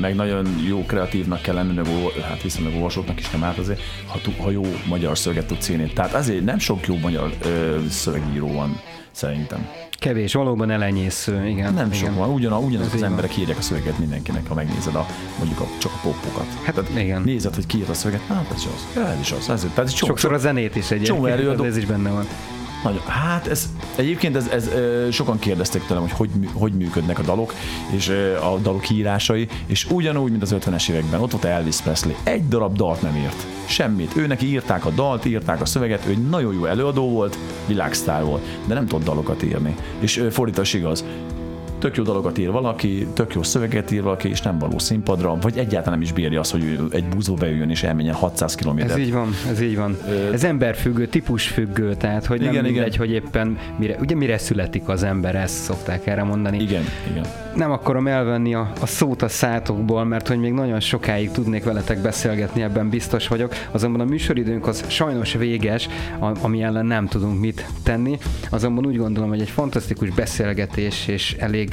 meg 0.00 0.14
nagyon 0.14 0.46
jó 0.66 0.84
kreatívnak 0.84 1.42
kell 1.42 1.54
lenni, 1.54 1.72
meg, 1.72 1.86
hát 2.28 2.42
viszonylag 2.42 2.74
olvasóknak 2.74 3.18
is 3.18 3.30
nem 3.30 3.44
árt 3.44 3.58
azért, 3.58 3.80
ha, 4.06 4.18
ha 4.42 4.50
jó 4.50 4.62
magyar 4.88 5.18
szöveget 5.18 5.46
tudsz 5.46 5.68
írni. 5.68 5.92
Tehát 5.92 6.14
azért 6.14 6.44
nem 6.44 6.58
sok 6.58 6.86
jó 6.86 6.96
magyar 6.96 7.34
ö, 7.44 7.76
szövegíró 7.90 8.52
van, 8.52 8.80
szerintem. 9.10 9.68
Kevés, 9.98 10.32
valóban 10.32 10.70
elenyésző, 10.70 11.48
igen. 11.48 11.74
Nem 11.74 11.86
igen. 11.86 11.98
sok 11.98 12.14
van, 12.14 12.28
ugyan, 12.28 12.52
ugyanazok 12.52 12.94
Ez 12.94 13.00
az 13.02 13.06
emberek 13.06 13.36
írják 13.36 13.58
a 13.58 13.62
szöveget 13.62 13.98
mindenkinek, 13.98 14.48
ha 14.48 14.54
megnézed 14.54 14.94
a, 14.94 15.06
mondjuk 15.38 15.60
a, 15.60 15.66
csak 15.78 15.92
a 15.92 15.98
popokat. 16.02 16.46
Hát 16.62 16.82
igen. 16.96 17.22
Nézed, 17.22 17.54
hogy 17.54 17.66
ki 17.66 17.78
írt 17.78 17.88
a 17.88 17.94
szöveget, 17.94 18.26
hát 18.26 18.50
ez 18.50 18.58
is 18.58 18.66
az, 18.66 19.02
ez 19.02 19.20
is 19.20 19.32
az. 19.32 19.50
Ez, 19.50 19.66
tehát 19.74 19.94
csomó, 19.94 20.12
Sokszor 20.12 20.32
a 20.32 20.38
zenét 20.38 20.76
is 20.76 20.90
egy 20.90 21.02
Csomó 21.02 21.26
előadó- 21.34 21.64
ez 21.64 21.76
is 21.76 21.84
benne 21.86 22.10
van. 22.10 22.26
Nagyon. 22.82 23.00
Hát 23.00 23.46
ez, 23.46 23.68
egyébként 23.96 24.36
ez, 24.36 24.46
ez 24.46 24.70
sokan 25.10 25.38
kérdezték 25.38 25.82
tőlem, 25.86 26.02
hogy 26.02 26.12
hogy, 26.12 26.30
hogy 26.52 26.72
működnek 26.72 27.18
a 27.18 27.22
dalok, 27.22 27.54
és 27.90 28.08
a 28.42 28.58
dalok 28.62 28.90
írásai, 28.90 29.48
és 29.66 29.86
ugyanúgy, 29.90 30.30
mint 30.30 30.42
az 30.42 30.54
50-es 30.58 30.90
években, 30.90 31.20
ott 31.20 31.30
volt 31.30 31.44
Elvis 31.44 31.80
Presley, 31.80 32.14
egy 32.22 32.48
darab 32.48 32.76
dalt 32.76 33.02
nem 33.02 33.16
írt. 33.16 33.46
Semmit. 33.64 34.16
Ő 34.16 34.26
neki 34.26 34.46
írták 34.46 34.86
a 34.86 34.90
dalt, 34.90 35.24
írták 35.24 35.60
a 35.60 35.64
szöveget, 35.64 36.06
ő 36.06 36.10
egy 36.10 36.28
nagyon 36.28 36.54
jó 36.54 36.64
előadó 36.64 37.10
volt, 37.10 37.38
világsztár 37.66 38.24
volt, 38.24 38.44
de 38.66 38.74
nem 38.74 38.86
tudott 38.86 39.04
dalokat 39.04 39.42
írni. 39.42 39.74
És 39.98 40.24
is 40.62 40.74
igaz. 40.74 41.04
Tök 41.80 41.96
jó 41.96 42.02
dalokat 42.02 42.38
ír 42.38 42.50
valaki, 42.50 43.06
tök 43.12 43.34
jó 43.34 43.42
szöveget 43.42 43.90
ír 43.90 44.02
valaki, 44.02 44.28
és 44.28 44.42
nem 44.42 44.58
való 44.58 44.78
színpadra, 44.78 45.36
vagy 45.40 45.58
egyáltalán 45.58 45.98
nem 45.98 46.00
is 46.02 46.12
bírja 46.12 46.40
azt, 46.40 46.50
hogy 46.50 46.64
ő 46.64 46.86
egy 46.90 47.04
búzó 47.04 47.34
beüljön 47.34 47.70
és 47.70 47.82
elmenjen 47.82 48.14
600 48.14 48.54
km. 48.54 48.78
Ez 48.78 48.96
így 48.96 49.12
van, 49.12 49.28
ez 49.50 49.60
így 49.60 49.76
van. 49.76 49.96
Ez 50.32 50.44
emberfüggő, 50.44 51.06
típusfüggő, 51.06 51.94
tehát 51.94 52.26
hogy 52.26 52.40
nem 52.40 52.50
Igen, 52.50 52.64
igen. 52.64 52.74
mindegy, 52.74 52.96
hogy 52.96 53.10
éppen 53.10 53.58
mire, 53.78 53.96
ugye 54.00 54.14
mire 54.14 54.38
születik 54.38 54.88
az 54.88 55.02
ember, 55.02 55.34
ezt 55.34 55.54
szokták 55.54 56.06
erre 56.06 56.22
mondani. 56.22 56.62
Igen, 56.62 56.84
igen. 57.10 57.24
Nem 57.56 57.70
akarom 57.70 58.06
elvenni 58.06 58.54
a, 58.54 58.72
a 58.80 58.86
szót 58.86 59.22
a 59.22 59.28
szátokból, 59.28 60.04
mert 60.04 60.28
hogy 60.28 60.38
még 60.38 60.52
nagyon 60.52 60.80
sokáig 60.80 61.30
tudnék 61.30 61.64
veletek 61.64 61.98
beszélgetni, 61.98 62.62
ebben 62.62 62.88
biztos 62.88 63.28
vagyok. 63.28 63.54
Azonban 63.70 64.00
a 64.00 64.04
műsoridőnk 64.04 64.66
az 64.66 64.84
sajnos 64.86 65.32
véges, 65.34 65.88
ami 66.40 66.62
ellen 66.62 66.86
nem 66.86 67.06
tudunk 67.06 67.40
mit 67.40 67.66
tenni. 67.82 68.18
Azonban 68.50 68.86
úgy 68.86 68.96
gondolom, 68.96 69.28
hogy 69.28 69.40
egy 69.40 69.50
fantasztikus 69.50 70.10
beszélgetés 70.10 71.08
és 71.08 71.36
elég 71.38 71.69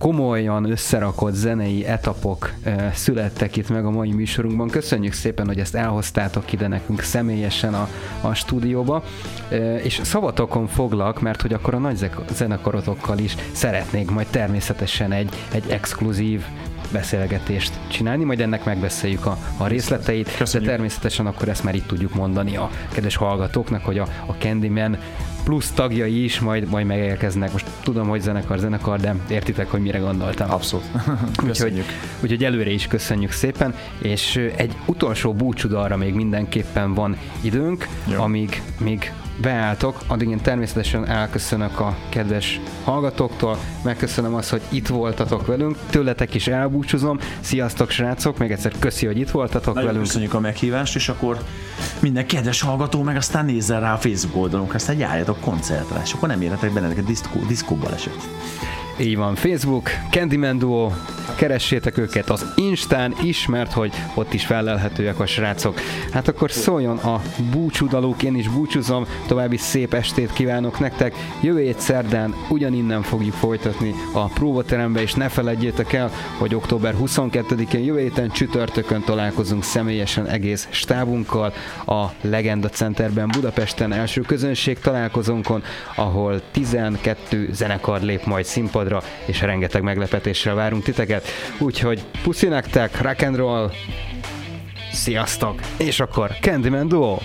komolyan 0.00 0.70
összerakott 0.70 1.34
zenei 1.34 1.86
etapok 1.86 2.52
e, 2.62 2.90
születtek 2.94 3.56
itt 3.56 3.68
meg 3.68 3.84
a 3.84 3.90
mai 3.90 4.12
műsorunkban. 4.12 4.68
Köszönjük 4.68 5.12
szépen, 5.12 5.46
hogy 5.46 5.58
ezt 5.58 5.74
elhoztátok 5.74 6.52
ide 6.52 6.68
nekünk 6.68 7.00
személyesen 7.00 7.74
a, 7.74 7.88
a 8.20 8.34
stúdióba, 8.34 9.04
e, 9.50 9.76
és 9.76 10.00
szavatokon 10.02 10.66
foglak, 10.66 11.20
mert 11.20 11.42
hogy 11.42 11.52
akkor 11.52 11.74
a 11.74 11.78
nagy 11.78 12.10
zenekarotokkal 12.32 13.18
is 13.18 13.36
szeretnék 13.52 14.10
majd 14.10 14.26
természetesen 14.26 15.12
egy, 15.12 15.34
egy 15.52 15.64
exkluzív 15.68 16.44
beszélgetést 16.92 17.72
csinálni, 17.88 18.24
majd 18.24 18.40
ennek 18.40 18.64
megbeszéljük 18.64 19.26
a, 19.26 19.36
a 19.56 19.66
részleteit, 19.66 20.36
Köszönjük. 20.36 20.68
de 20.68 20.74
természetesen 20.76 21.26
akkor 21.26 21.48
ezt 21.48 21.64
már 21.64 21.74
itt 21.74 21.86
tudjuk 21.86 22.14
mondani 22.14 22.56
a 22.56 22.70
kedves 22.92 23.16
hallgatóknak, 23.16 23.84
hogy 23.84 23.98
a, 23.98 24.06
a 24.26 24.32
Candyman 24.32 24.98
plusz 25.44 25.70
tagjai 25.70 26.24
is 26.24 26.40
majd, 26.40 26.68
majd 26.68 26.86
megérkeznek. 26.86 27.52
Most 27.52 27.66
tudom, 27.82 28.08
hogy 28.08 28.20
zenekar, 28.20 28.58
zenekar, 28.58 29.00
de 29.00 29.14
értitek, 29.28 29.70
hogy 29.70 29.80
mire 29.80 29.98
gondoltam. 29.98 30.50
Abszolút. 30.50 30.84
Úgyhogy, 31.46 31.84
úgyhogy 32.22 32.44
előre 32.44 32.70
is 32.70 32.86
köszönjük 32.86 33.30
szépen, 33.30 33.74
és 33.98 34.36
egy 34.56 34.76
utolsó 34.86 35.34
búcsúdalra 35.34 35.96
még 35.96 36.14
mindenképpen 36.14 36.94
van 36.94 37.16
időnk, 37.40 37.86
Jó. 38.06 38.20
amíg 38.20 38.62
még 38.78 39.12
beálltok, 39.40 40.00
addig 40.06 40.28
én 40.28 40.40
természetesen 40.40 41.08
elköszönök 41.08 41.80
a 41.80 41.96
kedves 42.08 42.60
hallgatóktól, 42.84 43.58
megköszönöm 43.84 44.34
azt, 44.34 44.50
hogy 44.50 44.62
itt 44.68 44.86
voltatok 44.86 45.46
velünk, 45.46 45.76
tőletek 45.90 46.34
is 46.34 46.46
elbúcsúzom, 46.46 47.18
sziasztok 47.40 47.90
srácok, 47.90 48.38
még 48.38 48.50
egyszer 48.50 48.72
köszi, 48.78 49.06
hogy 49.06 49.18
itt 49.18 49.30
voltatok 49.30 49.74
Nagyon 49.74 49.84
velünk. 49.84 50.04
köszönjük 50.04 50.34
a 50.34 50.40
meghívást, 50.40 50.94
és 50.94 51.08
akkor 51.08 51.38
minden 52.00 52.26
kedves 52.26 52.60
hallgató 52.60 53.02
meg 53.02 53.16
aztán 53.16 53.44
nézzen 53.44 53.80
rá 53.80 53.92
a 53.92 53.98
Facebook 53.98 54.42
oldalunkra, 54.42 54.74
aztán 54.74 54.98
járjatok 54.98 55.40
koncertre, 55.40 56.00
és 56.04 56.12
akkor 56.12 56.28
nem 56.28 56.40
érhetek 56.42 56.72
benneteket 56.72 57.04
diszkó, 57.04 57.40
diszkóba 57.46 57.92
esett. 57.94 58.28
Így 58.98 59.16
van, 59.16 59.34
Facebook, 59.34 59.90
Candyman 60.10 60.58
Duo, 60.58 60.90
keressétek 61.36 61.98
őket 61.98 62.30
az 62.30 62.52
Instán 62.56 63.14
is, 63.22 63.46
mert 63.46 63.72
hogy 63.72 63.92
ott 64.14 64.32
is 64.32 64.46
felelhetőek 64.46 65.20
a 65.20 65.26
srácok. 65.26 65.80
Hát 66.12 66.28
akkor 66.28 66.50
szóljon 66.50 66.96
a 66.96 67.22
búcsúdalók, 67.50 68.22
én 68.22 68.36
is 68.36 68.48
búcsúzom, 68.48 69.06
további 69.26 69.56
szép 69.56 69.94
estét 69.94 70.32
kívánok 70.32 70.78
nektek. 70.78 71.14
Jövő 71.42 71.62
hét 71.62 71.80
szerdán 71.80 72.34
ugyaninnen 72.48 73.02
fogjuk 73.02 73.34
folytatni 73.34 73.94
a 74.12 74.24
próbaterembe, 74.24 75.00
és 75.00 75.14
ne 75.14 75.28
feledjétek 75.28 75.92
el, 75.92 76.10
hogy 76.38 76.54
október 76.54 76.94
22-én 77.00 77.84
jövő 77.84 78.00
héten 78.00 78.30
csütörtökön 78.30 79.02
találkozunk 79.04 79.64
személyesen 79.64 80.26
egész 80.26 80.68
stábunkkal 80.70 81.52
a 81.86 82.06
Legenda 82.20 82.68
Centerben 82.68 83.28
Budapesten 83.32 83.92
első 83.92 84.20
közönség 84.20 84.78
találkozónkon, 84.78 85.62
ahol 85.94 86.40
12 86.50 87.48
zenekar 87.52 88.00
lép 88.00 88.24
majd 88.24 88.44
színpadra, 88.44 88.89
és 89.26 89.40
rengeteg 89.40 89.82
meglepetéssel 89.82 90.54
várunk 90.54 90.82
titeket. 90.82 91.28
Úgyhogy 91.58 92.02
puszi 92.22 92.46
nektek, 92.46 93.00
rock 93.00 93.22
and 93.22 93.36
roll, 93.36 93.70
sziasztok! 94.92 95.60
És 95.76 96.00
akkor 96.00 96.30
Candyman 96.40 96.88
Duo! 96.88 97.12
Oh 97.12 97.20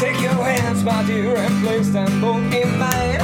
take 0.00 0.22
your 0.22 0.32
hands, 0.32 0.82
my 0.82 1.02
dear, 1.04 1.36
and 1.36 1.62
place 1.62 1.90
them 1.90 2.22
both 2.22 2.54
in 2.54 2.78
mine. 2.78 3.19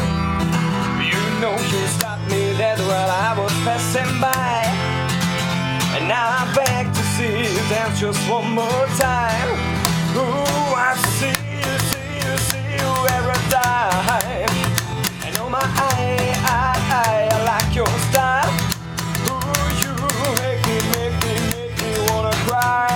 Know 1.46 1.52
you 1.52 1.86
stopped 1.86 2.28
me 2.28 2.58
dead 2.58 2.80
while 2.80 3.08
I 3.08 3.38
was 3.38 3.52
passing 3.62 4.20
by. 4.20 4.66
And 5.94 6.08
now 6.08 6.42
I'm 6.42 6.52
back 6.56 6.92
to 6.92 7.02
see 7.14 7.54
you 7.54 7.62
dance 7.70 8.00
just 8.00 8.18
one 8.28 8.50
more 8.50 8.86
time. 8.98 9.50
Ooh, 10.18 10.74
I 10.74 10.98
see 11.14 11.38
you, 11.62 11.72
see 11.90 12.10
you, 12.18 12.32
see 12.50 12.66
you 12.74 12.90
every 13.14 13.38
time. 13.54 14.10
I 15.22 15.30
know 15.36 15.46
oh 15.46 15.48
my 15.48 15.62
eye, 15.62 16.34
I, 16.50 16.74
I, 17.06 17.28
I 17.30 17.38
like 17.52 17.70
your 17.76 17.94
style. 18.10 18.50
Ooh, 19.30 19.70
you 19.82 19.94
make 20.42 20.62
me, 20.66 20.78
make 20.98 21.16
me, 21.22 21.34
make 21.54 21.74
me 21.78 21.92
wanna 22.10 22.34
cry. 22.42 22.90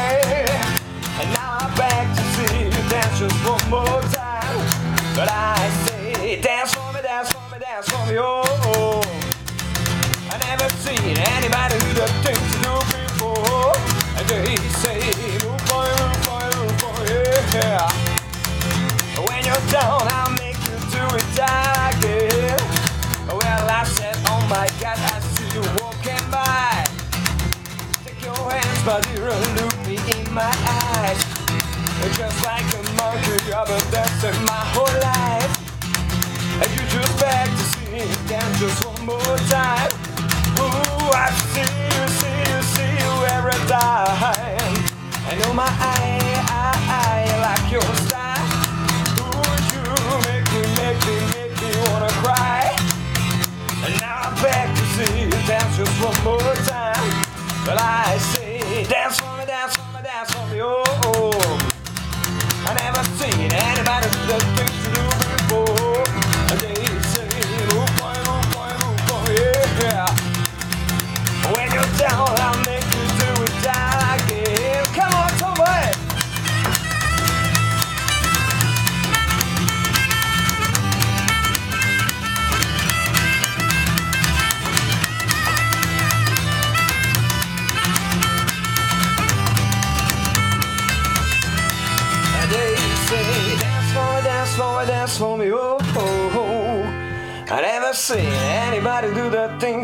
And 1.23 1.29
now 1.39 1.51
I'm 1.63 1.73
back 1.79 2.07
to 2.19 2.23
see 2.35 2.65
you 2.65 2.83
dance 2.91 3.17
just 3.17 3.39
one 3.47 3.63
more 3.71 4.03
time. 4.11 4.59
But 5.15 5.29
I 5.31 5.80
and 28.93 29.55
look 29.55 29.87
me 29.87 29.95
in 30.19 30.35
my 30.35 30.51
eyes. 30.67 31.23
Just 32.19 32.45
like 32.45 32.67
a 32.75 32.83
monkey, 32.99 33.53
I've 33.53 33.69
been 33.69 33.91
dancing 33.93 34.45
my 34.45 34.65
whole 34.75 34.95
life. 34.99 35.55
And 36.59 36.71
you 36.75 36.83
just 36.91 37.21
beg 37.21 37.47
to 37.51 37.65
see 37.71 37.87
me 37.93 38.03
dance 38.27 38.59
just 38.59 38.85
one 38.85 39.07
more 39.07 39.37
time. 39.47 39.91
Ooh, 40.59 41.15
I 41.15 41.31
see 41.55 41.71
you, 41.87 42.03
see 42.19 42.39
you, 42.51 42.59
see 42.75 42.93
you 42.99 43.13
every 43.31 43.61
time. 43.71 44.75
I 45.31 45.39
know 45.39 45.55
my 45.55 45.71
eye, 45.71 46.35
I, 46.51 46.75
I 46.91 47.31
like 47.47 47.71
your 47.71 47.87
style. 48.03 48.43
Ooh, 49.23 49.55
you 49.71 49.87
make 50.27 50.51
me, 50.51 50.63
make 50.83 51.01
me, 51.07 51.17
make 51.39 51.55
me 51.63 51.71
wanna 51.87 52.11
cry. 52.27 52.75
And 53.87 53.95
now 54.01 54.19
I'm 54.27 54.35
back 54.43 54.67
to 54.75 54.85
see 54.99 55.23
you 55.23 55.31
dance 55.47 55.77
just 55.77 55.95
one 56.03 56.19
more 56.25 56.55
time. 56.67 57.07
But 57.65 57.79
I 57.79 58.19
say, 58.19 58.40
dance 58.85 59.21
for 59.21 59.37
me, 59.37 59.47
dance 59.47 59.77
for 59.77 59.83
me, 59.93 60.03
dance 60.03 60.31
for 60.31 60.47
me, 60.49 60.61
oh. 60.63 60.83
oh. 61.05 61.71
I 62.67 62.75
never 62.75 63.03
seen 63.19 63.51
anybody 63.51 64.09
do 64.29 64.60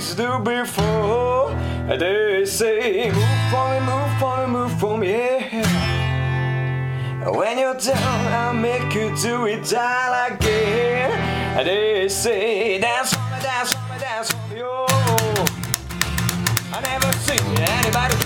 things 0.06 0.18
you 0.18 0.26
do 0.26 0.38
before. 0.38 1.50
They 1.88 2.44
say, 2.44 3.10
move 3.10 3.24
for 3.50 3.70
me, 3.70 3.80
move 3.80 4.18
for 4.18 4.36
me, 4.38 4.46
move 4.46 4.80
for 4.80 4.98
me, 4.98 5.08
yeah. 5.08 5.62
When 7.30 7.58
you're 7.58 7.74
down, 7.74 8.26
I'll 8.32 8.54
make 8.54 8.94
you 8.94 9.12
do 9.16 9.46
it 9.46 9.74
all 9.74 10.26
again. 10.32 11.64
They 11.64 12.08
say, 12.08 12.78
dance 12.80 13.14
me, 13.14 13.20
dance 13.42 13.74
me, 13.74 13.80
dance 13.98 14.30
for 14.32 14.48
me, 14.54 14.62
oh. 14.62 14.86
I 16.72 16.80
never 16.82 17.12
seen 17.12 17.58
anybody 17.58 18.25